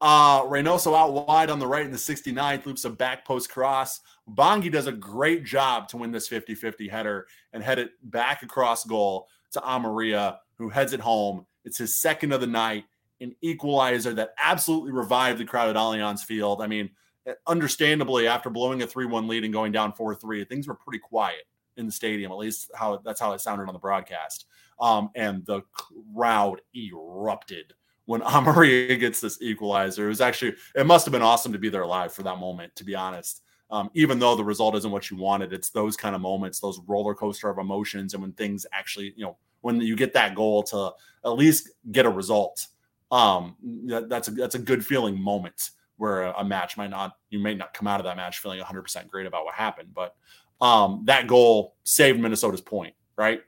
Uh, 0.00 0.42
Reynoso 0.42 0.98
out 0.98 1.12
wide 1.28 1.48
on 1.48 1.60
the 1.60 1.66
right 1.66 1.84
in 1.84 1.92
the 1.92 1.96
69th, 1.96 2.66
loops 2.66 2.84
a 2.84 2.90
back 2.90 3.24
post 3.24 3.50
cross. 3.50 4.00
Bongi 4.28 4.70
does 4.70 4.88
a 4.88 4.92
great 4.92 5.44
job 5.44 5.86
to 5.88 5.96
win 5.96 6.10
this 6.10 6.26
50 6.26 6.56
50 6.56 6.88
header 6.88 7.26
and 7.52 7.62
head 7.62 7.78
it 7.78 7.92
back 8.02 8.42
across 8.42 8.84
goal 8.84 9.28
to 9.52 9.60
Amarilla, 9.60 10.38
who 10.58 10.68
heads 10.68 10.92
it 10.92 10.98
home. 10.98 11.46
It's 11.64 11.78
his 11.78 12.00
second 12.00 12.32
of 12.32 12.40
the 12.40 12.48
night, 12.48 12.84
an 13.22 13.34
equalizer 13.40 14.12
that 14.14 14.34
absolutely 14.38 14.92
revived 14.92 15.38
the 15.38 15.44
crowd 15.44 15.70
at 15.70 15.76
Allianz 15.76 16.24
Field. 16.24 16.60
I 16.60 16.66
mean, 16.66 16.90
understandably, 17.46 18.26
after 18.26 18.50
blowing 18.50 18.82
a 18.82 18.86
3 18.86 19.06
1 19.06 19.28
lead 19.28 19.44
and 19.44 19.52
going 19.52 19.72
down 19.72 19.92
4 19.92 20.14
3, 20.14 20.44
things 20.44 20.66
were 20.66 20.74
pretty 20.74 20.98
quiet 20.98 21.44
in 21.76 21.86
the 21.86 21.92
stadium. 21.92 22.32
At 22.32 22.38
least 22.38 22.70
how 22.74 22.98
that's 22.98 23.20
how 23.20 23.32
it 23.32 23.40
sounded 23.40 23.68
on 23.68 23.74
the 23.74 23.78
broadcast. 23.78 24.46
Um, 24.80 25.10
and 25.14 25.46
the 25.46 25.62
crowd 25.72 26.60
erupted 26.74 27.74
when 28.06 28.20
Amarilla 28.22 28.98
gets 28.98 29.20
this 29.20 29.40
equalizer. 29.40 30.06
It 30.06 30.08
was 30.08 30.20
actually 30.20 30.54
it 30.74 30.86
must 30.86 31.06
have 31.06 31.12
been 31.12 31.22
awesome 31.22 31.52
to 31.52 31.58
be 31.58 31.68
there 31.68 31.86
live 31.86 32.12
for 32.12 32.22
that 32.24 32.38
moment. 32.38 32.74
To 32.76 32.84
be 32.84 32.94
honest, 32.94 33.42
um, 33.70 33.90
even 33.94 34.18
though 34.18 34.36
the 34.36 34.44
result 34.44 34.74
isn't 34.76 34.90
what 34.90 35.10
you 35.10 35.16
wanted, 35.16 35.52
it's 35.52 35.70
those 35.70 35.96
kind 35.96 36.14
of 36.14 36.20
moments, 36.20 36.60
those 36.60 36.80
roller 36.86 37.14
coaster 37.14 37.48
of 37.48 37.58
emotions, 37.58 38.14
and 38.14 38.22
when 38.22 38.32
things 38.32 38.66
actually, 38.72 39.14
you 39.16 39.24
know, 39.24 39.36
when 39.60 39.80
you 39.80 39.94
get 39.94 40.12
that 40.14 40.34
goal 40.34 40.62
to 40.64 40.92
at 41.24 41.30
least 41.30 41.70
get 41.92 42.04
a 42.04 42.10
result. 42.10 42.66
Um, 43.12 43.56
that, 43.86 44.08
that's 44.08 44.28
a 44.28 44.30
that's 44.32 44.54
a 44.54 44.58
good 44.58 44.84
feeling 44.84 45.20
moment 45.20 45.70
where 45.98 46.22
a, 46.22 46.34
a 46.38 46.44
match 46.44 46.76
might 46.76 46.90
not 46.90 47.12
you 47.30 47.38
may 47.38 47.54
not 47.54 47.74
come 47.74 47.86
out 47.86 48.00
of 48.00 48.04
that 48.04 48.16
match 48.16 48.38
feeling 48.40 48.58
100% 48.58 49.08
great 49.08 49.26
about 49.26 49.44
what 49.44 49.54
happened, 49.54 49.90
but 49.94 50.16
um, 50.60 51.02
that 51.04 51.26
goal 51.26 51.76
saved 51.84 52.18
Minnesota's 52.18 52.60
point, 52.60 52.94
right? 53.16 53.42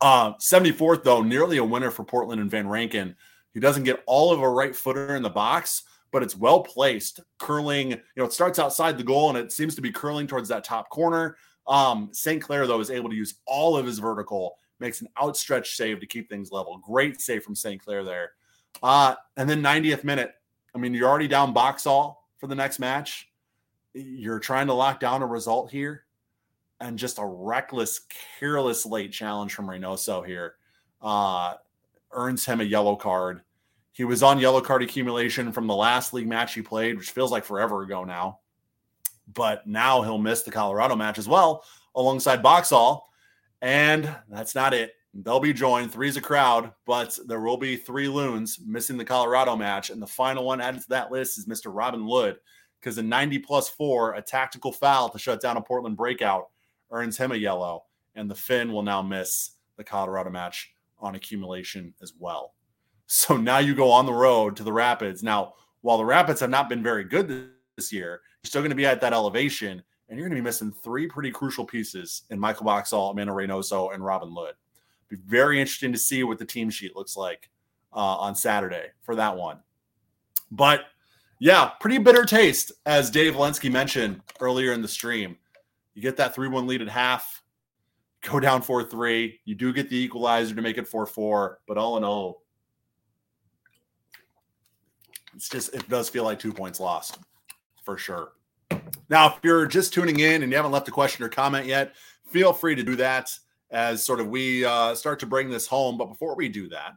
Uh, 0.00 0.32
74th, 0.34 1.04
though, 1.04 1.22
nearly 1.22 1.58
a 1.58 1.64
winner 1.64 1.90
for 1.90 2.04
Portland 2.04 2.40
and 2.40 2.50
Van 2.50 2.66
Rankin. 2.66 3.14
He 3.52 3.60
doesn't 3.60 3.84
get 3.84 4.02
all 4.06 4.32
of 4.32 4.40
a 4.40 4.48
right 4.48 4.74
footer 4.74 5.16
in 5.16 5.22
the 5.22 5.30
box, 5.30 5.82
but 6.12 6.22
it's 6.22 6.36
well 6.36 6.62
placed, 6.62 7.20
curling. 7.38 7.90
You 7.90 7.98
know, 8.16 8.24
it 8.24 8.32
starts 8.32 8.58
outside 8.58 8.96
the 8.96 9.04
goal 9.04 9.28
and 9.28 9.38
it 9.38 9.52
seems 9.52 9.74
to 9.74 9.82
be 9.82 9.92
curling 9.92 10.26
towards 10.26 10.48
that 10.48 10.64
top 10.64 10.88
corner. 10.88 11.36
Um, 11.66 12.08
St. 12.12 12.42
Clair, 12.42 12.66
though, 12.66 12.80
is 12.80 12.90
able 12.90 13.10
to 13.10 13.16
use 13.16 13.34
all 13.46 13.76
of 13.76 13.84
his 13.84 13.98
vertical, 13.98 14.56
makes 14.80 15.02
an 15.02 15.08
outstretched 15.22 15.76
save 15.76 16.00
to 16.00 16.06
keep 16.06 16.28
things 16.28 16.50
level. 16.50 16.78
Great 16.78 17.20
save 17.20 17.44
from 17.44 17.54
St. 17.54 17.80
Clair 17.82 18.02
there. 18.02 18.32
Uh, 18.82 19.14
and 19.36 19.48
then 19.48 19.62
90th 19.62 20.04
minute. 20.04 20.34
I 20.74 20.78
mean, 20.78 20.94
you're 20.94 21.08
already 21.08 21.28
down 21.28 21.52
box 21.52 21.86
all 21.86 22.28
for 22.38 22.46
the 22.46 22.54
next 22.54 22.78
match. 22.78 23.28
You're 23.92 24.38
trying 24.38 24.68
to 24.68 24.74
lock 24.74 25.00
down 25.00 25.22
a 25.22 25.26
result 25.26 25.70
here 25.70 26.04
and 26.80 26.98
just 26.98 27.18
a 27.18 27.24
reckless, 27.24 28.00
careless 28.38 28.86
late 28.86 29.12
challenge 29.12 29.52
from 29.52 29.66
Reynoso 29.66 30.24
here 30.24 30.54
uh, 31.02 31.54
earns 32.12 32.44
him 32.44 32.60
a 32.60 32.64
yellow 32.64 32.96
card. 32.96 33.42
He 33.92 34.04
was 34.04 34.22
on 34.22 34.38
yellow 34.38 34.60
card 34.60 34.82
accumulation 34.82 35.52
from 35.52 35.66
the 35.66 35.74
last 35.74 36.14
league 36.14 36.28
match 36.28 36.54
he 36.54 36.62
played, 36.62 36.96
which 36.96 37.10
feels 37.10 37.30
like 37.30 37.44
forever 37.44 37.82
ago 37.82 38.04
now. 38.04 38.38
But 39.32 39.66
now 39.66 40.02
he'll 40.02 40.18
miss 40.18 40.42
the 40.42 40.50
Colorado 40.50 40.96
match 40.96 41.18
as 41.18 41.28
well, 41.28 41.64
alongside 41.94 42.42
Boxall. 42.42 43.02
And 43.60 44.12
that's 44.28 44.54
not 44.54 44.72
it. 44.72 44.94
They'll 45.12 45.40
be 45.40 45.52
joined. 45.52 45.92
Three's 45.92 46.16
a 46.16 46.20
crowd, 46.20 46.72
but 46.86 47.18
there 47.26 47.40
will 47.40 47.56
be 47.56 47.76
three 47.76 48.08
loons 48.08 48.60
missing 48.64 48.96
the 48.96 49.04
Colorado 49.04 49.56
match. 49.56 49.90
And 49.90 50.00
the 50.00 50.06
final 50.06 50.44
one 50.44 50.60
added 50.60 50.82
to 50.82 50.88
that 50.90 51.10
list 51.10 51.36
is 51.36 51.46
Mr. 51.46 51.74
Robin 51.74 52.06
Lod, 52.06 52.36
because 52.78 52.98
in 52.98 53.08
90 53.08 53.40
plus 53.40 53.68
four, 53.68 54.14
a 54.14 54.22
tactical 54.22 54.72
foul 54.72 55.08
to 55.08 55.18
shut 55.18 55.40
down 55.40 55.56
a 55.56 55.60
Portland 55.60 55.96
breakout 55.96 56.48
earns 56.92 57.16
him 57.16 57.32
a 57.32 57.36
yellow, 57.36 57.84
and 58.14 58.30
the 58.30 58.34
Finn 58.34 58.72
will 58.72 58.82
now 58.82 59.02
miss 59.02 59.56
the 59.76 59.84
Colorado 59.84 60.30
match 60.30 60.72
on 60.98 61.14
accumulation 61.14 61.92
as 62.02 62.12
well. 62.18 62.54
So 63.06 63.36
now 63.36 63.58
you 63.58 63.74
go 63.74 63.90
on 63.90 64.06
the 64.06 64.12
road 64.12 64.54
to 64.56 64.62
the 64.62 64.72
Rapids. 64.72 65.22
Now, 65.22 65.54
while 65.80 65.98
the 65.98 66.04
Rapids 66.04 66.40
have 66.40 66.50
not 66.50 66.68
been 66.68 66.82
very 66.82 67.02
good 67.02 67.50
this 67.76 67.92
year, 67.92 68.20
you're 68.42 68.48
still 68.48 68.60
going 68.60 68.70
to 68.70 68.76
be 68.76 68.86
at 68.86 69.00
that 69.00 69.12
elevation, 69.12 69.82
and 70.08 70.18
you're 70.18 70.28
going 70.28 70.36
to 70.36 70.40
be 70.40 70.44
missing 70.44 70.70
three 70.70 71.08
pretty 71.08 71.32
crucial 71.32 71.64
pieces 71.64 72.22
in 72.30 72.38
Michael 72.38 72.66
Boxall, 72.66 73.10
Emanuel 73.10 73.36
Reynoso, 73.36 73.92
and 73.92 74.04
Robin 74.04 74.32
Lod. 74.32 74.54
Be 75.10 75.16
very 75.26 75.60
interesting 75.60 75.92
to 75.92 75.98
see 75.98 76.22
what 76.22 76.38
the 76.38 76.44
team 76.44 76.70
sheet 76.70 76.94
looks 76.96 77.16
like 77.16 77.50
uh, 77.92 78.16
on 78.16 78.34
Saturday 78.34 78.86
for 79.02 79.16
that 79.16 79.36
one. 79.36 79.58
But 80.52 80.84
yeah, 81.40 81.72
pretty 81.80 81.98
bitter 81.98 82.24
taste, 82.24 82.70
as 82.86 83.10
Dave 83.10 83.34
Lenski 83.34 83.70
mentioned 83.70 84.20
earlier 84.40 84.72
in 84.72 84.82
the 84.82 84.88
stream. 84.88 85.36
You 85.94 86.02
get 86.02 86.16
that 86.18 86.34
3 86.34 86.48
1 86.48 86.66
lead 86.66 86.80
at 86.80 86.88
half, 86.88 87.42
go 88.22 88.38
down 88.38 88.62
4 88.62 88.84
3. 88.84 89.40
You 89.44 89.54
do 89.56 89.72
get 89.72 89.90
the 89.90 89.96
equalizer 89.96 90.54
to 90.54 90.62
make 90.62 90.78
it 90.78 90.86
4 90.86 91.06
4. 91.06 91.58
But 91.66 91.76
all 91.76 91.96
in 91.96 92.04
all, 92.04 92.42
it's 95.34 95.48
just, 95.48 95.74
it 95.74 95.88
does 95.88 96.08
feel 96.08 96.22
like 96.22 96.38
two 96.38 96.52
points 96.52 96.78
lost 96.78 97.18
for 97.82 97.98
sure. 97.98 98.32
Now, 99.08 99.34
if 99.34 99.40
you're 99.42 99.66
just 99.66 99.92
tuning 99.92 100.20
in 100.20 100.44
and 100.44 100.52
you 100.52 100.56
haven't 100.56 100.70
left 100.70 100.86
a 100.86 100.92
question 100.92 101.24
or 101.24 101.28
comment 101.28 101.66
yet, 101.66 101.96
feel 102.28 102.52
free 102.52 102.76
to 102.76 102.84
do 102.84 102.94
that 102.96 103.36
as 103.70 104.04
sort 104.04 104.20
of 104.20 104.28
we 104.28 104.64
uh, 104.64 104.94
start 104.94 105.18
to 105.20 105.26
bring 105.26 105.50
this 105.50 105.66
home. 105.66 105.98
But 105.98 106.06
before 106.06 106.34
we 106.34 106.48
do 106.48 106.68
that, 106.68 106.92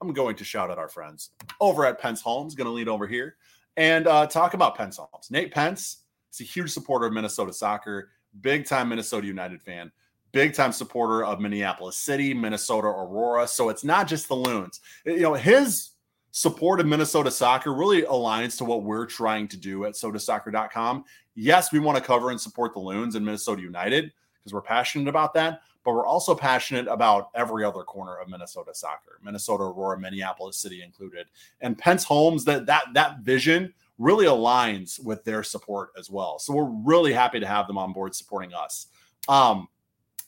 I'm 0.00 0.12
going 0.12 0.36
to 0.36 0.44
shout 0.44 0.70
out 0.70 0.78
our 0.78 0.88
friends 0.88 1.30
over 1.60 1.84
at 1.84 1.98
Pentz 1.98 2.20
Homes, 2.20 2.54
going 2.54 2.66
to 2.66 2.72
lead 2.72 2.88
over 2.88 3.06
here 3.06 3.36
and 3.76 4.06
uh, 4.06 4.26
talk 4.26 4.54
about 4.54 4.76
Pentz 4.76 4.98
Homes. 4.98 5.30
Nate 5.30 5.52
Pentz 5.52 6.04
is 6.32 6.40
a 6.40 6.44
huge 6.44 6.70
supporter 6.70 7.06
of 7.06 7.12
Minnesota 7.12 7.52
soccer 7.52 8.10
big 8.40 8.66
time 8.66 8.88
Minnesota 8.88 9.26
United 9.26 9.62
fan, 9.62 9.90
big 10.32 10.54
time 10.54 10.72
supporter 10.72 11.24
of 11.24 11.40
Minneapolis 11.40 11.96
City, 11.96 12.34
Minnesota 12.34 12.86
Aurora. 12.86 13.46
So 13.48 13.68
it's 13.68 13.84
not 13.84 14.08
just 14.08 14.28
the 14.28 14.36
Loons. 14.36 14.80
You 15.04 15.20
know, 15.20 15.34
his 15.34 15.90
support 16.32 16.80
of 16.80 16.86
Minnesota 16.86 17.30
soccer 17.30 17.74
really 17.74 18.02
aligns 18.02 18.56
to 18.58 18.64
what 18.64 18.84
we're 18.84 19.06
trying 19.06 19.48
to 19.48 19.56
do 19.56 19.84
at 19.84 19.94
sodasoccer.com. 19.94 21.04
Yes, 21.34 21.72
we 21.72 21.80
want 21.80 21.98
to 21.98 22.04
cover 22.04 22.30
and 22.30 22.40
support 22.40 22.74
the 22.74 22.80
Loons 22.80 23.14
and 23.14 23.24
Minnesota 23.24 23.62
United 23.62 24.12
because 24.38 24.54
we're 24.54 24.62
passionate 24.62 25.08
about 25.08 25.34
that, 25.34 25.60
but 25.84 25.92
we're 25.92 26.06
also 26.06 26.34
passionate 26.34 26.86
about 26.88 27.30
every 27.34 27.64
other 27.64 27.82
corner 27.82 28.16
of 28.16 28.28
Minnesota 28.28 28.74
soccer, 28.74 29.18
Minnesota 29.22 29.64
Aurora, 29.64 29.98
Minneapolis 29.98 30.56
City 30.56 30.82
included. 30.82 31.26
And 31.60 31.78
Pentz 31.78 32.04
Homes, 32.04 32.44
that 32.44 32.66
that 32.66 32.84
that 32.94 33.20
vision 33.20 33.72
really 33.98 34.26
aligns 34.26 35.02
with 35.04 35.22
their 35.24 35.42
support 35.42 35.90
as 35.98 36.10
well. 36.10 36.38
So 36.38 36.54
we're 36.54 36.72
really 36.84 37.12
happy 37.12 37.38
to 37.38 37.46
have 37.46 37.66
them 37.66 37.78
on 37.78 37.92
board 37.92 38.14
supporting 38.14 38.54
us. 38.54 38.86
Um, 39.28 39.68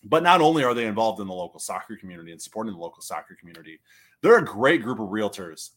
but 0.04 0.22
not 0.22 0.40
only 0.40 0.62
are 0.62 0.74
they 0.74 0.86
involved 0.86 1.20
in 1.20 1.26
the 1.26 1.32
local 1.32 1.58
soccer 1.58 1.96
community 1.96 2.32
and 2.32 2.42
supporting 2.42 2.74
the 2.74 2.78
local 2.78 3.02
soccer 3.02 3.34
community, 3.34 3.80
they're 4.20 4.38
a 4.38 4.44
great 4.44 4.82
group 4.82 5.00
of 5.00 5.08
realtors 5.08 5.70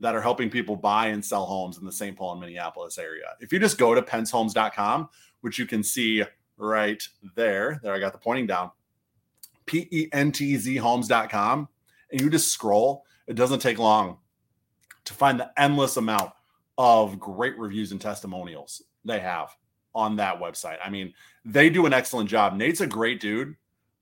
that 0.00 0.14
are 0.14 0.20
helping 0.20 0.50
people 0.50 0.74
buy 0.74 1.08
and 1.08 1.24
sell 1.24 1.44
homes 1.44 1.78
in 1.78 1.84
the 1.84 1.92
St. 1.92 2.16
Paul 2.16 2.32
and 2.32 2.40
Minneapolis 2.40 2.98
area. 2.98 3.26
If 3.40 3.52
you 3.52 3.58
just 3.58 3.78
go 3.78 3.94
to 3.94 4.02
pentzhomes.com, 4.02 5.08
which 5.42 5.58
you 5.58 5.66
can 5.66 5.82
see 5.82 6.24
right 6.56 7.02
there, 7.36 7.78
there 7.82 7.94
I 7.94 8.00
got 8.00 8.12
the 8.12 8.18
pointing 8.18 8.46
down, 8.46 8.70
P 9.70 9.86
E 9.90 10.08
N 10.12 10.32
T 10.32 10.56
Z 10.56 10.76
homes.com, 10.76 11.68
and 12.10 12.20
you 12.20 12.28
just 12.28 12.52
scroll, 12.52 13.04
it 13.28 13.34
doesn't 13.34 13.60
take 13.60 13.78
long 13.78 14.18
to 15.04 15.14
find 15.14 15.38
the 15.38 15.50
endless 15.56 15.96
amount 15.96 16.32
of 16.76 17.20
great 17.20 17.56
reviews 17.56 17.92
and 17.92 18.00
testimonials 18.00 18.82
they 19.04 19.20
have 19.20 19.54
on 19.94 20.16
that 20.16 20.40
website. 20.40 20.78
I 20.84 20.90
mean, 20.90 21.14
they 21.44 21.70
do 21.70 21.86
an 21.86 21.92
excellent 21.92 22.28
job. 22.28 22.54
Nate's 22.56 22.80
a 22.80 22.86
great 22.86 23.20
dude. 23.20 23.54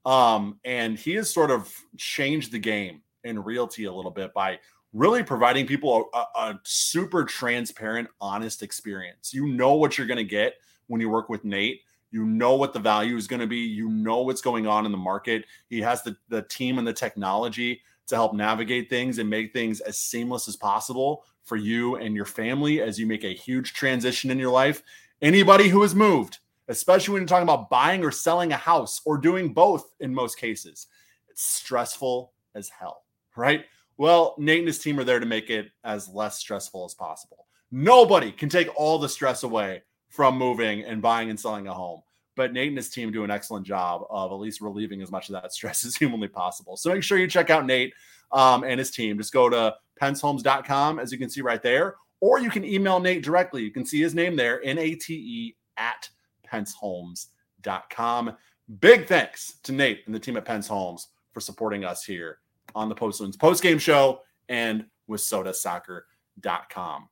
Um, 0.06 0.58
and 0.64 0.98
he 0.98 1.14
has 1.14 1.30
sort 1.30 1.50
of 1.50 1.70
changed 1.98 2.50
the 2.50 2.58
game 2.58 3.02
in 3.24 3.38
realty 3.38 3.84
a 3.84 3.92
little 3.92 4.10
bit 4.10 4.32
by 4.32 4.58
really 4.94 5.22
providing 5.22 5.66
people 5.66 6.08
a, 6.14 6.24
a 6.34 6.60
super 6.64 7.24
transparent, 7.24 8.08
honest 8.20 8.62
experience. 8.62 9.34
You 9.34 9.48
know 9.48 9.74
what 9.74 9.98
you're 9.98 10.06
going 10.06 10.16
to 10.16 10.24
get 10.24 10.54
when 10.86 11.00
you 11.00 11.10
work 11.10 11.28
with 11.28 11.44
Nate. 11.44 11.82
You 12.10 12.24
know 12.24 12.54
what 12.54 12.72
the 12.72 12.78
value 12.78 13.16
is 13.16 13.26
going 13.26 13.40
to 13.40 13.46
be. 13.46 13.58
You 13.58 13.88
know 13.88 14.22
what's 14.22 14.40
going 14.40 14.66
on 14.66 14.86
in 14.86 14.92
the 14.92 14.98
market. 14.98 15.44
He 15.68 15.80
has 15.82 16.02
the, 16.02 16.16
the 16.28 16.42
team 16.42 16.78
and 16.78 16.86
the 16.86 16.92
technology 16.92 17.82
to 18.06 18.14
help 18.14 18.32
navigate 18.34 18.88
things 18.88 19.18
and 19.18 19.28
make 19.28 19.52
things 19.52 19.80
as 19.80 19.98
seamless 19.98 20.48
as 20.48 20.56
possible 20.56 21.24
for 21.44 21.56
you 21.56 21.96
and 21.96 22.14
your 22.14 22.24
family 22.24 22.80
as 22.80 22.98
you 22.98 23.06
make 23.06 23.24
a 23.24 23.34
huge 23.34 23.74
transition 23.74 24.30
in 24.30 24.38
your 24.38 24.50
life. 24.50 24.82
Anybody 25.20 25.68
who 25.68 25.82
has 25.82 25.94
moved, 25.94 26.38
especially 26.68 27.12
when 27.12 27.22
you're 27.22 27.28
talking 27.28 27.42
about 27.42 27.70
buying 27.70 28.04
or 28.04 28.10
selling 28.10 28.52
a 28.52 28.56
house 28.56 29.00
or 29.04 29.18
doing 29.18 29.52
both 29.52 29.94
in 30.00 30.14
most 30.14 30.38
cases, 30.38 30.86
it's 31.28 31.42
stressful 31.42 32.32
as 32.54 32.68
hell, 32.68 33.04
right? 33.36 33.64
Well, 33.96 34.34
Nate 34.38 34.60
and 34.60 34.68
his 34.68 34.78
team 34.78 34.98
are 35.00 35.04
there 35.04 35.20
to 35.20 35.26
make 35.26 35.50
it 35.50 35.70
as 35.84 36.08
less 36.08 36.38
stressful 36.38 36.84
as 36.84 36.94
possible. 36.94 37.46
Nobody 37.70 38.32
can 38.32 38.48
take 38.48 38.68
all 38.76 38.98
the 38.98 39.08
stress 39.08 39.42
away 39.42 39.82
from 40.08 40.36
moving 40.36 40.84
and 40.84 41.02
buying 41.02 41.30
and 41.30 41.38
selling 41.38 41.66
a 41.66 41.74
home. 41.74 42.02
But 42.36 42.52
Nate 42.52 42.68
and 42.68 42.76
his 42.76 42.88
team 42.88 43.10
do 43.10 43.24
an 43.24 43.30
excellent 43.30 43.66
job 43.66 44.02
of 44.10 44.30
at 44.30 44.36
least 44.36 44.60
relieving 44.60 45.02
as 45.02 45.10
much 45.10 45.28
of 45.28 45.34
that 45.34 45.52
stress 45.54 45.84
as 45.84 45.96
humanly 45.96 46.28
possible. 46.28 46.76
So 46.76 46.92
make 46.92 47.02
sure 47.02 47.18
you 47.18 47.26
check 47.26 47.50
out 47.50 47.66
Nate 47.66 47.92
um, 48.32 48.64
and 48.64 48.78
his 48.78 48.90
team. 48.90 49.18
Just 49.18 49.32
go 49.32 49.48
to 49.48 49.74
pentzhomes.com, 50.00 50.98
as 50.98 51.12
you 51.12 51.18
can 51.18 51.30
see 51.30 51.40
right 51.40 51.62
there, 51.62 51.96
or 52.20 52.38
you 52.38 52.50
can 52.50 52.64
email 52.64 53.00
Nate 53.00 53.22
directly. 53.22 53.62
You 53.62 53.70
can 53.70 53.84
see 53.84 54.00
his 54.00 54.14
name 54.14 54.36
there, 54.36 54.62
N 54.64 54.78
A 54.78 54.94
T 54.94 55.14
E 55.14 55.56
at 55.76 56.08
pentzhomes.com. 56.50 58.36
Big 58.80 59.06
thanks 59.06 59.58
to 59.62 59.72
Nate 59.72 60.02
and 60.06 60.14
the 60.14 60.20
team 60.20 60.36
at 60.36 60.44
Pentz 60.44 60.68
Homes 60.68 61.08
for 61.32 61.40
supporting 61.40 61.84
us 61.84 62.04
here 62.04 62.38
on 62.74 62.88
the 62.88 62.94
Post 62.94 63.20
Loons 63.20 63.36
post 63.36 63.62
game 63.62 63.78
show 63.78 64.20
and 64.48 64.84
with 65.06 65.20
sodasoccer.com. 65.20 67.08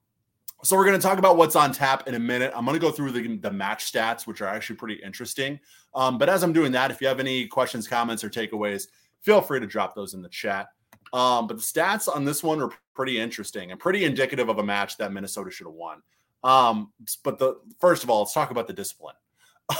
So 0.62 0.76
we're 0.76 0.86
going 0.86 0.98
to 0.98 1.06
talk 1.06 1.18
about 1.18 1.36
what's 1.36 1.54
on 1.54 1.72
tap 1.72 2.08
in 2.08 2.14
a 2.14 2.18
minute. 2.18 2.52
I'm 2.54 2.64
going 2.64 2.74
to 2.74 2.80
go 2.80 2.90
through 2.90 3.12
the, 3.12 3.36
the 3.36 3.50
match 3.50 3.92
stats, 3.92 4.26
which 4.26 4.40
are 4.40 4.48
actually 4.48 4.76
pretty 4.76 4.94
interesting. 4.94 5.60
Um, 5.94 6.18
but 6.18 6.28
as 6.28 6.42
I'm 6.42 6.52
doing 6.52 6.72
that, 6.72 6.90
if 6.90 7.00
you 7.00 7.08
have 7.08 7.20
any 7.20 7.46
questions, 7.46 7.86
comments, 7.86 8.24
or 8.24 8.30
takeaways, 8.30 8.88
feel 9.20 9.40
free 9.40 9.60
to 9.60 9.66
drop 9.66 9.94
those 9.94 10.14
in 10.14 10.22
the 10.22 10.28
chat. 10.28 10.68
Um, 11.12 11.46
but 11.46 11.58
the 11.58 11.62
stats 11.62 12.08
on 12.14 12.24
this 12.24 12.42
one 12.42 12.60
are 12.60 12.70
pretty 12.94 13.20
interesting 13.20 13.70
and 13.70 13.78
pretty 13.78 14.04
indicative 14.04 14.48
of 14.48 14.58
a 14.58 14.62
match 14.62 14.96
that 14.96 15.12
Minnesota 15.12 15.50
should 15.50 15.66
have 15.66 15.74
won. 15.74 16.02
Um, 16.42 16.92
but 17.22 17.38
the 17.38 17.60
first 17.80 18.02
of 18.02 18.10
all, 18.10 18.20
let's 18.20 18.32
talk 18.32 18.50
about 18.50 18.66
the 18.66 18.72
discipline. 18.72 19.14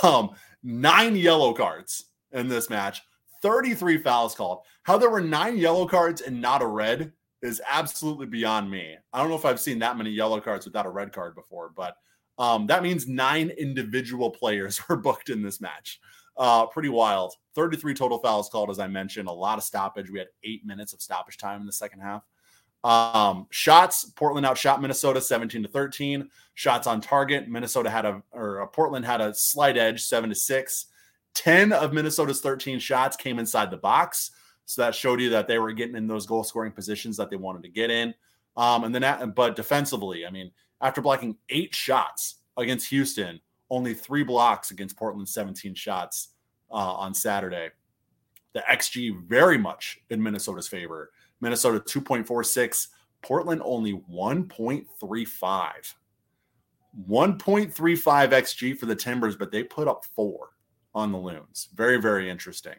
Um, 0.02 0.30
nine 0.64 1.14
yellow 1.14 1.52
cards 1.52 2.06
in 2.32 2.48
this 2.48 2.68
match, 2.68 3.02
33 3.40 3.98
fouls 3.98 4.34
called. 4.34 4.62
How 4.82 4.98
there 4.98 5.10
were 5.10 5.20
nine 5.20 5.56
yellow 5.58 5.86
cards 5.86 6.22
and 6.22 6.40
not 6.40 6.60
a 6.60 6.66
red 6.66 7.12
is 7.46 7.60
absolutely 7.68 8.26
beyond 8.26 8.70
me. 8.70 8.96
I 9.12 9.20
don't 9.20 9.28
know 9.28 9.36
if 9.36 9.44
I've 9.44 9.60
seen 9.60 9.78
that 9.80 9.96
many 9.96 10.10
yellow 10.10 10.40
cards 10.40 10.66
without 10.66 10.86
a 10.86 10.90
red 10.90 11.12
card 11.12 11.34
before, 11.34 11.72
but 11.74 11.96
um, 12.38 12.66
that 12.66 12.82
means 12.82 13.06
nine 13.06 13.50
individual 13.50 14.30
players 14.30 14.80
were 14.88 14.96
booked 14.96 15.30
in 15.30 15.42
this 15.42 15.60
match. 15.60 16.00
Uh, 16.36 16.66
pretty 16.66 16.90
wild. 16.90 17.34
33 17.54 17.94
total 17.94 18.18
fouls 18.18 18.48
called, 18.50 18.68
as 18.68 18.78
I 18.78 18.86
mentioned. 18.86 19.28
A 19.28 19.32
lot 19.32 19.56
of 19.56 19.64
stoppage. 19.64 20.10
We 20.10 20.18
had 20.18 20.28
eight 20.44 20.66
minutes 20.66 20.92
of 20.92 21.00
stoppage 21.00 21.38
time 21.38 21.60
in 21.60 21.66
the 21.66 21.72
second 21.72 22.00
half. 22.00 22.22
Um, 22.84 23.46
shots, 23.50 24.04
Portland 24.04 24.46
outshot 24.46 24.82
Minnesota 24.82 25.20
17 25.20 25.62
to 25.62 25.68
13. 25.68 26.28
Shots 26.54 26.86
on 26.86 27.00
target, 27.00 27.48
Minnesota 27.48 27.90
had 27.90 28.04
a 28.04 28.22
or 28.32 28.62
uh, 28.62 28.66
Portland 28.66 29.04
had 29.04 29.20
a 29.20 29.34
slight 29.34 29.76
edge, 29.76 30.04
seven 30.04 30.28
to 30.30 30.36
six. 30.36 30.86
10 31.34 31.72
of 31.72 31.92
Minnesota's 31.92 32.40
13 32.40 32.78
shots 32.78 33.16
came 33.16 33.38
inside 33.38 33.70
the 33.70 33.76
box. 33.76 34.30
So 34.66 34.82
that 34.82 34.94
showed 34.94 35.20
you 35.20 35.30
that 35.30 35.48
they 35.48 35.58
were 35.58 35.72
getting 35.72 35.96
in 35.96 36.06
those 36.06 36.26
goal 36.26 36.44
scoring 36.44 36.72
positions 36.72 37.16
that 37.16 37.30
they 37.30 37.36
wanted 37.36 37.62
to 37.62 37.68
get 37.68 37.90
in. 37.90 38.14
Um, 38.56 38.84
and 38.84 38.94
then, 38.94 39.30
but 39.30 39.56
defensively, 39.56 40.26
I 40.26 40.30
mean, 40.30 40.50
after 40.80 41.00
blocking 41.00 41.36
eight 41.48 41.74
shots 41.74 42.36
against 42.56 42.88
Houston, 42.88 43.40
only 43.70 43.94
three 43.94 44.24
blocks 44.24 44.70
against 44.72 44.96
Portland, 44.96 45.28
17 45.28 45.74
shots 45.74 46.28
uh, 46.70 46.74
on 46.74 47.14
Saturday. 47.14 47.70
The 48.54 48.64
XG 48.70 49.24
very 49.26 49.58
much 49.58 50.00
in 50.10 50.22
Minnesota's 50.22 50.68
favor. 50.68 51.10
Minnesota 51.40 51.78
2.46, 51.80 52.88
Portland 53.22 53.62
only 53.64 54.02
1.35. 54.10 55.94
1.35 57.08 58.30
XG 58.30 58.78
for 58.78 58.86
the 58.86 58.96
Timbers, 58.96 59.36
but 59.36 59.52
they 59.52 59.62
put 59.62 59.86
up 59.86 60.04
four 60.14 60.50
on 60.94 61.12
the 61.12 61.18
Loons. 61.18 61.68
Very, 61.74 62.00
very 62.00 62.30
interesting. 62.30 62.76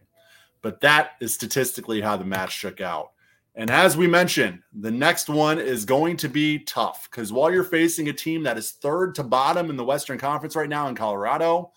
But 0.67 0.81
that 0.81 1.11
is 1.21 1.33
statistically 1.33 2.01
how 2.01 2.17
the 2.17 2.25
match 2.25 2.51
shook 2.51 2.81
out. 2.81 3.13
And 3.55 3.71
as 3.71 3.95
we 3.95 4.05
mentioned, 4.05 4.63
the 4.77 4.91
next 4.91 5.29
one 5.29 5.59
is 5.59 5.85
going 5.85 6.17
to 6.17 6.27
be 6.27 6.59
tough 6.59 7.07
because 7.09 7.31
while 7.31 7.49
you're 7.49 7.63
facing 7.63 8.09
a 8.09 8.13
team 8.13 8.43
that 8.43 8.57
is 8.57 8.73
third 8.73 9.15
to 9.15 9.23
bottom 9.23 9.69
in 9.69 9.77
the 9.77 9.85
Western 9.85 10.17
Conference 10.17 10.57
right 10.57 10.67
now 10.67 10.89
in 10.89 10.95
Colorado, 10.95 11.71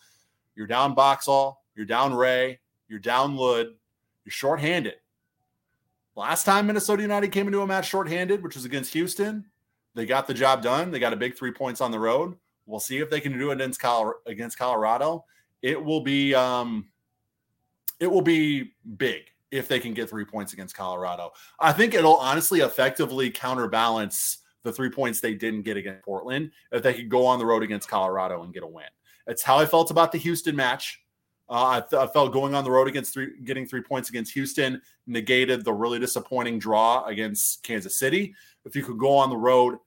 you're 0.57 0.67
down 0.67 0.97
Boxall, 0.97 1.63
you're 1.77 1.87
down 1.87 2.13
Ray, 2.13 2.59
you're 2.89 2.99
down 2.99 3.37
Lod, 3.37 3.67
you're 4.25 4.33
shorthanded. 4.33 4.95
Last 6.17 6.43
time 6.43 6.67
Minnesota 6.67 7.03
United 7.03 7.31
came 7.31 7.47
into 7.47 7.63
a 7.63 7.67
match 7.69 7.89
shorthanded, 7.89 8.43
which 8.43 8.57
was 8.57 8.65
against 8.65 8.93
Houston, 8.95 9.45
they 9.95 10.05
got 10.05 10.27
the 10.27 10.35
job 10.35 10.65
done. 10.65 10.91
They 10.91 10.99
got 10.99 11.13
a 11.13 11.17
big 11.17 11.39
three 11.39 11.53
points 11.53 11.81
on 11.81 11.93
the 11.93 12.01
road. 12.01 12.35
We'll 12.67 12.81
see 12.81 12.99
if 12.99 13.09
they 13.09 13.21
can 13.21 13.39
do 13.39 13.53
it 13.53 13.61
against 14.27 14.59
Colorado. 14.59 15.25
It 15.63 15.81
will 15.81 16.01
be 16.01 16.35
um, 16.35 16.90
it 18.01 18.11
will 18.11 18.23
be 18.23 18.73
big 18.97 19.23
if 19.51 19.69
they 19.69 19.79
can 19.79 19.95
get 19.95 20.09
three 20.09 20.25
points 20.25 20.53
against 20.53 20.77
Colorado. 20.77 21.33
I 21.59 21.73
think 21.73 21.95
it'll 21.95 22.17
honestly 22.17 22.61
effectively 22.61 23.31
counterbalance 23.31 24.39
the 24.63 24.73
three 24.73 24.91
points 24.91 25.21
they 25.21 25.35
didn't 25.35 25.63
get 25.63 25.77
against 25.77 26.05
Portland 26.05 26.51
if 26.73 26.83
they 26.83 26.95
could 26.95 27.09
go 27.09 27.27
on 27.27 27.39
the 27.39 27.47
road 27.47 27.63
against 27.63 27.89
Colorado 27.89 28.43
and 28.43 28.53
get 28.53 28.63
a 28.63 28.67
win. 28.67 28.87
It's 29.27 29.43
how 29.43 29.59
I 29.59 29.67
felt 29.67 29.91
about 29.91 30.13
the 30.13 30.19
Houston 30.19 30.57
match. 30.57 31.01
Uh, 31.49 31.67
I, 31.67 31.81
th- 31.81 32.01
I, 32.01 32.07
felt 32.07 32.33
going 32.33 32.55
on 32.55 32.63
the 32.63 32.71
road 32.71 32.87
against 32.87 33.13
three, 33.13 33.41
getting 33.43 33.67
three 33.67 33.83
points 33.83 34.09
against 34.09 34.33
Houston 34.35 34.81
negated 35.07 35.65
the 35.65 35.73
really 35.73 35.99
disappointing 35.99 36.61
draw 36.61 37.05
against 37.07 37.65
Kansas 37.65 37.99
City. 37.99 38.35
If 38.65 38.77
you 38.77 38.85
could 38.85 38.99
go 38.99 39.17
on 39.17 39.31
the 39.31 39.37
road 39.37 39.79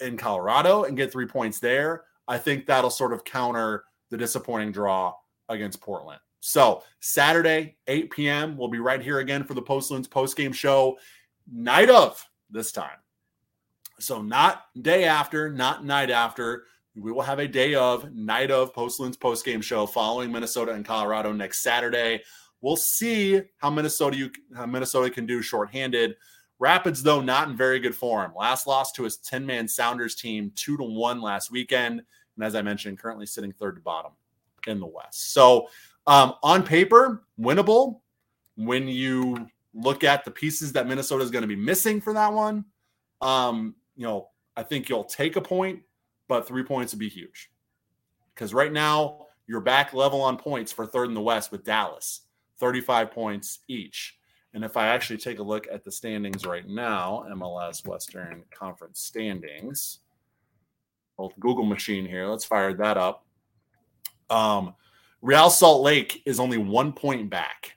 in 0.00 0.16
Colorado 0.16 0.84
and 0.84 0.96
get 0.96 1.10
three 1.10 1.26
points 1.26 1.58
there, 1.58 2.04
I 2.28 2.38
think 2.38 2.66
that'll 2.66 2.90
sort 2.90 3.12
of 3.12 3.24
counter 3.24 3.84
the 4.10 4.16
disappointing 4.16 4.70
draw 4.70 5.14
against 5.48 5.80
Portland. 5.80 6.20
So 6.46 6.84
Saturday, 7.00 7.76
8 7.88 8.10
p.m. 8.10 8.56
We'll 8.56 8.68
be 8.68 8.78
right 8.78 9.02
here 9.02 9.18
again 9.18 9.42
for 9.42 9.54
the 9.54 9.62
Post 9.62 9.90
postgame 10.10 10.54
show, 10.54 10.96
night 11.52 11.90
of 11.90 12.24
this 12.50 12.70
time. 12.70 12.98
So 13.98 14.22
not 14.22 14.66
day 14.80 15.04
after, 15.06 15.50
not 15.50 15.84
night 15.84 16.08
after. 16.08 16.66
We 16.94 17.10
will 17.10 17.22
have 17.22 17.40
a 17.40 17.48
day 17.48 17.74
of 17.74 18.12
night 18.14 18.52
of 18.52 18.72
Post 18.72 19.00
postgame 19.18 19.60
show 19.60 19.86
following 19.86 20.30
Minnesota 20.30 20.70
and 20.70 20.84
Colorado 20.84 21.32
next 21.32 21.64
Saturday. 21.64 22.22
We'll 22.60 22.76
see 22.76 23.42
how 23.56 23.70
Minnesota 23.70 24.16
you 24.16 24.30
how 24.54 24.66
Minnesota 24.66 25.10
can 25.10 25.26
do 25.26 25.42
shorthanded. 25.42 26.14
Rapids, 26.60 27.02
though, 27.02 27.20
not 27.20 27.48
in 27.48 27.56
very 27.56 27.80
good 27.80 27.94
form. 27.96 28.32
Last 28.38 28.68
loss 28.68 28.92
to 28.92 29.02
his 29.02 29.16
10 29.16 29.44
man 29.44 29.66
Sounders 29.66 30.14
team, 30.14 30.52
two 30.54 30.76
to 30.76 30.84
one 30.84 31.20
last 31.20 31.50
weekend. 31.50 32.02
And 32.36 32.44
as 32.44 32.54
I 32.54 32.62
mentioned, 32.62 33.00
currently 33.00 33.26
sitting 33.26 33.52
third 33.52 33.74
to 33.74 33.82
bottom 33.82 34.12
in 34.68 34.78
the 34.78 34.86
West. 34.86 35.32
So 35.32 35.68
um, 36.06 36.34
on 36.42 36.62
paper, 36.62 37.24
winnable 37.38 38.00
when 38.56 38.88
you 38.88 39.48
look 39.74 40.04
at 40.04 40.24
the 40.24 40.30
pieces 40.30 40.72
that 40.72 40.86
Minnesota 40.86 41.22
is 41.22 41.30
going 41.30 41.42
to 41.42 41.48
be 41.48 41.56
missing 41.56 42.00
for 42.00 42.12
that 42.14 42.32
one. 42.32 42.64
Um, 43.20 43.74
you 43.96 44.06
know, 44.06 44.28
I 44.56 44.62
think 44.62 44.88
you'll 44.88 45.04
take 45.04 45.36
a 45.36 45.40
point, 45.40 45.80
but 46.28 46.46
three 46.46 46.62
points 46.62 46.92
would 46.92 47.00
be 47.00 47.08
huge 47.08 47.50
because 48.34 48.54
right 48.54 48.72
now 48.72 49.26
you're 49.46 49.60
back 49.60 49.92
level 49.92 50.20
on 50.22 50.36
points 50.36 50.72
for 50.72 50.86
third 50.86 51.08
in 51.08 51.14
the 51.14 51.20
West 51.20 51.52
with 51.52 51.64
Dallas, 51.64 52.22
35 52.58 53.10
points 53.10 53.60
each. 53.68 54.18
And 54.54 54.64
if 54.64 54.76
I 54.76 54.88
actually 54.88 55.18
take 55.18 55.38
a 55.38 55.42
look 55.42 55.66
at 55.70 55.84
the 55.84 55.92
standings 55.92 56.46
right 56.46 56.66
now, 56.66 57.26
MLS 57.30 57.86
Western 57.86 58.42
Conference 58.50 59.00
standings, 59.00 59.98
old 61.18 61.34
Google 61.38 61.66
machine 61.66 62.06
here, 62.06 62.26
let's 62.26 62.44
fire 62.44 62.72
that 62.74 62.96
up. 62.96 63.26
Um, 64.30 64.74
Real 65.22 65.50
Salt 65.50 65.82
Lake 65.82 66.22
is 66.26 66.38
only 66.38 66.58
one 66.58 66.92
point 66.92 67.30
back 67.30 67.76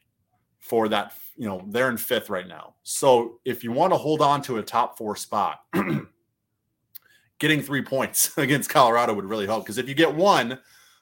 for 0.60 0.88
that. 0.90 1.14
You 1.36 1.48
know, 1.48 1.64
they're 1.68 1.90
in 1.90 1.98
fifth 1.98 2.30
right 2.30 2.48
now. 2.48 2.76
So 2.84 3.40
if 3.46 3.64
you 3.64 3.72
want 3.72 3.94
to 3.94 3.98
hold 3.98 4.22
on 4.22 4.42
to 4.44 4.58
a 4.58 4.64
top 4.64 4.98
four 4.98 5.16
spot, 5.16 5.62
getting 7.40 7.62
three 7.62 7.82
points 7.82 8.32
against 8.38 8.70
Colorado 8.70 9.14
would 9.14 9.26
really 9.26 9.48
help. 9.48 9.64
Because 9.64 9.78
if 9.78 9.88
you 9.88 9.96
get 9.96 10.14
one 10.14 10.60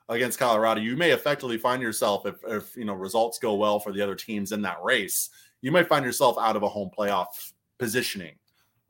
against 0.09 0.39
Colorado, 0.39 0.79
you 0.79 0.95
may 0.95 1.11
effectively 1.11 1.57
find 1.57 1.81
yourself, 1.81 2.25
if, 2.25 2.35
if 2.47 2.77
you 2.77 2.85
know 2.85 2.93
results 2.93 3.39
go 3.39 3.55
well 3.55 3.79
for 3.79 3.91
the 3.91 4.01
other 4.01 4.15
teams 4.15 4.51
in 4.51 4.61
that 4.61 4.81
race, 4.83 5.29
you 5.61 5.71
might 5.71 5.89
find 5.89 6.05
yourself 6.05 6.37
out 6.39 6.55
of 6.55 6.63
a 6.63 6.69
home 6.69 6.89
playoff 6.97 7.51
positioning 7.77 8.35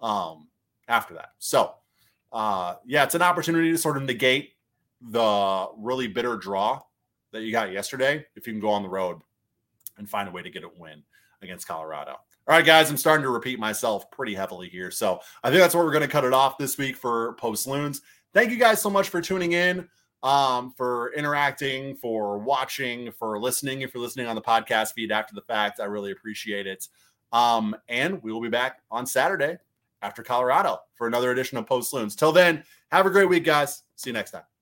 um, 0.02 0.48
after 0.88 1.14
that. 1.16 1.30
So, 1.40 1.74
uh, 2.32 2.76
yeah, 2.86 3.04
it's 3.04 3.16
an 3.16 3.22
opportunity 3.22 3.72
to 3.72 3.78
sort 3.78 3.98
of 3.98 4.04
negate 4.04 4.52
the 5.02 5.68
really 5.78 6.08
bitter 6.08 6.36
draw 6.36 6.82
that 7.32 7.42
you 7.42 7.52
got 7.52 7.72
yesterday 7.72 8.26
if 8.36 8.48
you 8.48 8.54
can 8.54 8.60
go 8.60 8.70
on 8.70 8.84
the 8.84 8.90
road 8.90 9.20
and 9.98 10.10
find 10.10 10.30
a 10.30 10.32
way 10.32 10.42
to 10.42 10.50
get 10.50 10.64
a 10.64 10.70
win 10.78 11.04
against 11.42 11.68
Colorado. 11.68 12.12
All 12.12 12.56
right, 12.56 12.66
guys, 12.66 12.90
I'm 12.90 12.98
starting 12.98 13.24
to 13.24 13.30
repeat 13.30 13.60
myself 13.60 14.10
pretty 14.10 14.34
heavily 14.34 14.70
here. 14.70 14.90
So 14.90 15.20
I 15.44 15.50
think 15.50 15.60
that's 15.60 15.76
where 15.76 15.84
we're 15.84 15.92
going 15.92 16.02
to 16.04 16.08
cut 16.08 16.24
it 16.24 16.34
off 16.34 16.58
this 16.58 16.78
week 16.78 16.96
for 16.96 17.34
Post 17.34 17.68
Loons. 17.68 18.02
Thank 18.34 18.52
you 18.52 18.58
guys 18.58 18.82
so 18.82 18.90
much 18.90 19.10
for 19.10 19.20
tuning 19.20 19.52
in, 19.52 19.88
um, 20.24 20.72
for 20.78 21.12
interacting, 21.14 21.96
for 21.96 22.38
watching, 22.38 23.12
for 23.12 23.40
listening. 23.40 23.82
If 23.82 23.94
you're 23.94 24.04
listening 24.04 24.28
on 24.28 24.36
the 24.36 24.42
podcast 24.42 24.94
feed 24.94 25.12
after 25.12 25.36
the 25.36 25.42
fact, 25.42 25.80
I 25.82 25.86
really 25.86 26.12
appreciate 26.12 26.68
it. 26.68 26.88
Um, 27.34 27.76
and 27.90 28.24
we 28.24 28.32
will 28.32 28.42
be 28.42 28.50
back 28.50 28.80
on 28.90 29.06
Saturday 29.06 29.58
after 30.02 30.24
Colorado 30.24 30.80
for 30.94 31.08
another 31.08 31.32
edition 31.32 31.58
of 31.58 31.66
Post 31.66 31.94
Loons. 31.94 32.16
Till 32.16 32.32
then, 32.32 32.64
have 32.92 33.06
a 33.06 33.10
great 33.10 33.28
week, 33.28 33.44
guys. 33.44 33.84
See 33.96 34.10
you 34.10 34.14
next 34.14 34.32
time. 34.32 34.57